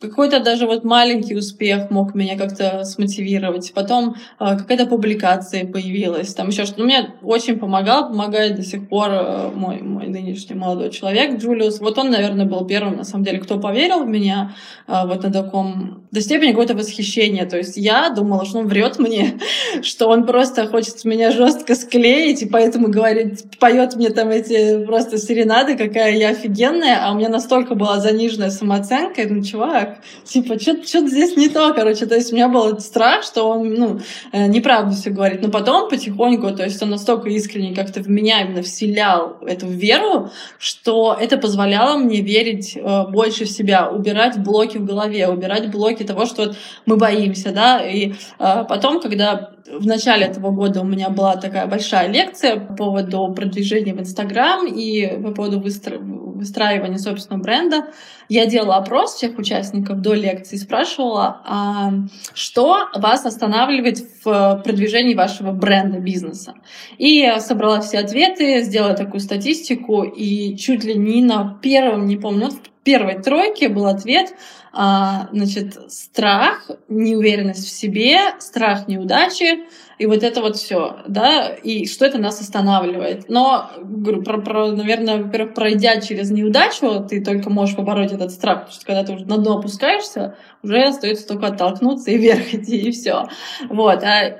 какой-то 0.00 0.40
даже 0.40 0.66
вот 0.66 0.84
маленький 0.84 1.34
успех 1.36 1.90
мог 1.90 2.14
меня 2.14 2.36
как-то 2.36 2.84
смотивировать. 2.84 3.72
Потом 3.74 4.16
э, 4.38 4.56
какая-то 4.56 4.86
публикация 4.86 5.66
появилась, 5.66 6.34
там 6.34 6.48
еще 6.48 6.64
что-то. 6.64 6.80
Ну, 6.80 6.86
мне 6.86 7.14
очень 7.22 7.58
помогал, 7.58 8.08
помогает 8.08 8.56
до 8.56 8.62
сих 8.62 8.88
пор 8.88 9.10
э, 9.10 9.50
мой, 9.54 9.82
мой 9.82 10.06
нынешний 10.06 10.56
молодой 10.56 10.90
человек 10.90 11.38
Джулиус. 11.38 11.80
Вот 11.80 11.98
он, 11.98 12.10
наверное, 12.10 12.46
был 12.46 12.66
первым, 12.66 12.96
на 12.96 13.04
самом 13.04 13.24
деле, 13.24 13.38
кто 13.38 13.58
поверил 13.58 14.04
в 14.04 14.08
меня 14.08 14.54
э, 14.86 15.06
вот 15.06 15.22
на 15.22 15.32
таком... 15.32 16.03
До 16.14 16.20
степени 16.20 16.50
какого-то 16.50 16.74
восхищения. 16.74 17.44
То 17.44 17.56
есть 17.56 17.76
я 17.76 18.08
думала, 18.10 18.44
что 18.44 18.60
он 18.60 18.68
врет 18.68 19.00
мне, 19.00 19.40
что 19.82 20.06
он 20.06 20.26
просто 20.26 20.68
хочет 20.68 21.04
меня 21.04 21.32
жестко 21.32 21.74
склеить, 21.74 22.42
и 22.42 22.46
поэтому 22.46 22.86
говорит, 22.88 23.58
поет 23.58 23.96
мне 23.96 24.10
там 24.10 24.28
эти 24.28 24.84
просто 24.84 25.18
серенады, 25.18 25.76
какая 25.76 26.16
я 26.16 26.28
офигенная, 26.28 27.00
а 27.04 27.12
у 27.12 27.16
меня 27.16 27.28
настолько 27.28 27.74
была 27.74 27.98
заниженная 27.98 28.50
самооценка, 28.50 29.22
я 29.22 29.26
думаю, 29.26 29.44
чувак, 29.44 29.98
Типа, 30.24 30.58
что-то 30.58 31.08
здесь 31.08 31.36
не 31.36 31.48
то, 31.48 31.74
короче. 31.74 32.06
То 32.06 32.14
есть 32.14 32.32
у 32.32 32.36
меня 32.36 32.48
был 32.48 32.78
страх, 32.78 33.24
что 33.24 33.48
он, 33.48 33.74
ну, 33.74 34.00
э, 34.32 34.46
неправду 34.46 34.94
все 34.94 35.10
говорит. 35.10 35.42
Но 35.42 35.50
потом 35.50 35.88
потихоньку, 35.88 36.50
то 36.52 36.62
есть 36.62 36.82
он 36.82 36.90
настолько 36.90 37.28
искренне 37.28 37.74
как-то 37.74 38.00
в 38.00 38.08
меня 38.08 38.42
именно 38.42 38.62
вселял 38.62 39.38
эту 39.46 39.66
веру, 39.66 40.30
что 40.58 41.16
это 41.18 41.38
позволяло 41.38 41.98
мне 41.98 42.20
верить 42.20 42.76
э, 42.76 43.04
больше 43.08 43.44
в 43.44 43.50
себя, 43.50 43.90
убирать 43.90 44.38
блоки 44.38 44.78
в 44.78 44.84
голове, 44.84 45.28
убирать 45.28 45.70
блоки 45.70 46.03
того, 46.04 46.26
что 46.26 46.46
вот 46.46 46.56
мы 46.86 46.96
боимся, 46.96 47.52
да. 47.52 47.82
И 47.84 48.12
э, 48.38 48.64
потом, 48.68 49.00
когда 49.00 49.54
в 49.66 49.86
начале 49.86 50.26
этого 50.26 50.50
года 50.50 50.82
у 50.82 50.84
меня 50.84 51.08
была 51.08 51.36
такая 51.36 51.66
большая 51.66 52.08
лекция 52.08 52.56
по 52.56 52.74
поводу 52.74 53.32
продвижения 53.34 53.94
в 53.94 54.00
Инстаграм 54.00 54.66
и 54.66 55.22
по 55.22 55.30
поводу 55.32 55.58
выстро... 55.60 55.98
выстраивания 55.98 56.98
собственного 56.98 57.42
бренда. 57.42 57.86
Я 58.28 58.46
делала 58.46 58.76
опрос 58.76 59.14
всех 59.14 59.38
участников 59.38 60.00
до 60.00 60.14
лекции, 60.14 60.56
спрашивала, 60.56 61.40
а 61.44 61.92
что 62.34 62.88
вас 62.94 63.24
останавливает 63.24 63.98
в 64.24 64.62
продвижении 64.64 65.14
вашего 65.14 65.52
бренда, 65.52 65.98
бизнеса. 65.98 66.54
И 66.98 67.30
собрала 67.38 67.80
все 67.80 67.98
ответы, 67.98 68.62
сделала 68.62 68.94
такую 68.94 69.20
статистику, 69.20 70.02
и 70.02 70.56
чуть 70.56 70.84
ли 70.84 70.94
не 70.94 71.22
на 71.22 71.58
первом, 71.62 72.06
не 72.06 72.16
помню, 72.16 72.48
в 72.48 72.58
первой 72.82 73.22
тройке 73.22 73.68
был 73.68 73.86
ответ 73.86 74.34
а, 74.74 75.28
значит, 75.32 75.78
страх, 75.90 76.70
неуверенность 76.88 77.66
в 77.66 77.70
себе, 77.70 78.18
страх 78.40 78.88
неудачи, 78.88 79.64
и 79.98 80.06
вот 80.06 80.22
это 80.22 80.40
вот 80.40 80.56
все, 80.56 80.96
да, 81.06 81.48
и 81.48 81.86
что 81.86 82.04
это 82.04 82.18
нас 82.18 82.40
останавливает. 82.40 83.28
Но, 83.28 83.70
говорю, 83.80 84.22
про, 84.22 84.38
про, 84.40 84.72
наверное, 84.72 85.22
во-первых, 85.22 85.54
пройдя 85.54 86.00
через 86.00 86.30
неудачу, 86.30 87.06
ты 87.08 87.22
только 87.22 87.50
можешь 87.50 87.76
побороть 87.76 88.12
этот 88.12 88.32
страх, 88.32 88.60
потому 88.60 88.74
что 88.74 88.86
когда 88.86 89.04
ты 89.04 89.12
уже 89.12 89.26
на 89.26 89.38
дно 89.38 89.58
опускаешься, 89.58 90.36
уже 90.64 90.82
остается 90.82 91.28
только 91.28 91.48
оттолкнуться 91.48 92.10
и 92.10 92.18
вверх 92.18 92.52
идти, 92.52 92.76
и 92.76 92.90
все. 92.90 93.26
Вот. 93.68 94.02
А 94.02 94.38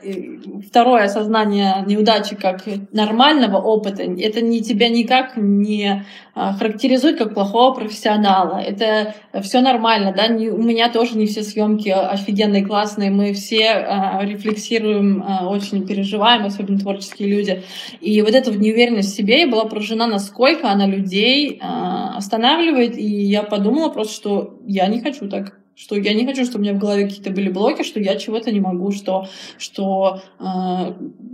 второе 0.67 1.05
осознание 1.05 1.85
неудачи 1.87 2.35
как 2.35 2.63
нормального 2.93 3.59
опыта, 3.59 4.03
это 4.03 4.41
не 4.41 4.63
тебя 4.63 4.89
никак 4.89 5.37
не 5.37 6.05
а, 6.35 6.53
характеризует 6.55 7.19
как 7.19 7.35
плохого 7.35 7.75
профессионала. 7.75 8.59
Это 8.59 9.15
все 9.43 9.61
нормально, 9.61 10.13
да, 10.17 10.27
не, 10.27 10.49
у 10.49 10.63
меня 10.63 10.89
тоже 10.91 11.17
не 11.17 11.27
все 11.27 11.43
съемки 11.43 11.91
офигенные, 11.91 12.65
классные, 12.65 13.11
мы 13.11 13.33
все 13.35 13.69
а, 13.69 14.21
рефлексируем 14.25 15.25
а, 15.27 15.49
очень 15.49 15.87
переживаем, 15.87 16.45
особенно 16.45 16.79
творческие 16.79 17.29
люди. 17.29 17.63
И 18.01 18.21
вот 18.23 18.35
эта 18.35 18.51
неуверенность 18.51 19.13
в 19.13 19.17
себе 19.17 19.47
была 19.47 19.65
поражена, 19.67 20.07
насколько 20.07 20.69
она 20.71 20.87
людей 20.87 21.59
э, 21.61 22.17
останавливает. 22.17 22.97
И 22.97 23.05
я 23.05 23.43
подумала 23.43 23.89
просто, 23.89 24.15
что 24.15 24.59
я 24.67 24.87
не 24.87 25.01
хочу 25.01 25.29
так 25.29 25.59
что 25.77 25.97
я 25.97 26.15
не 26.15 26.27
хочу, 26.27 26.45
чтобы 26.45 26.61
у 26.61 26.63
меня 26.63 26.75
в 26.75 26.79
голове 26.79 27.05
какие-то 27.05 27.31
были 27.31 27.51
блоки, 27.51 27.83
что 27.83 28.01
я 28.01 28.17
чего-то 28.17 28.53
не 28.53 28.61
могу, 28.61 28.93
что, 28.93 29.27
что 29.59 30.21
э, 30.39 30.45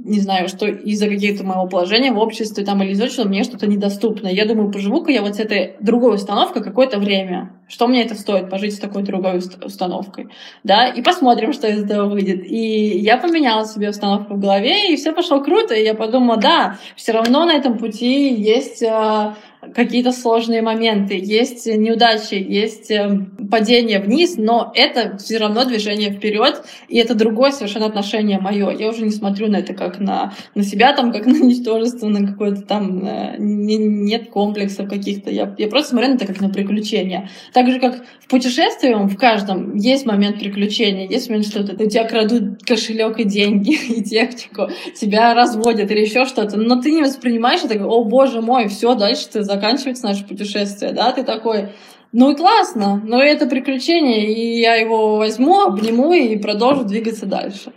не 0.04 0.18
знаю, 0.20 0.48
что 0.48 0.66
из-за 0.66 1.08
каких-то 1.08 1.44
моего 1.44 1.66
положения 1.66 2.10
в 2.10 2.18
обществе 2.18 2.64
там 2.64 2.82
или 2.82 2.92
из-за 2.92 3.08
чего 3.08 3.24
мне 3.24 3.44
что-то 3.44 3.66
недоступно. 3.66 4.28
Я 4.28 4.46
думаю, 4.46 4.72
поживу-ка 4.72 5.10
я 5.10 5.22
вот 5.22 5.36
с 5.36 5.40
этой 5.40 5.76
другой 5.80 6.14
установкой 6.14 6.62
какое-то 6.62 6.98
время. 6.98 7.52
Что 7.68 7.86
мне 7.86 8.02
это 8.02 8.14
стоит, 8.14 8.50
пожить 8.50 8.74
с 8.74 8.80
такой 8.80 9.02
другой 9.02 9.38
установкой, 9.38 10.28
да, 10.64 10.88
и 10.88 11.02
посмотрим, 11.02 11.52
что 11.52 11.68
из 11.68 11.84
этого 11.84 12.08
выйдет. 12.08 12.44
И 12.44 12.98
я 12.98 13.16
поменяла 13.16 13.64
себе 13.64 13.90
установку 13.90 14.34
в 14.34 14.40
голове, 14.40 14.92
и 14.92 14.96
все 14.96 15.12
пошло 15.12 15.40
круто, 15.40 15.74
и 15.74 15.84
я 15.84 15.94
подумала, 15.94 16.36
да, 16.36 16.78
все 16.96 17.12
равно 17.12 17.44
на 17.44 17.52
этом 17.52 17.78
пути 17.78 18.34
есть 18.34 18.82
э, 18.82 19.34
какие-то 19.74 20.12
сложные 20.12 20.62
моменты, 20.62 21.18
есть 21.22 21.66
неудачи, 21.66 22.34
есть 22.34 22.90
э, 22.90 23.26
падение 23.50 24.00
вниз, 24.00 24.36
но 24.36 24.72
это 24.74 25.18
все 25.18 25.38
равно 25.38 25.64
движение 25.64 26.10
вперед, 26.10 26.64
и 26.88 26.98
это 26.98 27.14
другое 27.14 27.52
совершенно 27.52 27.86
отношение 27.86 28.38
мое. 28.38 28.70
Я 28.70 28.88
уже 28.88 29.04
не 29.04 29.10
смотрю 29.10 29.48
на 29.48 29.56
это 29.56 29.74
как 29.74 29.98
на, 29.98 30.32
на 30.54 30.62
себя, 30.62 30.94
там, 30.94 31.12
как 31.12 31.26
на 31.26 31.38
ничтожество, 31.38 32.08
на 32.08 32.26
какое-то 32.26 32.62
там 32.62 33.04
э, 33.04 33.36
не, 33.38 33.76
нет 33.76 34.30
комплексов 34.30 34.88
каких-то. 34.88 35.30
Я, 35.30 35.54
я 35.58 35.68
просто 35.68 35.90
смотрю 35.90 36.10
на 36.10 36.14
это 36.14 36.26
как 36.26 36.40
на 36.40 36.48
приключения. 36.48 37.28
Так 37.52 37.70
же, 37.70 37.80
как 37.80 38.02
в 38.20 38.28
путешествии, 38.28 38.94
в 38.94 39.16
каждом 39.16 39.74
есть 39.74 40.06
момент 40.06 40.38
приключения, 40.38 41.06
есть 41.06 41.28
момент 41.28 41.46
что-то, 41.46 41.82
у 41.82 41.88
тебя 41.88 42.04
крадут 42.04 42.62
кошелек 42.64 43.18
и 43.18 43.24
деньги, 43.24 43.72
и 43.98 44.02
технику, 44.02 44.68
тебя 44.98 45.34
разводят 45.34 45.90
или 45.90 46.00
еще 46.00 46.24
что-то, 46.24 46.56
но 46.56 46.80
ты 46.80 46.92
не 46.92 47.02
воспринимаешь 47.02 47.60
это, 47.62 47.84
о 47.84 48.04
боже 48.04 48.40
мой, 48.40 48.68
все, 48.68 48.94
дальше 48.94 49.28
ты 49.30 49.42
заканчивается 49.60 50.06
наше 50.06 50.24
путешествие, 50.24 50.92
да, 50.92 51.12
ты 51.12 51.22
такой, 51.22 51.68
ну 52.12 52.32
и 52.32 52.36
классно, 52.36 53.00
но 53.04 53.22
это 53.22 53.46
приключение, 53.46 54.32
и 54.32 54.60
я 54.60 54.74
его 54.74 55.16
возьму, 55.16 55.60
обниму 55.60 56.12
и 56.12 56.36
продолжу 56.36 56.84
двигаться 56.84 57.26
дальше. 57.26 57.72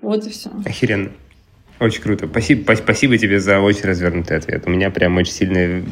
Вот 0.00 0.26
и 0.26 0.30
все. 0.30 0.50
Охеренно. 0.64 1.10
Очень 1.80 2.02
круто. 2.02 2.28
Спасибо, 2.28 2.72
спасибо 2.76 3.18
тебе 3.18 3.40
за 3.40 3.58
очень 3.58 3.82
развернутый 3.82 4.36
ответ. 4.36 4.62
У 4.66 4.70
меня 4.70 4.90
прям 4.90 5.16
очень 5.16 5.32
сильно 5.32 5.82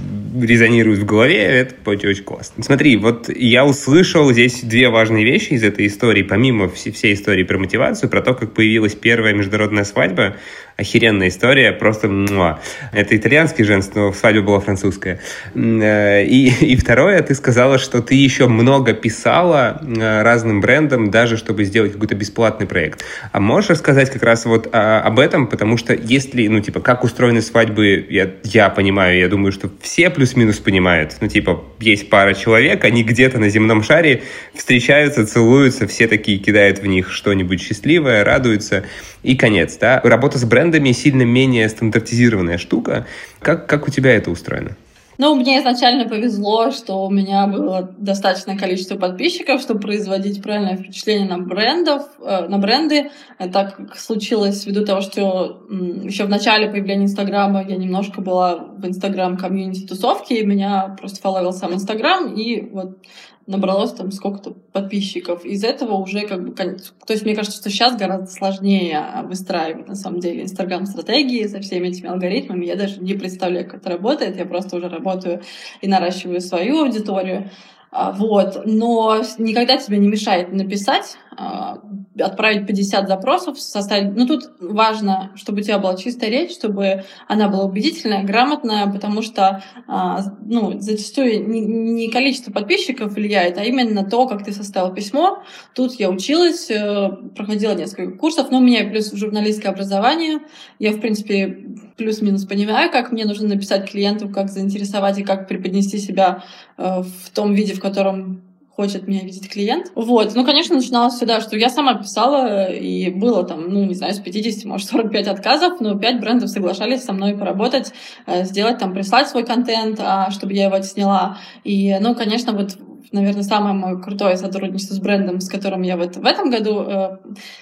резонирует 0.41 1.01
в 1.01 1.05
голове. 1.05 1.43
Это 1.43 1.75
очень, 1.91 2.09
очень 2.09 2.23
классно. 2.23 2.63
Смотри, 2.63 2.97
вот 2.97 3.29
я 3.29 3.67
услышал 3.67 4.31
здесь 4.33 4.63
две 4.63 4.91
важные 4.91 5.25
вещи 5.25 5.55
из 5.55 5.65
этой 5.65 5.89
истории, 5.89 6.23
помимо 6.23 6.69
всей 6.69 7.15
истории 7.15 7.43
про 7.43 7.59
мотивацию, 7.59 8.09
про 8.09 8.23
то, 8.23 8.35
как 8.35 8.55
появилась 8.55 8.95
первая 8.95 9.35
международная 9.35 9.83
свадьба 9.83 10.37
охеренная 10.77 11.29
история, 11.29 11.73
просто 11.73 12.09
муа. 12.09 12.61
Это 12.93 13.17
итальянский 13.17 13.65
женский, 13.65 13.99
но 13.99 14.13
свадьба 14.13 14.43
была 14.43 14.61
французская. 14.61 15.21
Э, 15.55 16.25
и, 16.25 16.49
и 16.65 16.77
второе, 16.77 17.23
ты 17.23 17.35
сказала, 17.35 17.79
что 17.79 18.03
ты 18.03 18.15
еще 18.15 18.49
много 18.49 18.93
писала 18.93 19.81
э, 19.83 20.23
разным 20.23 20.61
брендам, 20.61 21.11
даже 21.11 21.37
чтобы 21.37 21.65
сделать 21.65 21.93
какой-то 21.93 22.15
бесплатный 22.15 22.67
проект. 22.67 23.05
А 23.33 23.41
можешь 23.41 23.71
рассказать 23.71 24.11
как 24.11 24.23
раз 24.23 24.45
вот 24.45 24.69
а, 24.73 25.01
об 25.01 25.19
этом, 25.19 25.47
потому 25.47 25.77
что 25.77 25.95
если, 25.95 26.47
ну, 26.49 26.61
типа, 26.61 26.81
как 26.81 27.05
устроены 27.05 27.43
свадьбы, 27.43 28.07
я, 28.09 28.31
я 28.45 28.71
понимаю, 28.71 29.19
я 29.19 29.29
думаю, 29.29 29.53
что 29.53 29.71
все 29.81 30.11
плюс-минус 30.11 30.59
понимают. 30.59 31.17
Ну, 31.21 31.29
типа, 31.29 31.65
есть 31.81 32.09
пара 32.11 32.35
человек, 32.35 32.85
они 32.85 33.03
где-то 33.03 33.39
на 33.39 33.49
земном 33.49 33.83
шаре 33.83 34.23
встречаются, 34.55 35.27
целуются, 35.27 35.87
все 35.87 36.09
такие 36.09 36.39
кидают 36.39 36.79
в 36.79 36.87
них 36.87 37.11
что-нибудь 37.11 37.61
счастливое, 37.61 38.25
радуются, 38.25 38.85
и 39.23 39.37
конец, 39.37 39.77
да. 39.79 40.01
Работа 40.03 40.39
с 40.39 40.45
брендом 40.45 40.62
брендами 40.63 40.93
сильно 40.93 41.23
менее 41.23 41.69
стандартизированная 41.69 42.59
штука. 42.59 43.07
Как, 43.41 43.67
как 43.67 43.89
у 43.89 43.91
тебя 43.91 44.13
это 44.15 44.31
устроено? 44.31 44.77
Ну, 45.19 45.35
мне 45.35 45.61
изначально 45.61 46.09
повезло, 46.09 46.71
что 46.71 47.05
у 47.05 47.11
меня 47.11 47.47
было 47.47 47.95
достаточное 47.99 48.57
количество 48.57 48.97
подписчиков, 48.97 49.61
чтобы 49.61 49.81
производить 49.81 50.43
правильное 50.43 50.77
впечатление 50.77 51.29
на 51.29 51.39
брендов, 51.39 52.03
э, 52.21 52.49
на 52.49 52.59
бренды. 52.59 53.11
Так 53.53 53.77
как 53.77 53.97
случилось 53.97 54.65
ввиду 54.65 54.85
того, 54.87 55.01
что 55.01 55.67
еще 56.03 56.25
в 56.25 56.31
начале 56.31 56.69
появления 56.69 57.05
Инстаграма 57.05 57.63
я 57.69 57.77
немножко 57.77 58.21
была 58.21 58.57
в 58.57 58.87
Инстаграм 58.87 59.37
комьюнити 59.37 59.87
тусовки, 59.87 60.33
и 60.33 60.47
меня 60.47 60.97
просто 60.99 61.21
фоловил 61.21 61.53
сам 61.53 61.75
Инстаграм, 61.75 62.35
и 62.35 62.71
вот 62.71 62.99
набралось 63.47 63.93
там 63.93 64.11
сколько-то 64.13 64.53
подписчиков. 64.73 65.45
Из 65.45 65.65
этого 65.65 65.95
уже 65.95 66.27
как 66.27 66.43
бы... 66.45 66.53
То 66.53 67.13
есть 67.13 67.25
мне 67.25 67.35
кажется, 67.35 67.59
что 67.59 67.71
сейчас 67.71 67.97
гораздо 67.97 68.27
сложнее 68.27 69.05
выстраивать 69.25 69.89
на 69.89 69.95
самом 69.95 70.21
деле 70.21 70.43
инстаграм-стратегии 70.43 71.47
со 71.47 71.61
всеми 71.61 71.89
этими 71.89 72.09
алгоритмами. 72.09 72.65
Я 72.65 72.77
даже 72.77 73.01
не 73.01 73.15
представляю, 73.15 73.67
как 73.67 73.81
это 73.81 73.91
работает. 73.91 74.37
Я 74.37 74.47
просто 74.47 74.77
уже 74.77 74.89
работаю 74.89 75.43
и 75.81 75.89
наращиваю 75.89 76.41
свою 76.41 76.85
аудиторию. 76.85 77.51
А, 77.95 78.11
вот. 78.11 78.63
Но 78.65 79.23
никогда 79.37 79.77
тебе 79.77 79.99
не 79.99 80.09
мешает 80.09 80.51
написать, 80.51 81.19
а, 81.37 81.79
отправить 82.19 82.67
50 82.67 83.07
запросов, 83.07 83.61
составить... 83.61 84.17
Ну, 84.17 84.27
тут 84.27 84.45
важно, 84.61 85.31
чтобы 85.35 85.61
у 85.61 85.63
тебя 85.63 85.79
была 85.79 85.95
чистая 85.97 86.31
речь, 86.31 86.53
чтобы 86.53 87.05
она 87.29 87.49
была 87.49 87.65
убедительная, 87.65 88.25
грамотная, 88.25 88.91
потому 88.91 89.21
что 89.21 89.63
а, 89.87 90.23
ну, 90.43 90.81
зачастую 90.81 91.47
не 91.47 92.11
количество 92.11 92.51
подписчиков 92.51 93.13
влияет, 93.13 93.59
а 93.59 93.65
именно 93.65 94.09
то, 94.09 94.27
как 94.27 94.43
ты 94.43 94.53
составил 94.53 94.95
письмо. 94.95 95.43
Тут 95.75 95.93
я 96.01 96.09
училась, 96.09 96.71
э, 96.71 97.11
проходила 97.37 97.75
несколько 97.75 98.17
курсов, 98.17 98.51
но 98.51 98.59
у 98.59 98.63
меня 98.63 98.89
плюс 98.89 99.13
журналистское 99.13 99.71
образование. 99.71 100.41
Я, 100.79 100.93
в 100.93 101.01
принципе, 101.01 101.59
плюс-минус 101.97 102.45
понимаю, 102.45 102.91
как 102.91 103.13
мне 103.13 103.25
нужно 103.25 103.49
написать 103.49 103.91
клиенту, 103.91 104.29
как 104.29 104.51
заинтересовать 104.51 105.19
и 105.19 105.25
как 105.25 105.49
преподнести 105.49 105.99
себя 105.99 106.45
э, 106.79 107.03
в 107.03 107.31
том 107.31 107.55
виде, 107.55 107.75
в 107.75 107.81
котором 107.81 108.43
хочет 108.75 109.07
меня 109.07 109.21
видеть 109.21 109.51
клиент. 109.51 109.93
Вот. 109.95 110.35
Ну, 110.35 110.45
конечно, 110.45 110.75
начиналось 110.75 111.15
всегда, 111.15 111.41
что 111.41 111.57
я 111.57 111.69
сама 111.69 111.95
писала, 111.95 112.73
и 112.73 113.11
было 113.11 113.45
там, 113.45 113.69
ну, 113.69 113.85
не 113.85 113.95
знаю, 113.95 114.15
с 114.15 114.19
50, 114.19 114.65
может, 114.65 114.89
45 114.89 115.29
отказов, 115.29 115.81
но 115.81 115.99
5 115.99 116.21
брендов 116.21 116.49
соглашались 116.49 117.03
со 117.03 117.13
мной 117.13 117.37
поработать, 117.37 117.93
э, 118.27 118.45
сделать 118.45 118.79
там, 118.79 118.95
прислать 118.95 119.29
свой 119.29 119.45
контент, 119.45 120.01
а, 120.01 120.31
чтобы 120.31 120.55
я 120.55 120.65
его 120.65 120.77
отсняла. 120.77 121.39
И, 121.65 121.97
ну, 122.01 122.15
конечно, 122.15 122.53
вот 122.53 122.79
наверное, 123.13 123.43
самое 123.43 123.75
мое 123.75 124.01
крутое 124.01 124.37
сотрудничество 124.37 124.95
с 124.95 124.99
брендом, 124.99 125.41
с 125.41 125.49
которым 125.49 125.83
я 125.83 125.97
вот 125.97 126.17
в 126.17 126.25
этом 126.25 126.51
году 126.51 126.81
э, 126.81 127.19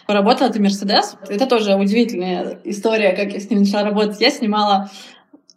поработала, 0.07 0.49
это 0.49 0.61
Mercedes. 0.61 1.17
Это 1.29 1.47
тоже 1.47 1.75
удивительная 1.75 2.59
история, 2.65 3.13
как 3.13 3.33
я 3.33 3.41
с 3.41 3.51
ним 3.51 3.61
начала 3.61 3.85
работать. 3.85 4.21
Я 4.21 4.31
снимала... 4.31 4.91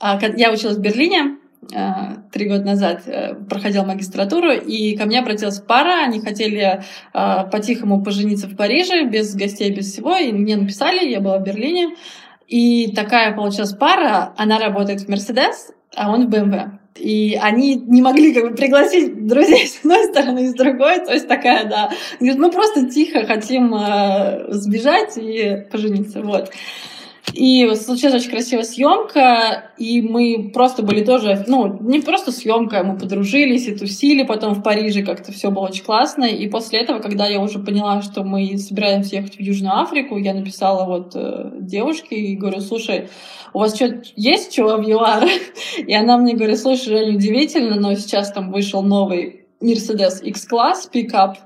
Э, 0.01 0.17
я 0.35 0.51
училась 0.51 0.77
в 0.77 0.81
Берлине, 0.81 1.37
э, 1.73 1.89
три 2.31 2.49
года 2.49 2.63
назад 2.63 3.03
э, 3.05 3.35
проходила 3.35 3.83
магистратуру, 3.83 4.51
и 4.51 4.97
ко 4.97 5.05
мне 5.05 5.19
обратилась 5.19 5.59
пара, 5.59 6.03
они 6.05 6.19
хотели 6.19 6.81
э, 7.13 7.49
по-тихому 7.51 8.03
пожениться 8.03 8.47
в 8.47 8.55
Париже, 8.55 9.05
без 9.05 9.35
гостей, 9.35 9.71
без 9.71 9.91
всего, 9.91 10.15
и 10.15 10.31
мне 10.31 10.57
написали, 10.57 11.07
я 11.07 11.21
была 11.21 11.37
в 11.37 11.43
Берлине, 11.43 11.95
и 12.47 12.91
такая 12.93 13.35
получилась 13.35 13.73
пара, 13.73 14.33
она 14.37 14.59
работает 14.59 15.01
в 15.01 15.09
Mercedes, 15.09 15.73
а 15.95 16.11
он 16.11 16.27
в 16.27 16.29
BMW. 16.29 16.82
И 16.95 17.37
они 17.41 17.75
не 17.75 18.01
могли 18.01 18.33
как 18.33 18.49
бы 18.49 18.55
пригласить 18.55 19.25
друзей 19.25 19.67
с 19.67 19.79
одной 19.79 20.05
стороны 20.05 20.45
и 20.45 20.49
с 20.49 20.53
другой. 20.53 20.99
То 20.99 21.13
есть 21.13 21.27
такая, 21.27 21.65
да. 21.65 21.91
Говорит, 22.19 22.39
мы 22.39 22.51
просто 22.51 22.89
тихо 22.89 23.25
хотим 23.25 23.73
э, 23.75 24.45
сбежать 24.49 25.17
и 25.17 25.65
пожениться. 25.71 26.21
Вот. 26.21 26.51
И 27.31 27.73
случилась 27.75 28.21
очень 28.21 28.31
красивая 28.31 28.63
съемка, 28.63 29.71
и 29.77 30.01
мы 30.01 30.51
просто 30.53 30.83
были 30.83 31.03
тоже, 31.03 31.45
ну, 31.47 31.79
не 31.81 32.01
просто 32.01 32.31
съемка, 32.31 32.83
мы 32.83 32.97
подружились 32.97 33.67
и 33.67 33.75
тусили 33.75 34.23
потом 34.23 34.53
в 34.53 34.61
Париже, 34.61 35.03
как-то 35.03 35.31
все 35.31 35.49
было 35.49 35.63
очень 35.63 35.85
классно. 35.85 36.25
И 36.25 36.47
после 36.49 36.81
этого, 36.81 36.99
когда 36.99 37.27
я 37.27 37.39
уже 37.39 37.59
поняла, 37.59 38.01
что 38.01 38.23
мы 38.23 38.57
собираемся 38.57 39.15
ехать 39.15 39.37
в 39.37 39.39
Южную 39.39 39.79
Африку, 39.79 40.17
я 40.17 40.33
написала 40.33 40.85
вот 40.85 41.13
э, 41.15 41.51
девушке 41.61 42.15
и 42.15 42.35
говорю, 42.35 42.59
слушай, 42.59 43.07
у 43.53 43.59
вас 43.59 43.73
что, 43.75 44.01
есть 44.15 44.53
чего 44.53 44.77
в 44.77 44.87
ЮАР? 44.87 45.27
И 45.87 45.93
она 45.93 46.17
мне 46.17 46.35
говорит, 46.35 46.59
слушай, 46.59 46.89
Жень, 46.89 47.15
удивительно, 47.15 47.75
но 47.75 47.95
сейчас 47.95 48.31
там 48.31 48.51
вышел 48.51 48.83
новый 48.83 49.45
Mercedes 49.63 50.21
X-Class 50.21 50.89
пикап, 50.91 51.37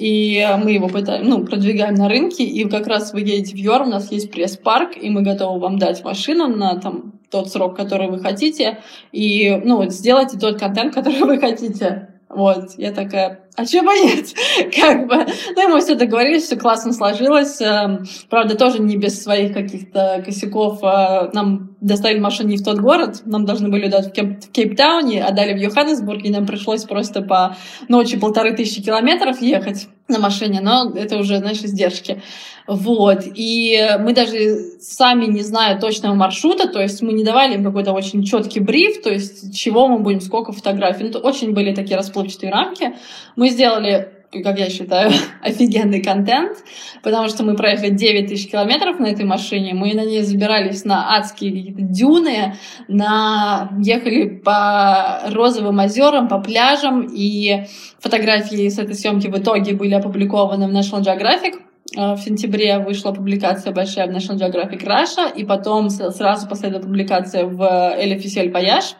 и 0.00 0.48
мы 0.56 0.70
его 0.70 0.88
пытаем, 0.88 1.28
ну, 1.28 1.44
продвигаем 1.44 1.94
на 1.94 2.08
рынке, 2.08 2.42
и 2.42 2.66
как 2.66 2.86
раз 2.86 3.12
вы 3.12 3.20
едете 3.20 3.54
в 3.54 3.58
ЮАР, 3.58 3.82
у 3.82 3.90
нас 3.90 4.10
есть 4.10 4.30
пресс-парк, 4.32 4.92
и 4.96 5.10
мы 5.10 5.20
готовы 5.20 5.60
вам 5.60 5.78
дать 5.78 6.02
машину 6.02 6.48
на 6.48 6.80
там 6.80 7.20
тот 7.30 7.50
срок, 7.50 7.76
который 7.76 8.08
вы 8.08 8.18
хотите, 8.18 8.78
и, 9.12 9.60
ну, 9.62 9.86
сделайте 9.90 10.38
тот 10.38 10.58
контент, 10.58 10.94
который 10.94 11.20
вы 11.20 11.38
хотите. 11.38 12.08
Вот, 12.30 12.78
я 12.78 12.92
такая, 12.92 13.40
а 13.56 13.66
чего 13.66 13.92
нет? 13.92 14.26
как 14.80 15.06
бы. 15.06 15.26
Ну, 15.56 15.68
мы 15.68 15.80
все 15.80 15.94
договорились, 15.94 16.44
все 16.44 16.56
классно 16.56 16.92
сложилось. 16.92 17.60
Эм, 17.60 18.04
правда, 18.28 18.56
тоже 18.56 18.80
не 18.80 18.96
без 18.96 19.22
своих 19.22 19.52
каких-то 19.52 20.22
косяков. 20.24 20.82
Э, 20.82 21.30
нам 21.32 21.70
доставили 21.80 22.20
машину 22.20 22.50
не 22.50 22.58
в 22.58 22.64
тот 22.64 22.78
город, 22.78 23.22
нам 23.24 23.44
должны 23.44 23.68
были 23.68 23.88
дать 23.88 24.08
в, 24.08 24.12
Кейп- 24.12 24.40
в 24.40 24.50
Кейптауне, 24.50 25.24
а 25.24 25.32
дали 25.32 25.54
в 25.54 25.56
Йоханнесбурге, 25.56 26.30
нам 26.30 26.46
пришлось 26.46 26.84
просто 26.84 27.22
по 27.22 27.56
ночи 27.88 28.18
полторы 28.18 28.52
тысячи 28.54 28.82
километров 28.82 29.40
ехать 29.40 29.88
на 30.08 30.18
машине, 30.18 30.60
но 30.60 30.92
это 30.94 31.16
уже, 31.16 31.38
знаешь, 31.38 31.58
издержки. 31.58 32.20
Вот. 32.66 33.24
И 33.34 33.96
мы 34.00 34.12
даже 34.12 34.58
сами, 34.80 35.26
не 35.26 35.42
зная 35.42 35.78
точного 35.80 36.14
маршрута, 36.14 36.68
то 36.68 36.80
есть 36.80 37.00
мы 37.02 37.12
не 37.12 37.24
давали 37.24 37.54
им 37.54 37.64
какой-то 37.64 37.92
очень 37.92 38.22
четкий 38.22 38.60
бриф, 38.60 39.02
то 39.02 39.10
есть 39.10 39.56
чего 39.56 39.88
мы 39.88 39.98
будем, 39.98 40.20
сколько 40.20 40.52
фотографий. 40.52 41.04
Ну, 41.04 41.10
это 41.10 41.18
очень 41.18 41.52
были 41.52 41.74
такие 41.74 41.96
расплывчатые 41.96 42.52
рамки. 42.52 42.94
Мы 43.36 43.49
сделали 43.50 44.20
как 44.32 44.58
я 44.58 44.70
считаю, 44.70 45.10
офигенный 45.42 46.02
контент, 46.02 46.58
потому 47.02 47.28
что 47.28 47.44
мы 47.44 47.56
проехали 47.56 47.90
9 47.90 48.28
тысяч 48.28 48.50
километров 48.50 48.98
на 49.00 49.06
этой 49.06 49.24
машине, 49.24 49.74
мы 49.74 49.92
на 49.94 50.04
ней 50.04 50.22
забирались 50.22 50.84
на 50.84 51.16
адские 51.16 51.50
какие-то 51.50 51.82
дюны, 51.82 52.54
на... 52.88 53.70
ехали 53.80 54.28
по 54.28 55.22
розовым 55.32 55.80
озерам, 55.80 56.28
по 56.28 56.38
пляжам, 56.38 57.08
и 57.12 57.64
фотографии 57.98 58.68
с 58.68 58.78
этой 58.78 58.94
съемки 58.94 59.26
в 59.26 59.36
итоге 59.36 59.74
были 59.74 59.94
опубликованы 59.94 60.68
в 60.68 60.70
National 60.70 61.02
Geographic, 61.02 61.54
э, 61.96 62.14
в 62.14 62.18
сентябре 62.18 62.78
вышла 62.78 63.12
публикация 63.12 63.72
большая 63.72 64.06
в 64.06 64.14
National 64.14 64.38
Geographic 64.38 64.84
Russia, 64.84 65.34
и 65.34 65.44
потом 65.44 65.90
сразу 65.90 66.48
последовала 66.48 66.84
публикация 66.84 67.46
в 67.46 67.60
Elle 67.60 68.16
Officiel 68.16 68.52
Voyage, 68.52 68.94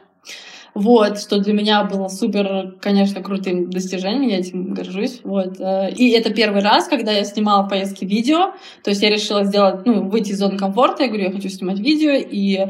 вот, 0.75 1.19
что 1.19 1.39
для 1.39 1.53
меня 1.53 1.85
было 1.85 2.09
супер, 2.09 2.77
конечно, 2.81 3.23
крутым 3.23 3.71
достижением, 3.71 4.29
я 4.29 4.39
этим 4.39 4.73
горжусь. 4.73 5.21
Вот. 5.25 5.61
Э, 5.61 5.91
и 5.91 6.11
это 6.11 6.33
первый 6.33 6.63
раз, 6.63 6.89
когда 6.89 7.13
я 7.13 7.25
снимала 7.25 7.65
в 7.65 7.69
поездке 7.69 8.07
видео, 8.07 8.53
то 8.85 8.91
есть 8.91 9.03
я 9.03 9.11
решила 9.11 9.45
сделать, 9.45 9.87
ну, 9.87 10.09
выйти 10.09 10.31
из 10.31 10.39
зоны 10.39 10.59
комфорта, 10.59 11.05
я 11.05 11.09
говорю, 11.09 11.25
я 11.25 11.33
хочу 11.33 11.49
снимать 11.49 11.79
видео, 11.81 12.13
и 12.13 12.57
э, 12.57 12.67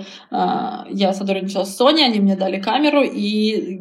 я 0.90 1.12
сотрудничала 1.12 1.64
с 1.64 1.80
Sony, 1.80 2.02
они 2.02 2.20
мне 2.20 2.36
дали 2.36 2.60
камеру, 2.60 3.02
и, 3.02 3.78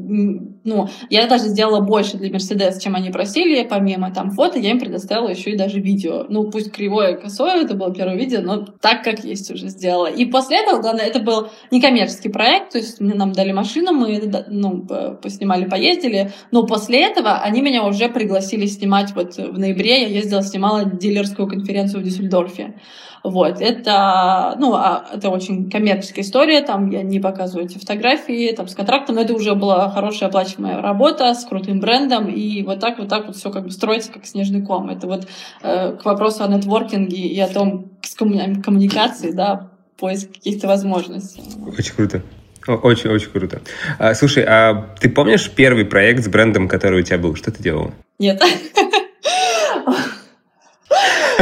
ну, 0.69 0.89
я 1.09 1.27
даже 1.27 1.45
сделала 1.45 1.79
больше 1.79 2.17
для 2.17 2.29
Mercedes, 2.29 2.79
чем 2.79 2.95
они 2.95 3.09
просили, 3.09 3.67
помимо 3.67 4.11
там 4.13 4.31
фото, 4.31 4.59
я 4.59 4.71
им 4.71 4.79
предоставила 4.79 5.29
еще 5.29 5.51
и 5.51 5.57
даже 5.57 5.79
видео. 5.79 6.25
Ну, 6.29 6.49
пусть 6.51 6.71
кривое, 6.71 7.15
косое, 7.15 7.63
это 7.63 7.73
было 7.73 7.93
первое 7.93 8.15
видео, 8.15 8.41
но 8.41 8.65
так, 8.65 9.03
как 9.03 9.23
есть, 9.23 9.51
уже 9.51 9.69
сделала. 9.69 10.07
И 10.07 10.25
после 10.25 10.61
этого, 10.61 10.81
главное, 10.81 11.05
это 11.05 11.19
был 11.19 11.49
некоммерческий 11.71 12.29
проект, 12.29 12.73
то 12.73 12.77
есть 12.77 12.99
нам 12.99 13.31
дали 13.31 13.51
машину, 13.51 13.91
мы 13.93 14.09
мы 14.09 14.45
ну, 14.47 14.87
поснимали, 15.21 15.65
поездили, 15.65 16.31
но 16.51 16.65
после 16.65 17.05
этого 17.05 17.39
они 17.39 17.61
меня 17.61 17.85
уже 17.85 18.09
пригласили 18.09 18.65
снимать, 18.65 19.13
вот 19.15 19.37
в 19.37 19.57
ноябре 19.57 20.01
я 20.03 20.07
ездила, 20.07 20.41
снимала 20.41 20.85
дилерскую 20.85 21.47
конференцию 21.47 22.01
в 22.01 22.03
Дюссельдорфе. 22.03 22.75
Вот, 23.23 23.59
это, 23.59 24.55
ну, 24.59 24.75
а, 24.75 25.05
это 25.13 25.29
очень 25.29 25.69
коммерческая 25.69 26.23
история, 26.23 26.61
там 26.61 26.89
я 26.89 27.03
не 27.03 27.19
показываю 27.19 27.65
эти 27.65 27.77
фотографии, 27.77 28.53
там, 28.55 28.69
с 28.69 28.75
контрактом, 28.75 29.15
но 29.15 29.21
это 29.21 29.33
уже 29.33 29.55
была 29.55 29.89
хорошая 29.89 30.29
оплачиваемая 30.29 30.58
работа 30.65 31.33
с 31.33 31.45
крутым 31.45 31.79
брендом, 31.79 32.29
и 32.29 32.63
вот 32.63 32.79
так, 32.79 32.99
вот 32.99 33.09
так 33.09 33.27
вот 33.27 33.35
все 33.35 33.51
как 33.51 33.63
бы 33.63 33.71
строится, 33.71 34.11
как 34.11 34.25
снежный 34.25 34.61
ком. 34.61 34.89
Это 34.89 35.07
вот 35.07 35.27
э, 35.61 35.93
к 35.93 36.05
вопросу 36.05 36.43
о 36.43 36.47
нетворкинге 36.47 37.17
и 37.17 37.39
о 37.39 37.47
том, 37.47 37.91
с 38.01 38.15
коммуни- 38.15 38.61
коммуникации, 38.61 39.31
да, 39.31 39.71
поиск 39.97 40.31
каких-то 40.33 40.67
возможностей. 40.67 41.41
Очень 41.77 41.95
круто. 41.95 42.21
Очень-очень 42.67 43.31
круто. 43.31 43.61
А, 43.97 44.13
слушай, 44.13 44.43
а 44.43 44.93
ты 44.99 45.09
помнишь 45.09 45.49
первый 45.49 45.85
проект 45.85 46.23
с 46.23 46.27
брендом, 46.27 46.67
который 46.67 47.01
у 47.01 47.03
тебя 47.03 47.17
был? 47.17 47.35
Что 47.35 47.51
ты 47.51 47.63
делала? 47.63 47.93
Нет. 48.19 48.41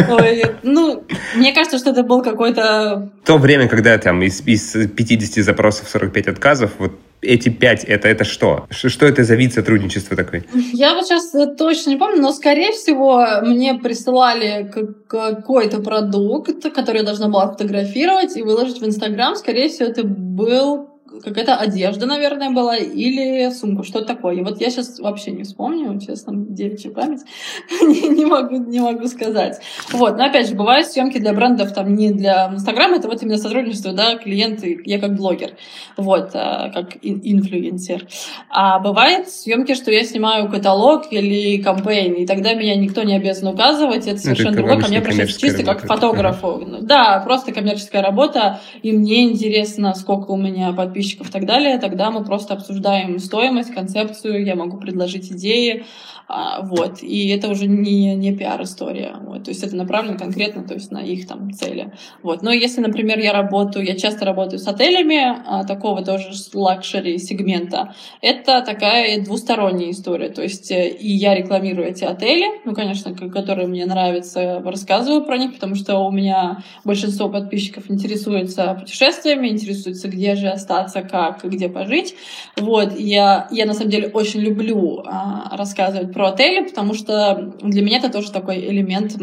Ой, 0.09 0.43
ну, 0.63 1.03
мне 1.35 1.53
кажется, 1.53 1.77
что 1.77 1.91
это 1.91 2.03
был 2.03 2.21
какой-то... 2.21 3.09
То 3.25 3.37
время, 3.37 3.67
когда 3.67 3.97
там 3.97 4.21
из, 4.21 4.41
из 4.45 4.71
50 4.89 5.43
запросов 5.43 5.89
45 5.89 6.27
отказов, 6.27 6.71
вот 6.77 6.93
эти 7.21 7.49
пять, 7.49 7.83
это, 7.83 8.07
это 8.07 8.23
что? 8.23 8.67
Что 8.69 9.05
это 9.05 9.23
за 9.23 9.35
вид 9.35 9.53
сотрудничества 9.53 10.15
такой? 10.15 10.43
Я 10.73 10.93
вот 10.93 11.05
сейчас 11.07 11.33
точно 11.57 11.91
не 11.91 11.97
помню, 11.97 12.21
но, 12.21 12.31
скорее 12.31 12.71
всего, 12.71 13.25
мне 13.41 13.75
присылали 13.75 14.71
какой-то 15.07 15.79
продукт, 15.79 16.63
который 16.73 16.97
я 16.97 17.03
должна 17.03 17.27
была 17.27 17.47
фотографировать 17.51 18.37
и 18.37 18.43
выложить 18.43 18.81
в 18.81 18.85
Инстаграм. 18.85 19.35
Скорее 19.35 19.69
всего, 19.69 19.89
это 19.89 20.03
был 20.03 20.96
какая-то 21.23 21.55
одежда, 21.55 22.05
наверное, 22.05 22.51
была, 22.51 22.77
или 22.77 23.49
сумка, 23.51 23.83
что 23.83 24.01
такое. 24.01 24.35
И 24.35 24.43
вот 24.43 24.59
я 24.61 24.69
сейчас 24.69 24.99
вообще 24.99 25.31
не 25.31 25.43
вспомню, 25.43 25.99
честно, 25.99 26.33
девичья 26.35 26.91
память, 26.91 27.21
не, 27.81 28.09
не, 28.09 28.25
могу, 28.25 28.57
не 28.57 28.79
могу 28.79 29.07
сказать. 29.07 29.59
Вот, 29.91 30.17
но 30.17 30.25
опять 30.25 30.47
же, 30.47 30.55
бывают 30.55 30.87
съемки 30.87 31.17
для 31.17 31.33
брендов, 31.33 31.73
там, 31.73 31.95
не 31.95 32.11
для 32.11 32.51
Инстаграма, 32.53 32.97
это 32.97 33.07
вот 33.07 33.21
именно 33.21 33.37
сотрудничество, 33.37 33.93
да, 33.93 34.17
клиенты, 34.17 34.79
я 34.85 34.99
как 34.99 35.15
блогер, 35.15 35.51
вот, 35.97 36.31
а, 36.33 36.69
как 36.69 36.97
инфлюенсер. 37.01 38.07
А 38.49 38.79
бывает 38.79 39.29
съемки, 39.29 39.73
что 39.73 39.91
я 39.91 40.03
снимаю 40.03 40.49
каталог 40.49 41.11
или 41.11 41.61
кампейн, 41.61 42.13
и 42.13 42.25
тогда 42.25 42.53
меня 42.53 42.75
никто 42.75 43.03
не 43.03 43.15
обязан 43.15 43.47
указывать, 43.49 44.07
это 44.07 44.19
совершенно 44.19 44.49
это 44.49 44.57
другое, 44.57 44.81
ко 44.81 44.87
мне 44.87 44.99
обращаются 44.99 45.39
чисто 45.39 45.63
как 45.63 45.85
фотографу. 45.85 46.63
Да, 46.81 47.21
просто 47.25 47.51
коммерческая 47.51 48.01
работа, 48.01 48.59
и 48.81 48.91
мне 48.91 49.23
интересно, 49.23 49.93
сколько 49.95 50.31
у 50.31 50.37
меня 50.37 50.71
подписчиков 50.73 51.06
подписчиков 51.07 51.29
и 51.29 51.31
так 51.31 51.45
далее, 51.45 51.77
тогда 51.77 52.11
мы 52.11 52.23
просто 52.23 52.53
обсуждаем 52.53 53.19
стоимость, 53.19 53.73
концепцию, 53.73 54.45
я 54.45 54.55
могу 54.55 54.77
предложить 54.77 55.31
идеи, 55.31 55.85
а, 56.29 56.61
вот, 56.61 57.01
и 57.03 57.29
это 57.29 57.49
уже 57.49 57.67
не, 57.67 58.15
не 58.15 58.35
пиар-история, 58.35 59.15
вот, 59.21 59.45
то 59.45 59.51
есть 59.51 59.63
это 59.63 59.75
направлено 59.75 60.17
конкретно, 60.17 60.63
то 60.63 60.73
есть 60.73 60.91
на 60.91 60.99
их 60.99 61.27
там 61.27 61.51
цели, 61.53 61.93
вот. 62.21 62.41
Но 62.41 62.51
если, 62.51 62.81
например, 62.81 63.19
я 63.19 63.31
работаю, 63.31 63.85
я 63.85 63.95
часто 63.95 64.25
работаю 64.25 64.59
с 64.59 64.67
отелями, 64.67 65.21
а, 65.45 65.63
такого 65.63 66.03
тоже 66.03 66.31
luxury 66.53 67.17
сегмента, 67.17 67.93
это 68.21 68.61
такая 68.61 69.23
двусторонняя 69.23 69.91
история, 69.91 70.29
то 70.29 70.41
есть 70.41 70.71
э, 70.71 70.89
и 70.89 71.13
я 71.13 71.33
рекламирую 71.33 71.87
эти 71.87 72.03
отели, 72.03 72.45
ну, 72.65 72.73
конечно, 72.73 73.13
которые 73.15 73.67
мне 73.67 73.85
нравятся, 73.85 74.61
рассказываю 74.65 75.23
про 75.23 75.37
них, 75.37 75.53
потому 75.53 75.75
что 75.75 75.99
у 75.99 76.11
меня 76.11 76.63
большинство 76.83 77.29
подписчиков 77.29 77.89
интересуется 77.89 78.75
путешествиями, 78.79 79.47
интересуется, 79.47 80.09
где 80.09 80.35
же 80.35 80.49
остаться, 80.57 80.96
как, 81.01 81.43
где 81.43 81.69
пожить, 81.69 82.15
вот, 82.57 82.97
я, 82.97 83.47
я 83.51 83.65
на 83.65 83.73
самом 83.73 83.91
деле 83.91 84.09
очень 84.09 84.41
люблю 84.41 85.03
а, 85.05 85.55
рассказывать 85.55 86.13
про 86.13 86.29
отели, 86.29 86.67
потому 86.67 86.93
что 86.93 87.53
для 87.61 87.81
меня 87.81 87.97
это 87.97 88.09
тоже 88.09 88.31
такой 88.31 88.59
элемент 88.59 89.15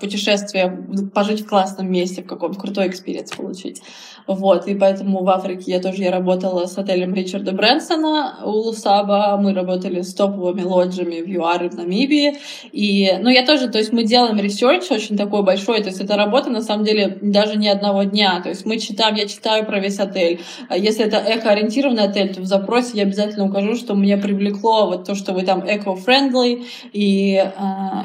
путешествия, 0.00 0.86
пожить 1.14 1.42
в 1.42 1.48
классном 1.48 1.90
месте, 1.90 2.22
в 2.22 2.26
каком-то 2.26 2.58
крутой 2.58 2.88
experience 2.88 3.30
получить. 3.32 3.82
Вот, 4.26 4.66
и 4.66 4.74
поэтому 4.74 5.22
в 5.22 5.28
Африке 5.28 5.72
я 5.72 5.80
тоже 5.80 6.02
я 6.02 6.10
работала 6.10 6.64
с 6.66 6.78
отелем 6.78 7.14
Ричарда 7.14 7.52
Брэнсона 7.52 8.38
Ulusaba, 8.44 9.36
мы 9.40 9.52
работали 9.52 10.00
с 10.00 10.14
топовыми 10.14 10.62
лоджами 10.62 11.20
в 11.20 11.28
ЮАР 11.28 11.64
и 11.64 11.68
в 11.68 11.74
Намибии, 11.74 12.38
и, 12.72 13.12
ну, 13.20 13.28
я 13.28 13.44
тоже, 13.44 13.68
то 13.68 13.78
есть 13.78 13.92
мы 13.92 14.04
делаем 14.04 14.38
research 14.38 14.90
очень 14.90 15.18
такой 15.18 15.42
большой, 15.42 15.82
то 15.82 15.88
есть 15.88 16.00
это 16.00 16.16
работа, 16.16 16.48
на 16.48 16.62
самом 16.62 16.84
деле, 16.84 17.18
даже 17.20 17.58
не 17.58 17.68
одного 17.68 18.04
дня, 18.04 18.40
то 18.42 18.48
есть 18.48 18.64
мы 18.64 18.78
читаем, 18.78 19.14
я 19.14 19.26
читаю 19.26 19.66
про 19.66 19.78
весь 19.78 19.98
отель. 19.98 20.40
Если 20.74 21.04
это 21.04 21.18
эко-ориентированный 21.18 22.04
отель, 22.04 22.34
то 22.34 22.40
в 22.40 22.46
запросе 22.46 22.92
я 22.94 23.02
обязательно 23.02 23.46
укажу, 23.46 23.74
что 23.74 23.94
мне 23.94 24.16
привлекло 24.16 24.86
вот 24.86 25.04
то, 25.04 25.14
что 25.14 25.34
вы 25.34 25.42
там 25.42 25.60
eco-friendly, 25.60 26.64
и 26.92 27.34
э, 27.34 27.50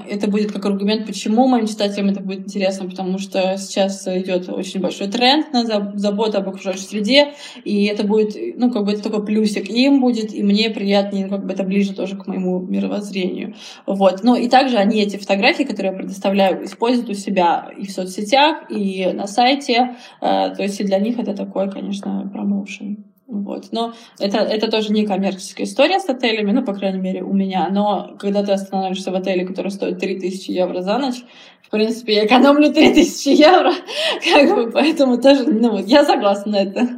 это 0.10 0.30
будет 0.30 0.52
как 0.52 0.66
аргумент, 0.66 1.08
почему 1.08 1.48
моим 1.48 1.68
читателям 1.68 2.10
это 2.10 2.20
будет 2.20 2.42
интересно, 2.42 2.90
потому 2.90 3.20
что 3.20 3.58
сейчас 3.58 4.06
идет 4.08 4.50
очень 4.50 4.82
большой 4.82 5.08
тренд 5.08 5.54
на 5.54 5.66
забота 6.10 6.40
об 6.40 6.50
окружающей 6.50 6.84
среде, 6.84 7.34
и 7.64 7.86
это 7.86 8.04
будет, 8.04 8.36
ну, 8.58 8.72
как 8.72 8.86
бы 8.86 8.92
это 8.92 9.04
только 9.04 9.20
плюсик 9.20 9.70
им 9.70 10.02
будет, 10.02 10.34
и 10.34 10.44
мне 10.44 10.70
приятнее, 10.70 11.26
ну, 11.26 11.32
как 11.32 11.46
бы 11.46 11.54
это 11.54 11.64
ближе 11.64 11.94
тоже 11.94 12.18
к 12.18 12.28
моему 12.28 12.60
мировоззрению. 12.60 13.56
Вот. 13.86 14.24
Ну, 14.24 14.36
и 14.36 14.48
также 14.48 14.78
они 14.78 15.02
эти 15.02 15.18
фотографии, 15.18 15.64
которые 15.64 15.92
я 15.92 15.98
предоставляю, 15.98 16.66
используют 16.66 17.10
у 17.10 17.14
себя 17.14 17.70
и 17.78 17.86
в 17.86 17.92
соцсетях, 17.92 18.70
и 18.70 19.12
на 19.14 19.28
сайте, 19.28 19.96
э, 20.22 20.56
то 20.56 20.64
есть 20.64 20.80
и 20.82 20.84
для 20.84 21.00
них 21.00 21.20
это 21.20 21.34
такой, 21.34 21.70
конечно, 21.70 22.30
промоушен. 22.34 23.09
Вот. 23.30 23.68
Но 23.72 23.94
это, 24.18 24.40
это 24.40 24.72
тоже 24.72 24.92
не 24.92 25.06
коммерческая 25.06 25.68
история 25.68 26.00
с 26.00 26.10
отелями, 26.10 26.52
ну, 26.52 26.64
по 26.64 26.74
крайней 26.74 27.00
мере, 27.00 27.22
у 27.22 27.32
меня. 27.32 27.70
Но 27.70 28.16
когда 28.18 28.44
ты 28.44 28.54
останавливаешься 28.54 29.12
в 29.12 29.16
отеле, 29.16 29.46
который 29.46 29.70
стоит 29.70 30.00
3000 30.00 30.50
евро 30.50 30.82
за 30.82 30.98
ночь, 30.98 31.24
в 31.62 31.70
принципе, 31.70 32.16
я 32.16 32.26
экономлю 32.26 32.74
3000 32.74 33.30
евро, 33.30 33.72
как 34.34 34.56
бы, 34.56 34.72
поэтому 34.72 35.22
тоже, 35.22 35.44
ну, 35.44 35.78
я 35.78 36.04
согласна 36.04 36.54
на 36.54 36.56
это. 36.56 36.90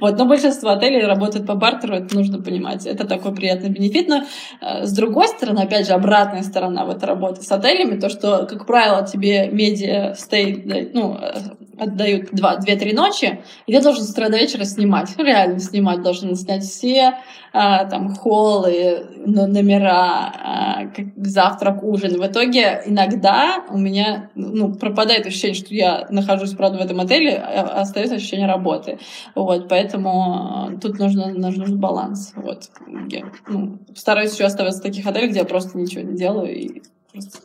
Вот, 0.00 0.16
но 0.16 0.26
большинство 0.26 0.70
отелей 0.70 1.04
работают 1.04 1.44
по 1.44 1.56
бартеру, 1.56 1.96
это 1.96 2.14
нужно 2.14 2.40
понимать. 2.40 2.86
Это 2.86 3.04
такой 3.08 3.34
приятный 3.34 3.70
бенефит, 3.70 4.06
но 4.06 4.22
э, 4.60 4.86
с 4.86 4.92
другой 4.92 5.26
стороны, 5.26 5.58
опять 5.58 5.88
же, 5.88 5.94
обратная 5.94 6.44
сторона 6.44 6.84
вот 6.84 7.02
работы 7.02 7.42
с 7.42 7.50
отелями, 7.50 7.98
то, 7.98 8.08
что, 8.08 8.46
как 8.48 8.64
правило, 8.64 9.04
тебе 9.04 9.48
медиа 9.48 10.14
стей, 10.14 10.90
ну, 10.94 11.18
э, 11.20 11.32
отдают 11.80 12.32
2-3 12.32 12.94
ночи, 12.94 13.40
и 13.66 13.72
ты 13.72 13.82
должен 13.82 14.04
с 14.04 14.10
утра 14.10 14.28
до 14.28 14.36
вечера 14.36 14.64
снимать. 14.64 15.14
Ну, 15.16 15.24
реально 15.24 15.58
снимать. 15.58 16.02
Должен 16.02 16.36
снять 16.36 16.62
все 16.62 17.14
а, 17.52 17.84
там 17.86 18.14
холлы, 18.14 19.06
номера, 19.26 20.32
а, 20.32 20.92
завтрак, 21.16 21.82
ужин. 21.82 22.20
В 22.20 22.26
итоге 22.26 22.82
иногда 22.86 23.64
у 23.70 23.78
меня 23.78 24.30
ну, 24.34 24.74
пропадает 24.74 25.26
ощущение, 25.26 25.56
что 25.56 25.74
я 25.74 26.06
нахожусь, 26.10 26.52
правда, 26.52 26.78
в 26.78 26.82
этом 26.82 27.00
отеле, 27.00 27.36
а 27.36 27.80
остается 27.80 28.16
ощущение 28.16 28.46
работы. 28.46 28.98
Вот, 29.34 29.68
поэтому 29.68 30.10
а, 30.10 30.70
тут 30.80 30.98
нужно, 30.98 31.28
нужен 31.28 31.78
баланс. 31.78 32.32
Вот. 32.36 32.70
Я 33.08 33.24
ну, 33.48 33.78
стараюсь 33.96 34.34
еще 34.34 34.44
оставаться 34.44 34.80
в 34.80 34.84
таких 34.84 35.06
отелях, 35.06 35.30
где 35.30 35.40
я 35.40 35.44
просто 35.44 35.78
ничего 35.78 36.02
не 36.02 36.16
делаю 36.16 36.54
и 36.54 36.82
просто. 37.12 37.38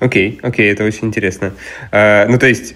Окей, 0.00 0.30
okay, 0.30 0.46
окей, 0.46 0.68
okay, 0.68 0.72
это 0.72 0.84
очень 0.84 1.08
интересно. 1.08 1.52
Uh, 1.90 2.26
ну, 2.28 2.38
то 2.38 2.46
есть, 2.46 2.74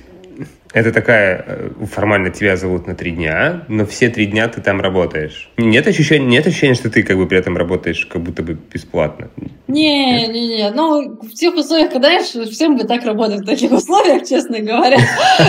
это 0.72 0.92
такая, 0.92 1.44
э, 1.46 1.70
формально 1.86 2.30
тебя 2.30 2.56
зовут 2.56 2.86
на 2.86 2.94
три 2.94 3.12
дня, 3.12 3.64
но 3.68 3.86
все 3.86 4.08
три 4.08 4.26
дня 4.26 4.48
ты 4.48 4.60
там 4.60 4.80
работаешь. 4.80 5.50
Нет 5.56 5.86
ощущения, 5.86 6.26
нет 6.26 6.46
ощущения, 6.46 6.74
что 6.74 6.90
ты 6.90 7.02
как 7.02 7.16
бы 7.16 7.26
при 7.26 7.38
этом 7.38 7.56
работаешь 7.56 8.04
как 8.06 8.22
будто 8.22 8.42
бы 8.42 8.58
бесплатно? 8.72 9.30
Не, 9.68 10.26
не, 10.26 10.48
не. 10.48 10.70
Ну, 10.70 11.18
в 11.20 11.32
тех 11.34 11.54
условиях, 11.54 11.90
когда 11.90 12.22
всем 12.22 12.76
бы 12.76 12.84
так 12.84 13.04
работать 13.04 13.40
в 13.40 13.46
таких 13.46 13.72
условиях, 13.72 14.22
честно 14.28 14.60
говоря. 14.60 14.98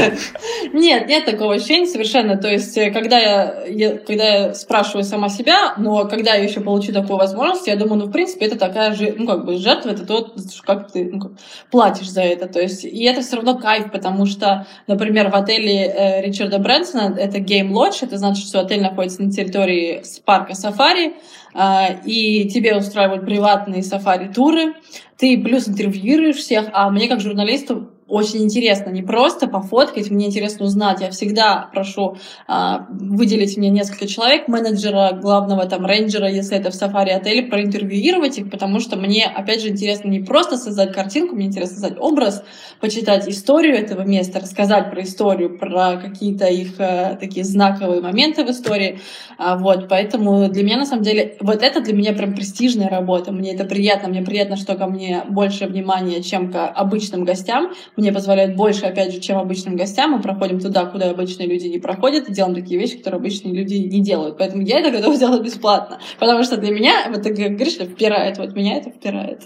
Нет, 0.74 1.07
нет 1.07 1.26
такого 1.26 1.55
ощущения 1.55 1.86
совершенно. 1.86 2.38
То 2.38 2.49
есть, 2.49 2.78
э, 2.78 2.91
когда 2.91 3.20
я, 3.20 3.97
когда 4.05 4.24
я 4.24 4.53
спрашиваю 4.53 5.03
сама 5.03 5.30
себя, 5.30 5.76
но 5.78 6.05
когда 6.05 6.36
я 6.36 6.43
еще 6.43 6.61
получу 6.61 6.91
такую 6.91 7.18
возможность, 7.18 7.68
я 7.68 7.76
думаю, 7.76 8.01
ну, 8.01 8.05
в 8.05 8.11
принципе, 8.11 8.45
это 8.45 8.57
такая 8.57 8.93
же, 8.93 9.13
ну, 9.18 9.26
как 9.26 9.45
бы 9.45 9.57
жертва, 9.57 9.89
это 9.89 10.05
то, 10.05 10.34
как 10.65 10.91
ты 10.91 11.09
ну, 11.11 11.20
как, 11.20 11.32
платишь 11.72 12.09
за 12.09 12.22
это. 12.22 12.47
То 12.47 12.59
есть, 12.59 12.86
и 12.86 13.03
это 13.03 13.22
все 13.22 13.38
равно 13.38 13.57
кайф, 13.57 13.91
потому 13.91 14.26
что, 14.26 14.68
например, 14.88 15.07
например, 15.08 15.30
в 15.30 15.36
отеле 15.36 15.86
э, 15.86 16.22
Ричарда 16.22 16.60
Брэнсона, 16.60 17.16
это 17.18 17.39
Game 17.39 17.72
Lodge, 17.72 17.99
это 18.01 18.18
значит, 18.18 18.47
что 18.47 18.60
отель 18.60 18.82
находится 18.82 19.22
на 19.24 19.32
территории 19.32 20.03
парка 20.26 20.53
Сафари, 20.53 21.14
э, 21.53 21.60
и 22.05 22.49
тебе 22.49 22.76
устраивают 22.76 23.26
приватные 23.26 23.84
сафари-туры, 23.84 24.74
ты 25.18 25.41
плюс 25.41 25.68
интервьюируешь 25.68 26.38
всех, 26.38 26.68
а 26.74 26.89
мне 26.89 27.08
как 27.08 27.22
журналисту 27.22 27.89
очень 28.08 28.43
интересно 28.43 28.89
не 28.89 29.01
просто 29.01 29.47
пофоткать, 29.47 30.10
мне 30.10 30.28
интересно 30.28 30.66
узнать. 30.66 31.01
Я 31.01 31.12
всегда 31.12 31.70
прошу 31.74 32.18
а, 32.47 32.88
выделить 32.89 33.58
мне 33.58 33.70
несколько 33.70 34.08
человек, 34.08 34.47
менеджера, 34.47 35.12
главного 35.12 35.66
там 35.66 35.86
рейнджера, 35.86 36.30
если 36.30 36.58
это 36.58 36.72
в 36.72 36.76
сафари-отеле, 36.76 37.43
проинтервьюировать 37.43 38.38
их, 38.38 38.49
потому 38.49 38.80
что 38.80 38.95
мне, 38.95 39.26
опять 39.26 39.62
же, 39.62 39.70
интересно 39.70 40.08
не 40.10 40.22
просто 40.22 40.58
создать 40.58 40.93
картинку, 40.93 41.36
мне 41.36 41.47
интересно 41.47 41.76
создать 41.76 41.99
образ, 41.99 42.43
почитать 42.80 43.28
историю 43.28 43.76
этого 43.76 44.03
места, 44.03 44.39
рассказать 44.39 44.89
про 44.89 45.03
историю, 45.03 45.58
про 45.58 45.97
какие-то 45.97 46.47
их 46.47 46.76
а, 46.80 47.16
такие 47.16 47.43
знаковые 47.43 48.01
моменты 48.01 48.45
в 48.45 48.49
истории. 48.49 48.99
А, 49.38 49.58
вот, 49.58 49.89
поэтому 49.89 50.47
для 50.47 50.64
меня, 50.64 50.78
на 50.78 50.86
самом 50.86 51.03
деле, 51.03 51.36
вот 51.41 51.62
это 51.62 51.82
для 51.82 51.93
меня 51.93 52.14
прям 52.14 52.34
престижная 52.34 52.88
работа. 52.88 53.34
Мне 53.34 53.53
это 53.53 53.66
приятно, 53.66 54.08
мне 54.08 54.22
приятно, 54.22 54.55
что 54.55 54.76
ко 54.76 54.88
мне 54.88 55.24
больше 55.28 55.68
внимания, 55.68 56.24
чем 56.24 56.51
к 56.51 56.68
обычным 56.68 57.26
гостям, 57.26 57.74
мне 57.98 58.12
позволяет 58.14 58.56
больше, 58.56 58.86
опять 58.86 59.14
же, 59.14 59.20
чем 59.20 59.38
обычным 59.38 59.76
гостям. 59.76 60.12
Мы 60.12 60.22
проходим 60.22 60.60
туда, 60.60 60.86
куда 60.86 61.10
обычные 61.10 61.48
люди 61.48 61.68
не 61.68 61.80
проходят, 61.80 62.30
и 62.30 62.34
делаем 62.34 62.56
такие 62.56 62.80
вещи, 62.80 62.98
которые 62.98 63.20
обычные 63.20 63.54
люди 63.54 63.76
не 63.76 64.02
делают. 64.02 64.38
Поэтому 64.38 64.62
я 64.64 64.80
это 64.80 64.91
готова 64.91 65.18
делать 65.18 65.43
бесплатно. 65.43 66.00
Потому 66.20 66.43
что 66.43 66.58
для 66.58 66.72
меня, 66.72 67.10
вот 67.10 67.24
ты 67.24 67.34
говоришь, 67.34 67.74
впирает, 67.74 68.38
вот 68.38 68.56
меня 68.56 68.78
это 68.78 68.91
впирает. 68.91 69.41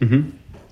Угу. 0.00 0.24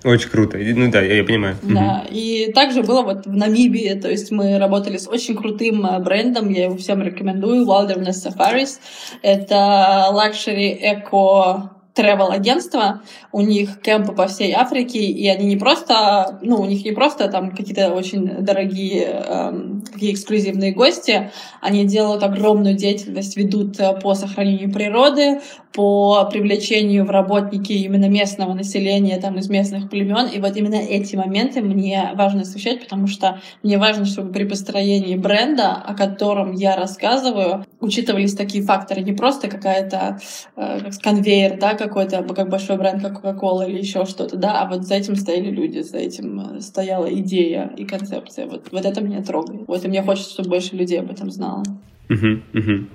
Очень 0.05 0.29
круто. 0.29 0.57
Ну 0.57 0.89
да, 0.89 1.01
я, 1.01 1.15
я 1.15 1.23
понимаю. 1.23 1.57
Да. 1.61 2.03
Угу. 2.05 2.15
И 2.15 2.51
также 2.53 2.83
было 2.83 3.01
вот 3.01 3.25
в 3.25 3.35
Намибии, 3.35 3.99
то 4.01 4.09
есть 4.09 4.31
мы 4.31 4.57
работали 4.57 4.97
с 4.97 5.07
очень 5.07 5.35
крутым 5.35 5.85
э, 5.85 5.99
брендом, 5.99 6.49
я 6.49 6.65
его 6.65 6.77
всем 6.77 7.01
рекомендую, 7.01 7.65
Wilderness 7.65 8.25
Safaris. 8.25 8.79
Это 9.21 10.07
luxury 10.11 10.77
eco 10.81 11.78
travel 11.95 12.31
агентства. 12.31 13.01
У 13.31 13.41
них 13.41 13.81
кемпы 13.81 14.13
по 14.13 14.27
всей 14.27 14.53
Африке, 14.53 14.99
и 14.99 15.27
они 15.27 15.45
не 15.45 15.57
просто, 15.57 16.39
ну, 16.41 16.61
у 16.61 16.65
них 16.65 16.85
не 16.85 16.91
просто 16.91 17.27
там 17.29 17.51
какие-то 17.51 17.93
очень 17.93 18.43
дорогие, 18.43 19.05
эм, 19.05 19.83
эксклюзивные 19.99 20.73
гости, 20.73 21.31
они 21.61 21.85
делают 21.85 22.23
огромную 22.23 22.75
деятельность, 22.75 23.37
ведут 23.37 23.79
э, 23.79 23.99
по 23.99 24.13
сохранению 24.13 24.71
природы, 24.71 25.41
по 25.73 26.27
привлечению 26.31 27.05
в 27.05 27.11
работники 27.11 27.73
именно 27.73 28.09
местного 28.09 28.53
населения, 28.53 29.19
там, 29.19 29.37
из 29.37 29.49
местных 29.49 29.89
племен, 29.89 30.27
и 30.27 30.39
вот 30.39 30.57
именно 30.57 30.75
эти 30.75 31.15
моменты 31.15 31.61
мне 31.61 32.11
важно 32.15 32.41
освещать, 32.41 32.81
потому 32.83 33.07
что 33.07 33.39
мне 33.61 33.77
важно, 33.77 34.05
чтобы 34.05 34.31
при 34.31 34.45
построении 34.45 35.15
бренда, 35.15 35.73
о 35.73 35.93
котором 35.93 36.53
я 36.53 36.75
рассказываю, 36.75 37.65
учитывались 37.79 38.33
такие 38.33 38.63
факторы, 38.63 39.01
не 39.01 39.13
просто 39.13 39.47
какая-то 39.47 40.19
э, 40.55 40.91
конвейер, 41.03 41.59
да, 41.59 41.75
какой-то, 41.75 42.23
как 42.23 42.49
большой 42.49 42.77
бренд, 42.77 43.03
как 43.03 43.23
Coca-Cola 43.23 43.69
или 43.69 43.79
еще 43.79 44.05
что-то, 44.05 44.37
да, 44.37 44.61
а 44.61 44.69
вот 44.69 44.85
за 44.85 44.95
этим 44.95 45.15
стояли 45.15 45.51
люди, 45.51 45.79
за 45.79 45.97
этим 45.97 46.57
э, 46.57 46.61
стояла 46.61 47.13
идея 47.13 47.71
и 47.77 47.85
концепция. 47.85 48.47
Вот, 48.47 48.69
вот 48.71 48.85
это 48.85 49.01
меня 49.01 49.21
трогает. 49.21 49.67
Вот 49.67 49.85
и 49.85 49.87
мне 49.87 50.01
хочется, 50.01 50.31
чтобы 50.31 50.49
больше 50.49 50.75
людей 50.75 50.99
об 50.99 51.11
этом 51.11 51.29
знало. 51.29 51.63
Uh-huh, 52.09 52.41
uh-huh. 52.53 52.87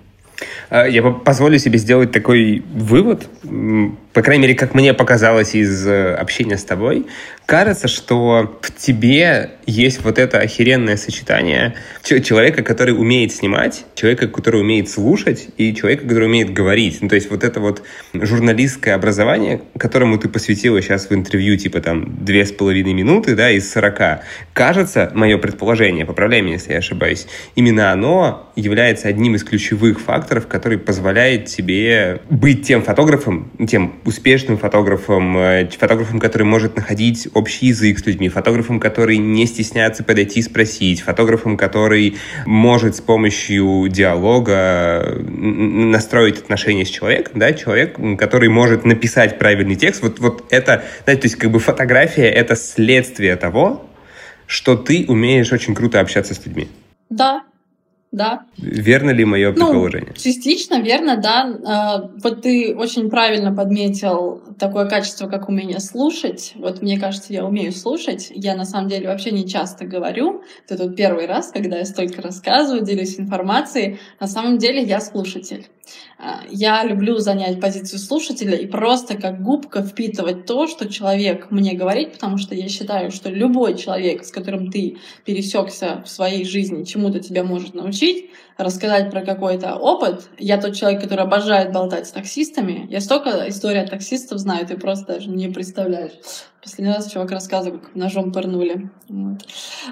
Я 0.71 1.03
позволю 1.03 1.59
себе 1.59 1.79
сделать 1.79 2.13
такой 2.13 2.63
вывод, 2.73 3.29
по 4.15 4.23
крайней 4.23 4.43
мере, 4.43 4.55
как 4.55 4.75
мне 4.75 4.95
показалось 4.95 5.57
из 5.57 5.87
э, 5.87 6.15
общения 6.15 6.57
с 6.57 6.63
тобой, 6.65 7.07
кажется, 7.47 7.89
что 7.89 8.59
в 8.63 8.73
тебе 8.73 9.51
есть 9.67 10.03
вот 10.05 10.19
это 10.19 10.39
охеренное 10.39 10.97
сочетание 10.97 11.75
человека, 12.03 12.63
который 12.63 12.93
умеет 12.93 13.33
снимать, 13.33 13.85
человека, 13.97 14.29
который 14.29 14.61
умеет 14.61 14.89
слушать, 14.89 15.49
и 15.57 15.75
человека, 15.75 16.05
который 16.05 16.27
умеет 16.27 16.53
говорить. 16.53 16.99
Ну, 17.03 17.09
то 17.09 17.17
есть 17.17 17.29
вот 17.29 17.43
это 17.43 17.59
вот 17.59 17.83
журналистское 18.15 18.95
образование, 18.95 19.63
которому 19.79 20.17
ты 20.17 20.29
посвятила 20.29 20.81
сейчас 20.81 21.11
в 21.11 21.13
интервью, 21.15 21.57
типа 21.57 21.81
там 21.81 22.25
две 22.25 22.47
с 22.47 22.53
половиной 22.53 22.93
минуты, 22.93 23.35
да, 23.35 23.51
из 23.51 23.69
сорока, 23.69 24.23
кажется, 24.53 25.11
мое 25.15 25.39
предположение, 25.39 26.07
поправляй 26.07 26.41
меня, 26.41 26.55
если 26.55 26.73
я 26.73 26.79
ошибаюсь, 26.79 27.27
именно 27.57 27.91
оно 27.91 28.53
является 28.55 29.09
одним 29.09 29.35
из 29.35 29.43
ключевых 29.43 30.01
факторов, 30.01 30.47
который 30.47 30.79
позволяет 30.79 31.47
тебе 31.47 32.21
быть 32.31 32.65
тем 32.65 32.83
фотографом, 32.83 33.51
тем 33.67 33.95
успешным 34.05 34.59
фотографом, 34.59 35.37
э, 35.37 35.69
фотографом, 35.69 36.21
который 36.21 36.45
может 36.45 36.77
находить 36.77 37.29
общий 37.35 37.67
язык 37.67 37.99
с 37.99 38.07
людьми, 38.07 38.29
фотографом, 38.29 38.81
который 38.81 39.17
не 39.17 39.47
стесняется 39.47 40.05
подойти 40.05 40.41
и 40.41 40.43
спросить, 40.43 41.01
фотографом, 41.01 41.57
который 41.57 42.17
может 42.47 42.97
с 42.97 43.01
помощью 43.01 43.89
диалога 43.89 45.19
настроить 45.19 46.39
отношения 46.39 46.85
с 46.85 46.91
человеком, 46.91 47.39
да, 47.39 47.53
человек, 47.53 47.97
который 48.19 48.49
может 48.49 48.85
написать 48.85 49.39
правильный 49.39 49.77
текст. 49.77 50.03
Вот, 50.03 50.19
вот 50.21 50.45
это, 50.51 50.85
да, 51.07 51.15
то 51.15 51.25
есть 51.25 51.37
как 51.37 51.51
бы 51.51 51.59
фотография— 51.59 52.29
это 52.31 52.57
следствие 52.57 53.37
того, 53.37 53.87
что 54.47 54.77
ты 54.77 55.07
умеешь 55.09 55.53
очень 55.53 55.75
круто 55.75 56.01
общаться 56.01 56.35
с 56.35 56.45
людьми. 56.45 56.69
Да, 57.09 57.43
да. 58.15 58.47
Верно 58.57 59.11
ли 59.11 59.25
мое 59.25 59.51
ну, 59.51 59.57
предположение? 59.57 60.15
Частично 60.15 60.81
верно, 60.81 61.17
да. 61.17 61.59
А, 61.67 62.11
вот 62.23 62.43
ты 62.43 62.75
очень 62.75 63.11
правильно 63.11 63.55
подметил 63.55 64.43
такое 64.59 64.89
качество, 64.89 65.29
как 65.29 65.49
умение 65.49 65.81
слушать. 65.81 66.53
Вот 66.57 66.81
мне 66.81 66.99
кажется, 66.99 67.33
я 67.33 67.45
умею 67.45 67.73
слушать. 67.73 68.31
Я 68.35 68.55
на 68.55 68.65
самом 68.65 68.89
деле 68.89 69.09
вообще 69.09 69.31
не 69.33 69.47
часто 69.49 69.85
говорю. 69.85 70.43
Это 70.69 70.83
тут 70.83 70.97
первый 70.97 71.27
раз, 71.27 71.51
когда 71.51 71.79
я 71.79 71.85
столько 71.85 72.23
рассказываю, 72.23 72.85
делюсь 72.85 73.19
информацией. 73.19 73.99
На 74.21 74.27
самом 74.27 74.59
деле 74.59 74.83
я 74.83 75.01
слушатель. 75.01 75.67
Я 76.51 76.85
люблю 76.85 77.19
занять 77.19 77.61
позицию 77.61 77.99
слушателя 77.99 78.57
и 78.57 78.67
просто 78.67 79.17
как 79.17 79.43
губка 79.43 79.83
впитывать 79.83 80.47
то, 80.47 80.67
что 80.67 80.89
человек 80.89 81.51
мне 81.51 81.75
говорит, 81.75 82.15
потому 82.15 82.39
что 82.39 82.55
я 82.55 82.69
считаю, 82.69 83.11
что 83.11 83.31
любой 83.31 83.77
человек, 83.77 84.25
с 84.25 84.31
которым 84.31 84.71
ты 84.71 84.99
пересекся 85.25 86.03
в 86.05 86.09
своей 86.09 86.45
жизни, 86.45 86.85
чему-то 86.85 87.21
тебя 87.21 87.45
может 87.45 87.75
научить, 87.75 88.31
рассказать 88.57 89.11
про 89.11 89.23
какой-то 89.23 89.77
опыт. 89.77 90.29
Я 90.39 90.61
тот 90.61 90.75
человек, 90.75 91.03
который 91.03 91.25
обожает 91.25 91.73
болтать 91.73 92.07
с 92.07 92.13
таксистами. 92.13 92.87
Я 92.91 93.01
столько 93.01 93.49
историй 93.49 93.83
от 93.83 93.91
таксистов 93.91 94.39
знаю, 94.39 94.67
ты 94.67 94.77
просто 94.77 95.15
даже 95.15 95.29
не 95.29 95.49
представляешь. 95.49 96.13
Последний 96.63 96.95
раз 96.95 97.11
чувак 97.11 97.31
рассказывал, 97.31 97.79
как 97.79 97.95
ножом 97.95 98.33
пырнули. 98.33 98.91
Вот. 99.09 99.43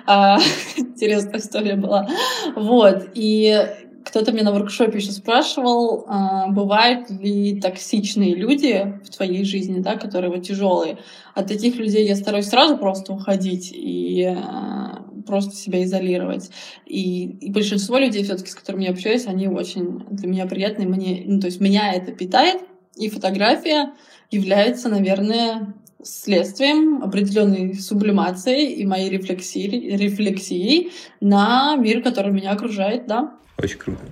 А, 0.07 0.39
интересная 0.77 1.39
история 1.39 1.77
была. 1.77 2.09
Вот. 2.57 3.09
И 3.15 3.67
кто-то 4.05 4.33
меня 4.33 4.45
на 4.45 4.53
воркшопе 4.53 4.99
еще 4.99 5.13
спрашивал, 5.13 6.05
а, 6.09 6.49
бывают 6.49 7.11
ли 7.11 7.61
токсичные 7.61 8.35
люди 8.35 9.01
в 9.05 9.11
твоей 9.11 9.45
жизни, 9.45 9.81
да, 9.81 9.97
которые 9.97 10.31
вот 10.31 10.43
тяжелые. 10.43 10.99
От 11.35 11.49
таких 11.49 11.77
людей 11.77 12.07
я 12.07 12.17
стараюсь 12.17 12.47
сразу 12.47 12.77
просто 12.77 13.13
уходить 13.13 13.73
и 13.73 14.25
а, 14.25 15.05
просто 15.27 15.55
себя 15.55 15.83
изолировать. 15.85 16.51
И, 16.87 17.25
и 17.41 17.51
большинство 17.51 17.99
людей, 17.99 18.25
все-таки, 18.25 18.51
с 18.51 18.55
которыми 18.55 18.85
я 18.85 18.91
общаюсь, 18.91 19.27
они 19.27 19.49
очень 19.49 20.05
для 20.11 20.29
меня 20.29 20.47
приятные. 20.47 20.89
Мне, 20.89 21.23
ну, 21.27 21.41
то 21.41 21.47
есть 21.47 21.61
меня 21.61 21.93
это 21.93 22.13
питает, 22.13 22.61
и 22.97 23.09
фотография 23.09 23.93
является, 24.31 24.89
наверное, 24.89 25.75
следствием 26.03 27.03
определенной 27.03 27.75
сублимации 27.75 28.73
и 28.73 28.87
моей 28.87 29.11
рефлексии, 29.11 29.69
рефлексии 29.69 30.91
на 31.21 31.77
мир, 31.77 32.03
который 32.03 32.33
меня 32.33 32.53
окружает, 32.53 33.07
да. 33.07 33.35
Очень 33.59 33.79
круто. 33.79 34.03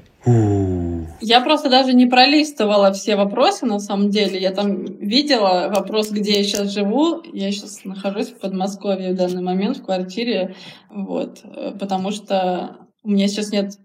Я 1.23 1.41
просто 1.41 1.71
даже 1.71 1.95
не 1.95 2.07
пролистывала 2.07 2.93
все 2.93 3.17
вопросы, 3.17 3.65
на 3.65 3.81
самом 3.81 4.11
деле. 4.11 4.39
Я 4.39 4.51
там 4.51 4.85
видела 4.85 5.73
вопрос, 5.75 6.11
где 6.11 6.39
я 6.39 6.45
сейчас 6.45 6.73
живу. 6.73 7.23
Я 7.33 7.51
сейчас 7.51 7.85
нахожусь 7.85 8.29
в 8.29 8.39
Подмосковье 8.39 9.13
в 9.13 9.17
данный 9.17 9.43
момент, 9.43 9.79
в 9.79 9.85
квартире. 9.85 10.55
Вот. 10.91 11.43
Потому 11.79 12.11
что 12.11 12.77
у 13.03 13.11
меня 13.11 13.29
сейчас 13.29 13.51
нет 13.51 13.79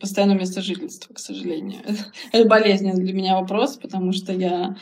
постоянного 0.00 0.38
места 0.38 0.62
жительства, 0.62 1.14
к 1.14 1.18
сожалению. 1.18 1.80
Это 2.32 2.48
болезненный 2.48 3.02
для 3.02 3.12
меня 3.12 3.40
вопрос, 3.40 3.76
потому 3.76 4.12
что 4.12 4.32
я 4.32 4.76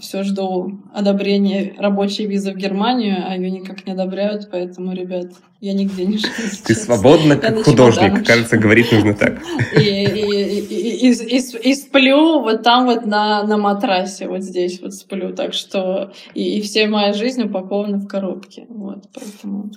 все 0.00 0.22
жду 0.22 0.78
одобрения 0.92 1.74
рабочей 1.78 2.26
визы 2.26 2.52
в 2.52 2.56
Германию, 2.56 3.24
а 3.26 3.34
ее 3.34 3.50
никак 3.50 3.86
не 3.86 3.92
одобряют, 3.92 4.48
поэтому, 4.50 4.92
ребят, 4.94 5.32
я 5.60 5.72
нигде 5.72 6.04
не 6.04 6.18
живу. 6.18 6.32
Ты 6.64 6.74
свободна, 6.74 7.36
как 7.36 7.62
художник, 7.62 8.26
кажется, 8.26 8.58
говорить 8.58 8.92
нужно 8.92 9.14
так. 9.14 9.40
И, 9.76 9.80
и, 9.80 10.60
и, 10.60 11.08
и, 11.08 11.12
и, 11.12 11.70
и 11.70 11.74
сплю 11.74 12.40
вот 12.40 12.62
там 12.62 12.86
вот 12.86 13.06
на, 13.06 13.42
на 13.44 13.56
матрасе, 13.56 14.28
вот 14.28 14.42
здесь 14.42 14.80
вот 14.80 14.94
сплю, 14.94 15.34
так 15.34 15.54
что 15.54 16.12
и, 16.34 16.58
и 16.58 16.60
вся 16.60 16.86
моя 16.86 17.12
жизнь 17.12 17.42
упакована 17.42 17.98
в 17.98 18.06
коробке, 18.06 18.66
вот, 18.68 19.04
поэтому 19.14 19.70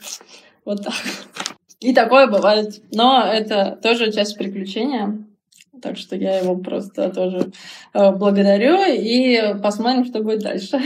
вот 0.65 0.83
так. 0.83 0.93
И 1.79 1.93
такое 1.93 2.27
бывает, 2.27 2.81
но 2.93 3.23
это 3.23 3.77
тоже 3.81 4.11
часть 4.11 4.37
приключения. 4.37 5.25
Так 5.83 5.97
что 5.97 6.15
я 6.15 6.39
его 6.39 6.55
просто 6.55 7.09
тоже 7.09 7.51
э, 7.93 8.11
благодарю 8.11 8.77
и 8.87 9.59
посмотрим, 9.61 10.05
что 10.05 10.23
будет 10.23 10.39
дальше. 10.39 10.79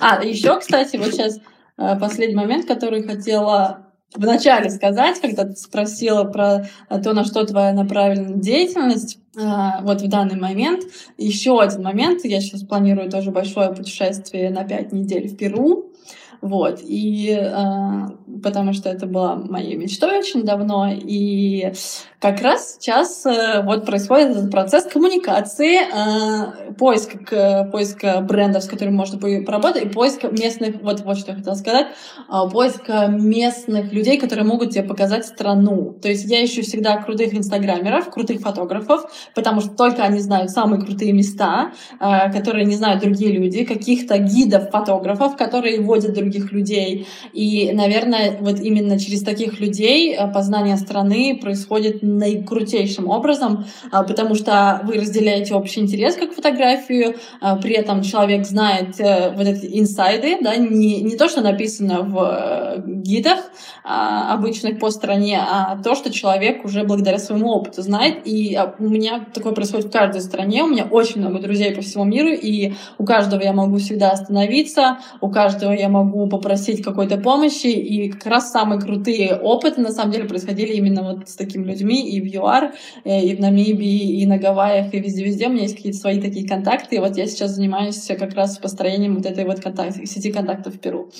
А, 0.00 0.24
еще, 0.24 0.58
кстати, 0.58 0.96
вот 0.96 1.12
сейчас 1.12 1.38
э, 1.78 1.98
последний 2.00 2.34
момент, 2.34 2.66
который 2.66 3.04
хотела 3.04 3.86
вначале 4.14 4.70
сказать, 4.70 5.20
когда 5.20 5.44
ты 5.44 5.54
спросила 5.54 6.24
про 6.24 6.66
то, 6.88 7.12
на 7.12 7.24
что 7.24 7.46
твоя 7.46 7.72
направлена 7.72 8.38
деятельность. 8.38 9.18
Э, 9.36 9.82
вот 9.82 10.00
в 10.00 10.08
данный 10.08 10.36
момент. 10.36 10.82
Еще 11.16 11.60
один 11.60 11.82
момент. 11.82 12.24
Я 12.24 12.40
сейчас 12.40 12.64
планирую 12.64 13.08
тоже 13.08 13.30
большое 13.30 13.72
путешествие 13.72 14.50
на 14.50 14.64
пять 14.64 14.90
недель 14.90 15.28
в 15.28 15.36
Перу. 15.36 15.92
Вот. 16.40 16.80
И 16.82 17.30
э, 17.30 18.40
потому 18.42 18.72
что 18.72 18.88
это 18.88 19.06
была 19.06 19.36
моей 19.36 19.76
мечтой 19.76 20.18
очень 20.18 20.42
давно. 20.44 20.88
И 20.90 21.72
как 22.20 22.40
раз 22.42 22.76
сейчас 22.78 23.24
э, 23.26 23.62
вот 23.62 23.86
происходит 23.86 24.30
этот 24.30 24.50
процесс 24.50 24.84
коммуникации, 24.84 25.78
э, 25.80 26.72
поиска, 26.74 27.68
поиска 27.72 28.20
брендов, 28.20 28.62
с 28.64 28.68
которыми 28.68 28.94
можно 28.94 29.18
поработать, 29.18 29.84
и 29.84 29.88
поиска 29.88 30.28
местных, 30.28 30.82
вот, 30.82 31.00
вот 31.00 31.18
что 31.18 31.32
я 31.32 31.38
хотела 31.38 31.54
сказать, 31.54 31.86
э, 32.28 32.50
поиска 32.50 33.06
местных 33.08 33.92
людей, 33.92 34.18
которые 34.18 34.44
могут 34.44 34.70
тебе 34.70 34.84
показать 34.84 35.26
страну. 35.26 35.96
То 36.00 36.08
есть 36.08 36.30
я 36.30 36.44
ищу 36.44 36.62
всегда 36.62 36.96
крутых 36.98 37.34
инстаграмеров, 37.34 38.10
крутых 38.10 38.40
фотографов, 38.40 39.10
потому 39.34 39.60
что 39.60 39.70
только 39.70 40.02
они 40.02 40.20
знают 40.20 40.50
самые 40.50 40.82
крутые 40.82 41.12
места, 41.12 41.72
э, 42.00 42.32
которые 42.32 42.64
не 42.64 42.76
знают 42.76 43.02
другие 43.02 43.32
люди, 43.32 43.64
каких-то 43.64 44.18
гидов, 44.18 44.70
фотографов, 44.70 45.36
которые 45.36 45.80
водят 45.80 46.14
другие 46.14 46.29
других 46.30 46.52
людей. 46.52 47.06
И, 47.32 47.72
наверное, 47.72 48.38
вот 48.40 48.60
именно 48.60 48.98
через 48.98 49.22
таких 49.22 49.60
людей 49.60 50.14
э, 50.14 50.32
познание 50.32 50.76
страны 50.76 51.38
происходит 51.40 52.02
наикрутейшим 52.02 53.08
образом, 53.08 53.66
а, 53.90 54.02
потому 54.02 54.34
что 54.34 54.80
вы 54.84 54.94
разделяете 54.94 55.54
общий 55.54 55.80
интерес 55.80 56.14
как 56.14 56.32
фотографию, 56.32 57.16
а, 57.40 57.56
при 57.56 57.74
этом 57.74 58.02
человек 58.02 58.46
знает 58.46 59.00
э, 59.00 59.32
вот 59.36 59.46
эти 59.46 59.66
инсайды, 59.78 60.38
да, 60.40 60.56
не, 60.56 61.00
не 61.00 61.16
то, 61.16 61.28
что 61.28 61.40
написано 61.40 62.02
в 62.02 62.16
э, 62.18 62.82
гидах 62.86 63.38
а, 63.84 64.32
обычных 64.34 64.78
по 64.78 64.90
стране, 64.90 65.40
а 65.40 65.76
то, 65.82 65.94
что 65.94 66.12
человек 66.12 66.64
уже 66.64 66.84
благодаря 66.84 67.18
своему 67.18 67.50
опыту 67.50 67.82
знает. 67.82 68.22
И 68.24 68.58
у 68.78 68.88
меня 68.88 69.26
такое 69.34 69.52
происходит 69.52 69.86
в 69.86 69.90
каждой 69.90 70.20
стране. 70.20 70.62
У 70.62 70.68
меня 70.68 70.84
очень 70.84 71.20
много 71.20 71.40
друзей 71.40 71.74
по 71.74 71.82
всему 71.82 72.04
миру, 72.04 72.28
и 72.28 72.74
у 72.98 73.04
каждого 73.04 73.42
я 73.42 73.52
могу 73.52 73.78
всегда 73.78 74.10
остановиться, 74.10 74.98
у 75.20 75.30
каждого 75.30 75.72
я 75.72 75.88
могу 75.88 76.19
попросить 76.28 76.82
какой-то 76.82 77.16
помощи, 77.16 77.66
и 77.66 78.10
как 78.10 78.26
раз 78.26 78.50
самые 78.50 78.80
крутые 78.80 79.36
опыты, 79.36 79.80
на 79.80 79.92
самом 79.92 80.12
деле, 80.12 80.24
происходили 80.24 80.72
именно 80.74 81.02
вот 81.02 81.28
с 81.28 81.34
такими 81.34 81.64
людьми 81.64 82.08
и 82.08 82.20
в 82.20 82.26
ЮАР, 82.26 82.72
э, 83.04 83.24
и 83.24 83.34
в 83.34 83.40
Намибии, 83.40 84.20
и 84.20 84.26
на 84.26 84.38
Гавайях, 84.38 84.92
и 84.94 85.00
везде-везде. 85.00 85.46
У 85.46 85.50
меня 85.50 85.62
есть 85.62 85.76
какие-то 85.76 85.98
свои 85.98 86.20
такие 86.20 86.48
контакты, 86.48 86.96
и 86.96 86.98
вот 86.98 87.16
я 87.16 87.26
сейчас 87.26 87.52
занимаюсь 87.52 88.06
как 88.18 88.34
раз 88.34 88.58
построением 88.58 89.16
вот 89.16 89.26
этой 89.26 89.44
вот 89.44 89.60
контакт, 89.60 89.96
сети 90.06 90.32
контактов 90.32 90.74
в 90.74 90.78
Перу. 90.78 91.10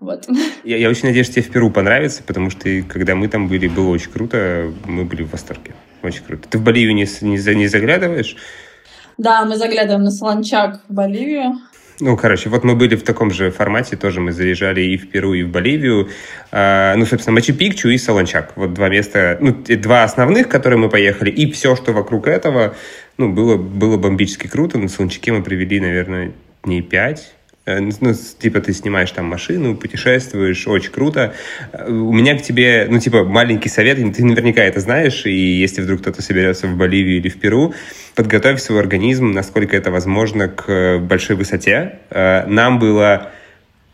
Вот. 0.00 0.26
Я, 0.64 0.76
я 0.76 0.88
очень 0.88 1.08
надеюсь, 1.08 1.26
что 1.26 1.36
тебе 1.36 1.44
в 1.44 1.50
Перу 1.50 1.70
понравится, 1.70 2.22
потому 2.22 2.50
что 2.50 2.68
когда 2.82 3.14
мы 3.14 3.28
там 3.28 3.48
были, 3.48 3.68
было 3.68 3.88
очень 3.88 4.10
круто, 4.10 4.72
мы 4.86 5.04
были 5.04 5.22
в 5.22 5.32
восторге. 5.32 5.74
Очень 6.02 6.22
круто. 6.24 6.48
Ты 6.48 6.58
в 6.58 6.62
Боливию 6.62 6.94
не, 6.94 7.06
не, 7.22 7.54
не 7.54 7.66
заглядываешь? 7.66 8.36
Да, 9.16 9.44
мы 9.44 9.56
заглядываем 9.56 10.02
на 10.02 10.10
Солончак 10.10 10.80
в 10.88 10.92
Боливию. 10.92 11.60
Ну, 12.00 12.16
короче, 12.16 12.48
вот 12.48 12.64
мы 12.64 12.74
были 12.74 12.96
в 12.96 13.04
таком 13.04 13.30
же 13.30 13.50
формате, 13.52 13.96
тоже 13.96 14.20
мы 14.20 14.32
заезжали 14.32 14.80
и 14.80 14.96
в 14.96 15.10
Перу, 15.10 15.32
и 15.32 15.44
в 15.44 15.48
Боливию. 15.48 16.08
А, 16.50 16.96
ну, 16.96 17.06
собственно, 17.06 17.38
Мачу-Пикчу 17.38 17.88
и 17.88 17.98
Солончак. 17.98 18.52
Вот 18.56 18.74
два 18.74 18.88
места, 18.88 19.38
ну, 19.40 19.52
два 19.52 20.02
основных, 20.02 20.48
которые 20.48 20.78
мы 20.78 20.88
поехали, 20.88 21.30
и 21.30 21.50
все, 21.52 21.76
что 21.76 21.92
вокруг 21.92 22.26
этого, 22.26 22.74
ну, 23.16 23.32
было, 23.32 23.56
было 23.56 23.96
бомбически 23.96 24.48
круто. 24.48 24.76
На 24.76 24.88
Солончаке 24.88 25.32
мы 25.32 25.42
провели, 25.42 25.78
наверное, 25.78 26.32
дней 26.64 26.82
пять. 26.82 27.32
Э, 27.66 27.80
ну, 27.80 28.14
типа, 28.38 28.60
ты 28.60 28.72
снимаешь 28.72 29.10
там 29.10 29.26
машину, 29.26 29.76
путешествуешь, 29.76 30.66
очень 30.66 30.90
круто. 30.90 31.34
Э, 31.72 31.90
у 31.90 32.12
меня 32.12 32.36
к 32.38 32.42
тебе, 32.42 32.86
ну, 32.90 32.98
типа, 33.00 33.24
маленький 33.24 33.68
совет, 33.68 33.96
ты 34.14 34.24
наверняка 34.24 34.62
это 34.62 34.80
знаешь, 34.80 35.24
и 35.24 35.32
если 35.32 35.80
вдруг 35.80 36.00
кто-то 36.00 36.22
соберется 36.22 36.66
в 36.66 36.76
Боливию 36.76 37.18
или 37.18 37.28
в 37.28 37.40
Перу, 37.40 37.74
подготовь 38.14 38.60
свой 38.60 38.80
организм, 38.80 39.32
насколько 39.32 39.76
это 39.76 39.90
возможно, 39.90 40.48
к 40.48 40.98
большой 40.98 41.36
высоте. 41.36 42.00
Э, 42.10 42.44
нам 42.46 42.78
было 42.78 43.30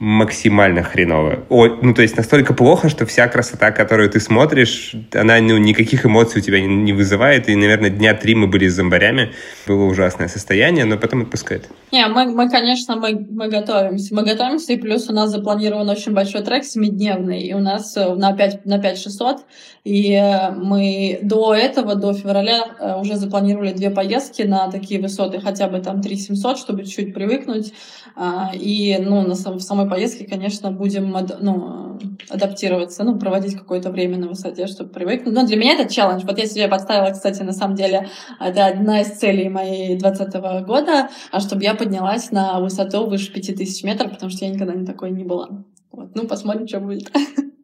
максимально 0.01 0.82
хреново. 0.82 1.44
О, 1.51 1.66
ну, 1.66 1.92
то 1.92 2.01
есть 2.01 2.16
настолько 2.16 2.55
плохо, 2.55 2.88
что 2.88 3.05
вся 3.05 3.28
красота, 3.28 3.70
которую 3.70 4.09
ты 4.09 4.18
смотришь, 4.18 4.94
она 5.12 5.38
ну, 5.40 5.59
никаких 5.59 6.07
эмоций 6.07 6.40
у 6.40 6.42
тебя 6.42 6.59
не, 6.59 6.68
не 6.68 6.94
вызывает. 6.94 7.51
И, 7.51 7.55
наверное, 7.55 7.90
дня 7.90 8.14
три 8.14 8.34
мы 8.34 8.46
были 8.46 8.66
с 8.66 8.72
зомбарями. 8.72 9.32
Было 9.66 9.84
ужасное 9.84 10.28
состояние, 10.28 10.86
но 10.86 10.96
потом 10.96 11.20
отпускает. 11.20 11.68
Не, 11.92 12.07
мы, 12.07 12.24
мы 12.24 12.48
конечно, 12.48 12.96
мы, 12.96 13.26
мы 13.30 13.48
готовимся. 13.48 14.14
Мы 14.14 14.24
готовимся, 14.24 14.72
и 14.72 14.78
плюс 14.78 15.11
у 15.11 15.12
нас 15.12 15.30
запланирован 15.30 15.86
очень 15.90 16.12
большой 16.12 16.42
трек 16.44 16.64
семидневный. 16.64 17.42
И 17.42 17.53
у 17.53 17.59
нас 17.59 17.94
э, 17.98 18.14
на 18.14 18.32
5, 18.32 18.64
на 18.64 18.78
5 18.78 18.98
600. 18.98 19.44
И 19.84 20.12
э, 20.14 20.51
мы 20.53 21.18
до 21.22 21.55
этого, 21.55 21.94
до 21.94 22.14
февраля, 22.14 22.64
э, 22.78 22.98
уже 22.98 23.16
запланировали 23.16 23.72
две 23.72 23.90
поездки 23.90 24.42
на 24.42 24.70
такие 24.70 24.98
высоты, 24.98 25.40
хотя 25.40 25.68
бы 25.68 25.80
там 25.80 26.01
3 26.01 26.16
700, 26.16 26.57
чтобы 26.57 26.84
чуть-чуть 26.84 27.12
привыкнуть. 27.12 27.74
А, 28.16 28.52
и 28.54 28.98
ну, 28.98 29.22
на, 29.22 29.34
в 29.34 29.61
самой 29.61 29.88
поездке, 29.88 30.26
конечно, 30.26 30.70
будем 30.70 31.16
ну, 31.40 31.98
адаптироваться, 32.28 33.04
ну, 33.04 33.18
проводить 33.18 33.56
какое-то 33.56 33.90
время 33.90 34.18
на 34.18 34.28
высоте, 34.28 34.66
чтобы 34.66 34.90
привыкнуть. 34.90 35.34
Но 35.34 35.46
для 35.46 35.56
меня 35.56 35.74
это 35.74 35.92
челлендж. 35.92 36.24
Вот 36.24 36.38
я 36.38 36.46
себе 36.46 36.68
подставила, 36.68 37.11
кстати, 37.12 37.42
на 37.42 37.52
самом 37.52 37.76
деле, 37.76 38.08
это 38.38 38.66
одна 38.66 39.00
из 39.00 39.08
целей 39.08 39.48
моей 39.48 39.96
2020 39.96 40.66
года, 40.66 41.08
а 41.30 41.40
чтобы 41.40 41.62
я 41.62 41.74
поднялась 41.74 42.30
на 42.30 42.61
высоту 42.61 43.06
выше 43.06 43.32
5000 43.32 43.84
метров, 43.84 44.12
потому 44.12 44.30
что 44.30 44.44
я 44.44 44.50
никогда 44.50 44.74
не 44.74 44.86
такой 44.86 45.11
не 45.11 45.24
была. 45.24 45.48
Вот. 45.92 46.14
Ну, 46.14 46.26
посмотрим, 46.26 46.66
что 46.66 46.80
будет. 46.80 47.11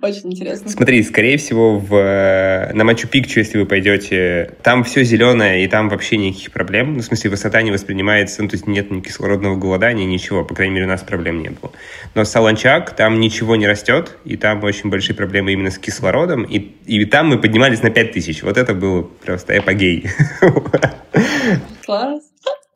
Очень 0.00 0.32
интересно. 0.32 0.68
Смотри, 0.68 1.02
скорее 1.02 1.36
всего, 1.38 1.78
в, 1.78 1.94
э, 1.94 2.72
на 2.72 2.84
Мачу-Пикчу, 2.84 3.38
если 3.38 3.58
вы 3.58 3.66
пойдете, 3.66 4.52
там 4.62 4.82
все 4.84 5.04
зеленое, 5.04 5.64
и 5.64 5.68
там 5.68 5.88
вообще 5.88 6.16
никаких 6.16 6.52
проблем. 6.52 6.94
Ну, 6.94 7.00
в 7.00 7.04
смысле, 7.04 7.30
высота 7.30 7.62
не 7.62 7.70
воспринимается, 7.70 8.42
ну, 8.42 8.48
то 8.48 8.54
есть 8.54 8.66
нет 8.66 8.90
ни 8.90 9.00
кислородного 9.00 9.56
голодания, 9.56 10.06
ничего. 10.06 10.44
По 10.44 10.54
крайней 10.54 10.74
мере, 10.74 10.86
у 10.86 10.88
нас 10.88 11.02
проблем 11.02 11.42
не 11.42 11.50
было. 11.50 11.72
Но 12.14 12.24
Саланчак, 12.24 12.96
там 12.96 13.20
ничего 13.20 13.56
не 13.56 13.66
растет, 13.66 14.16
и 14.24 14.36
там 14.36 14.62
очень 14.64 14.90
большие 14.90 15.14
проблемы 15.14 15.52
именно 15.52 15.70
с 15.70 15.78
кислородом, 15.78 16.44
и, 16.44 16.58
и 16.86 17.04
там 17.04 17.28
мы 17.28 17.38
поднимались 17.38 17.82
на 17.82 17.90
5000. 17.90 18.42
Вот 18.42 18.56
это 18.56 18.74
было 18.74 19.02
просто 19.02 19.58
эпогей. 19.58 20.06
Класс. 21.86 22.22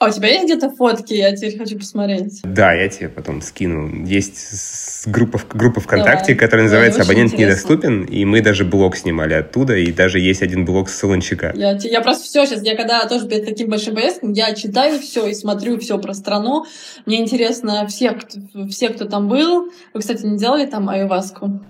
А 0.03 0.09
у 0.09 0.11
тебя 0.11 0.31
есть 0.31 0.47
где-то 0.47 0.69
фотки? 0.71 1.15
Я 1.15 1.35
теперь 1.37 1.57
хочу 1.57 1.79
посмотреть. 1.79 2.41
Да, 2.43 2.73
я 2.73 2.89
тебе 2.89 3.09
потом 3.09 3.41
скину. 3.41 4.05
Есть 4.05 5.07
группа, 5.07 5.41
группа 5.55 5.81
ВКонтакте, 5.81 6.35
Давай. 6.35 6.39
которая 6.41 6.65
называется 6.65 7.01
Ой, 7.01 7.07
«Абонент 7.07 7.39
недоступен», 7.39 8.03
и 8.03 8.25
мы 8.25 8.41
даже 8.41 8.65
блог 8.65 8.97
снимали 8.97 9.35
оттуда, 9.35 9.77
и 9.77 9.93
даже 9.93 10.19
есть 10.19 10.43
один 10.43 10.65
блог 10.65 10.89
с 10.89 10.99
Солончака. 10.99 11.53
Я, 11.55 11.79
я 11.81 12.01
просто 12.01 12.25
все 12.25 12.47
сейчас, 12.47 12.65
я 12.65 12.75
когда 12.75 13.07
тоже 13.07 13.29
перед 13.29 13.47
таким 13.47 13.69
большим 13.69 13.95
поездком, 13.95 14.33
я 14.33 14.53
читаю 14.55 14.99
все 14.99 15.29
и 15.29 15.35
смотрю 15.35 15.79
все 15.79 15.99
про 15.99 16.15
страну. 16.15 16.67
Мне 17.07 17.21
интересно 17.21 17.87
все, 17.87 18.11
кто, 18.11 18.67
все, 18.71 18.89
кто 18.89 19.05
там 19.05 19.29
был. 19.29 19.71
Вы, 19.95 20.01
кстати, 20.01 20.27
не 20.27 20.37
делали 20.37 20.67
там 20.67 20.89
айваску? 20.89 21.61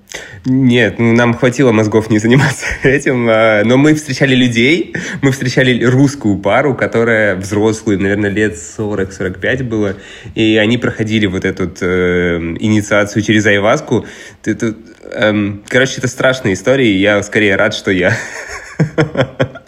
Нет, 0.45 0.99
ну, 0.99 1.13
нам 1.13 1.35
хватило 1.35 1.73
мозгов 1.73 2.11
не 2.11 2.19
заниматься 2.19 2.67
этим, 2.83 3.29
а, 3.29 3.63
но 3.65 3.77
мы 3.77 3.95
встречали 3.95 4.35
людей, 4.35 4.95
мы 5.23 5.31
встречали 5.31 5.85
русскую 5.85 6.37
пару, 6.39 6.75
которая 6.75 7.37
взрослую, 7.37 8.01
наверное, 8.01 8.31
лет 8.31 8.55
40-45 8.55 9.63
было, 9.63 9.97
и 10.35 10.57
они 10.57 10.79
проходили 10.79 11.27
вот 11.27 11.45
эту 11.45 11.73
э, 11.81 12.39
инициацию 12.59 13.23
через 13.23 13.47
айваску. 13.47 14.05
Это, 14.45 14.75
э, 15.05 15.53
короче, 15.69 15.95
это 15.99 16.09
страшная 16.09 16.55
история, 16.55 16.93
и 16.93 16.99
я 16.99 17.23
скорее 17.23 17.57
рад, 17.57 17.73
что 17.73 17.91
я 17.91 18.17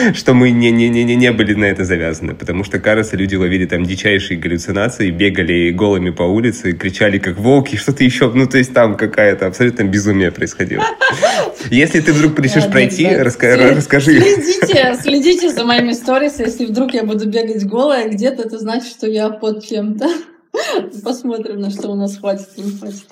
что 0.14 0.34
мы 0.34 0.50
не, 0.50 0.70
не, 0.70 0.88
не, 0.88 1.04
не 1.04 1.32
были 1.32 1.54
на 1.54 1.64
это 1.64 1.84
завязаны, 1.84 2.34
потому 2.34 2.64
что, 2.64 2.78
кажется, 2.78 3.16
люди 3.16 3.34
ловили 3.34 3.66
там 3.66 3.84
дичайшие 3.84 4.38
галлюцинации, 4.38 5.10
бегали 5.10 5.70
голыми 5.70 6.10
по 6.10 6.22
улице, 6.22 6.72
кричали 6.72 7.18
как 7.18 7.38
волки, 7.38 7.76
что-то 7.76 8.04
еще, 8.04 8.30
ну, 8.32 8.46
то 8.46 8.58
есть 8.58 8.72
там 8.72 8.96
какая-то 8.96 9.46
абсолютно 9.46 9.84
безумие 9.84 10.30
происходило. 10.30 10.84
Если 11.70 12.00
ты 12.00 12.12
вдруг 12.12 12.38
решишь 12.38 12.66
пройти, 12.66 13.06
расскажи. 13.08 14.20
Следите, 14.20 14.96
следите 15.02 15.50
за 15.50 15.64
моими 15.64 15.92
сторис, 15.92 16.38
если 16.38 16.66
вдруг 16.66 16.94
я 16.94 17.04
буду 17.04 17.28
бегать 17.28 17.64
голая 17.64 18.08
где-то, 18.08 18.42
это 18.42 18.58
значит, 18.58 18.88
что 18.88 19.06
я 19.06 19.28
под 19.28 19.64
чем-то. 19.64 20.08
Посмотрим, 21.04 21.60
на 21.60 21.70
что 21.70 21.88
у 21.90 21.94
нас 21.94 22.18
хватит, 22.18 22.48
не 22.56 22.76
хватит. 22.76 23.06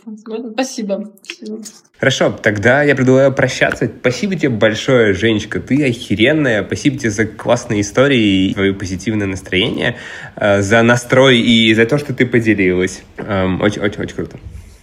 Спасибо. 0.53 1.13
Хорошо, 1.99 2.37
тогда 2.43 2.83
я 2.83 2.95
предлагаю 2.95 3.33
прощаться. 3.33 3.91
Спасибо 4.01 4.35
тебе 4.35 4.51
большое, 4.51 5.15
Женечка, 5.15 5.61
ты 5.61 5.85
охеренная. 5.87 6.65
Спасибо 6.65 6.99
тебе 6.99 7.11
за 7.11 7.27
классные 7.27 7.83
истории 7.83 8.51
и 8.51 8.55
твое 8.55 8.75
позитивное 8.75 9.27
настроение, 9.27 9.97
э, 10.37 10.63
за 10.63 10.83
настрой 10.83 11.39
и 11.39 11.73
за 11.75 11.87
то, 11.87 11.99
что 11.99 12.13
ты 12.15 12.27
поделилась. 12.27 13.03
Очень-очень-очень 13.19 14.11
эм, 14.11 14.17
круто. 14.17 14.39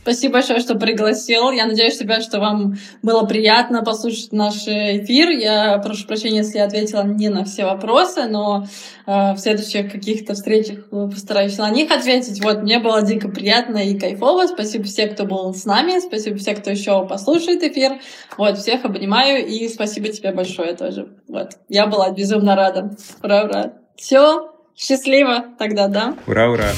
Спасибо 0.06 0.34
большое, 0.34 0.60
что 0.60 0.76
пригласил. 0.76 1.50
Я 1.50 1.66
надеюсь, 1.66 2.00
ребят, 2.00 2.22
что 2.22 2.40
вам 2.40 2.76
было 3.02 3.26
приятно 3.26 3.82
послушать 3.84 4.32
наш 4.34 4.68
эфир. 4.68 5.30
Я 5.30 5.80
прошу 5.80 6.06
прощения, 6.06 6.38
если 6.38 6.60
я 6.60 6.66
ответила 6.66 7.02
не 7.02 7.30
на 7.30 7.44
все 7.44 7.66
вопросы, 7.66 8.28
но 8.28 8.68
э, 9.08 9.34
в 9.34 9.38
следующих 9.40 9.92
каких-то 9.92 10.36
встречах 10.36 10.88
постараюсь 10.92 11.58
на 11.58 11.72
них 11.72 11.90
ответить. 11.90 12.40
Вот, 12.44 12.62
мне 12.62 12.78
было 12.78 13.02
дико 13.02 13.30
приятно 13.30 13.78
и 13.78 13.98
кайфово. 13.98 14.46
Спасибо 14.46 14.84
всем, 14.84 15.10
кто 15.10 15.26
был 15.26 15.56
с 15.56 15.66
нами. 15.66 16.00
Спасибо 16.00 16.38
всем, 16.38 16.56
кто 16.58 16.70
еще 16.70 17.08
послушает 17.08 17.64
эфир. 17.64 17.94
Вот, 18.38 18.60
всех 18.60 18.86
обнимаю 18.86 19.44
и 19.44 19.68
спасибо 19.70 20.10
тебе 20.10 20.32
большое 20.32 20.76
тоже. 20.76 21.08
Вот, 21.28 21.54
я 21.68 21.88
была 21.88 22.12
безумно 22.12 22.56
рада. 22.56 22.92
Ура, 23.24 23.46
ура. 23.46 23.74
Все, 23.96 24.52
счастливо 24.76 25.46
тогда, 25.58 25.88
да? 25.88 26.14
Ура, 26.28 26.52
ура. 26.52 26.70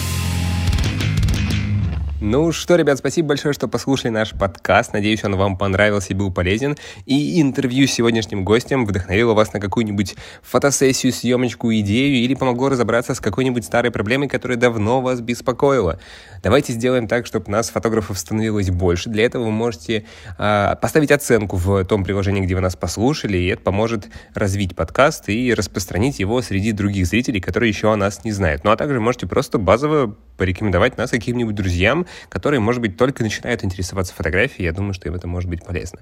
Ну 2.19 2.51
что, 2.51 2.75
ребят, 2.75 2.97
спасибо 2.97 3.27
большое, 3.27 3.53
что 3.53 3.67
послушали 3.67 4.09
наш 4.09 4.31
подкаст. 4.31 4.91
Надеюсь, 4.91 5.23
он 5.23 5.35
вам 5.35 5.55
понравился 5.55 6.13
и 6.13 6.15
был 6.15 6.31
полезен. 6.33 6.75
И 7.05 7.39
интервью 7.39 7.85
с 7.85 7.91
сегодняшним 7.91 8.43
гостем 8.43 8.87
вдохновило 8.87 9.35
вас 9.35 9.53
на 9.53 9.59
какую-нибудь 9.59 10.15
фотосессию, 10.41 11.13
съемочку, 11.13 11.71
идею 11.71 12.15
или 12.15 12.33
помогло 12.33 12.69
разобраться 12.69 13.13
с 13.13 13.19
какой-нибудь 13.19 13.63
старой 13.63 13.91
проблемой, 13.91 14.27
которая 14.29 14.57
давно 14.57 14.99
вас 14.99 15.21
беспокоила. 15.21 15.99
Давайте 16.41 16.73
сделаем 16.73 17.07
так, 17.07 17.27
чтобы 17.27 17.51
нас, 17.51 17.69
фотографов, 17.69 18.17
становилось 18.17 18.71
больше. 18.71 19.11
Для 19.11 19.23
этого 19.23 19.43
вы 19.43 19.51
можете 19.51 20.05
э, 20.39 20.75
поставить 20.81 21.11
оценку 21.11 21.55
в 21.55 21.85
том 21.85 22.03
приложении, 22.03 22.41
где 22.41 22.55
вы 22.55 22.61
нас 22.61 22.75
послушали, 22.75 23.37
и 23.37 23.45
это 23.45 23.61
поможет 23.61 24.07
развить 24.33 24.75
подкаст 24.75 25.29
и 25.29 25.53
распространить 25.53 26.17
его 26.17 26.41
среди 26.41 26.71
других 26.71 27.05
зрителей, 27.05 27.41
которые 27.41 27.69
еще 27.69 27.93
о 27.93 27.95
нас 27.95 28.23
не 28.23 28.31
знают. 28.31 28.63
Ну 28.63 28.71
а 28.71 28.75
также 28.75 28.99
можете 28.99 29.27
просто 29.27 29.59
базово 29.59 30.15
порекомендовать 30.37 30.97
нас 30.97 31.11
каким-нибудь 31.11 31.55
друзьям, 31.55 32.06
которые, 32.29 32.59
может 32.59 32.81
быть, 32.81 32.97
только 32.97 33.23
начинают 33.23 33.63
интересоваться 33.63 34.13
фотографией. 34.13 34.65
Я 34.65 34.73
думаю, 34.73 34.93
что 34.93 35.07
им 35.07 35.15
это 35.15 35.27
может 35.27 35.49
быть 35.49 35.63
полезно. 35.63 35.99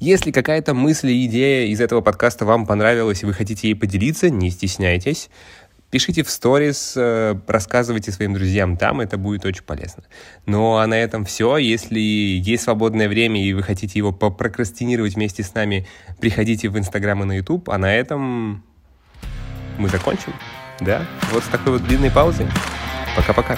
Если 0.00 0.30
какая-то 0.30 0.74
мысль 0.74 1.10
и 1.10 1.26
идея 1.26 1.66
из 1.66 1.80
этого 1.80 2.00
подкаста 2.00 2.44
вам 2.44 2.66
понравилась, 2.66 3.22
и 3.22 3.26
вы 3.26 3.32
хотите 3.32 3.68
ей 3.68 3.74
поделиться, 3.74 4.30
не 4.30 4.50
стесняйтесь. 4.50 5.30
Пишите 5.94 6.24
в 6.24 6.30
сторис, 6.30 6.94
э, 6.96 7.36
рассказывайте 7.46 8.10
своим 8.10 8.34
друзьям 8.34 8.76
там, 8.76 9.00
это 9.00 9.16
будет 9.16 9.44
очень 9.44 9.62
полезно. 9.62 10.02
Ну 10.44 10.74
а 10.74 10.86
на 10.88 10.94
этом 10.94 11.24
все. 11.24 11.56
Если 11.56 12.00
есть 12.00 12.64
свободное 12.64 13.08
время 13.08 13.40
и 13.40 13.52
вы 13.52 13.62
хотите 13.62 13.96
его 14.00 14.10
попрокрастинировать 14.10 15.14
вместе 15.14 15.44
с 15.44 15.54
нами, 15.54 15.86
приходите 16.20 16.68
в 16.68 16.76
Инстаграм 16.76 17.22
и 17.22 17.26
на 17.26 17.36
Ютуб. 17.36 17.70
А 17.70 17.78
на 17.78 17.94
этом 17.94 18.64
мы 19.78 19.88
закончим. 19.88 20.32
Да, 20.80 21.06
вот 21.30 21.44
с 21.44 21.46
такой 21.46 21.74
вот 21.74 21.84
длинной 21.84 22.10
паузой. 22.10 22.46
Пока-пока. 23.16 23.56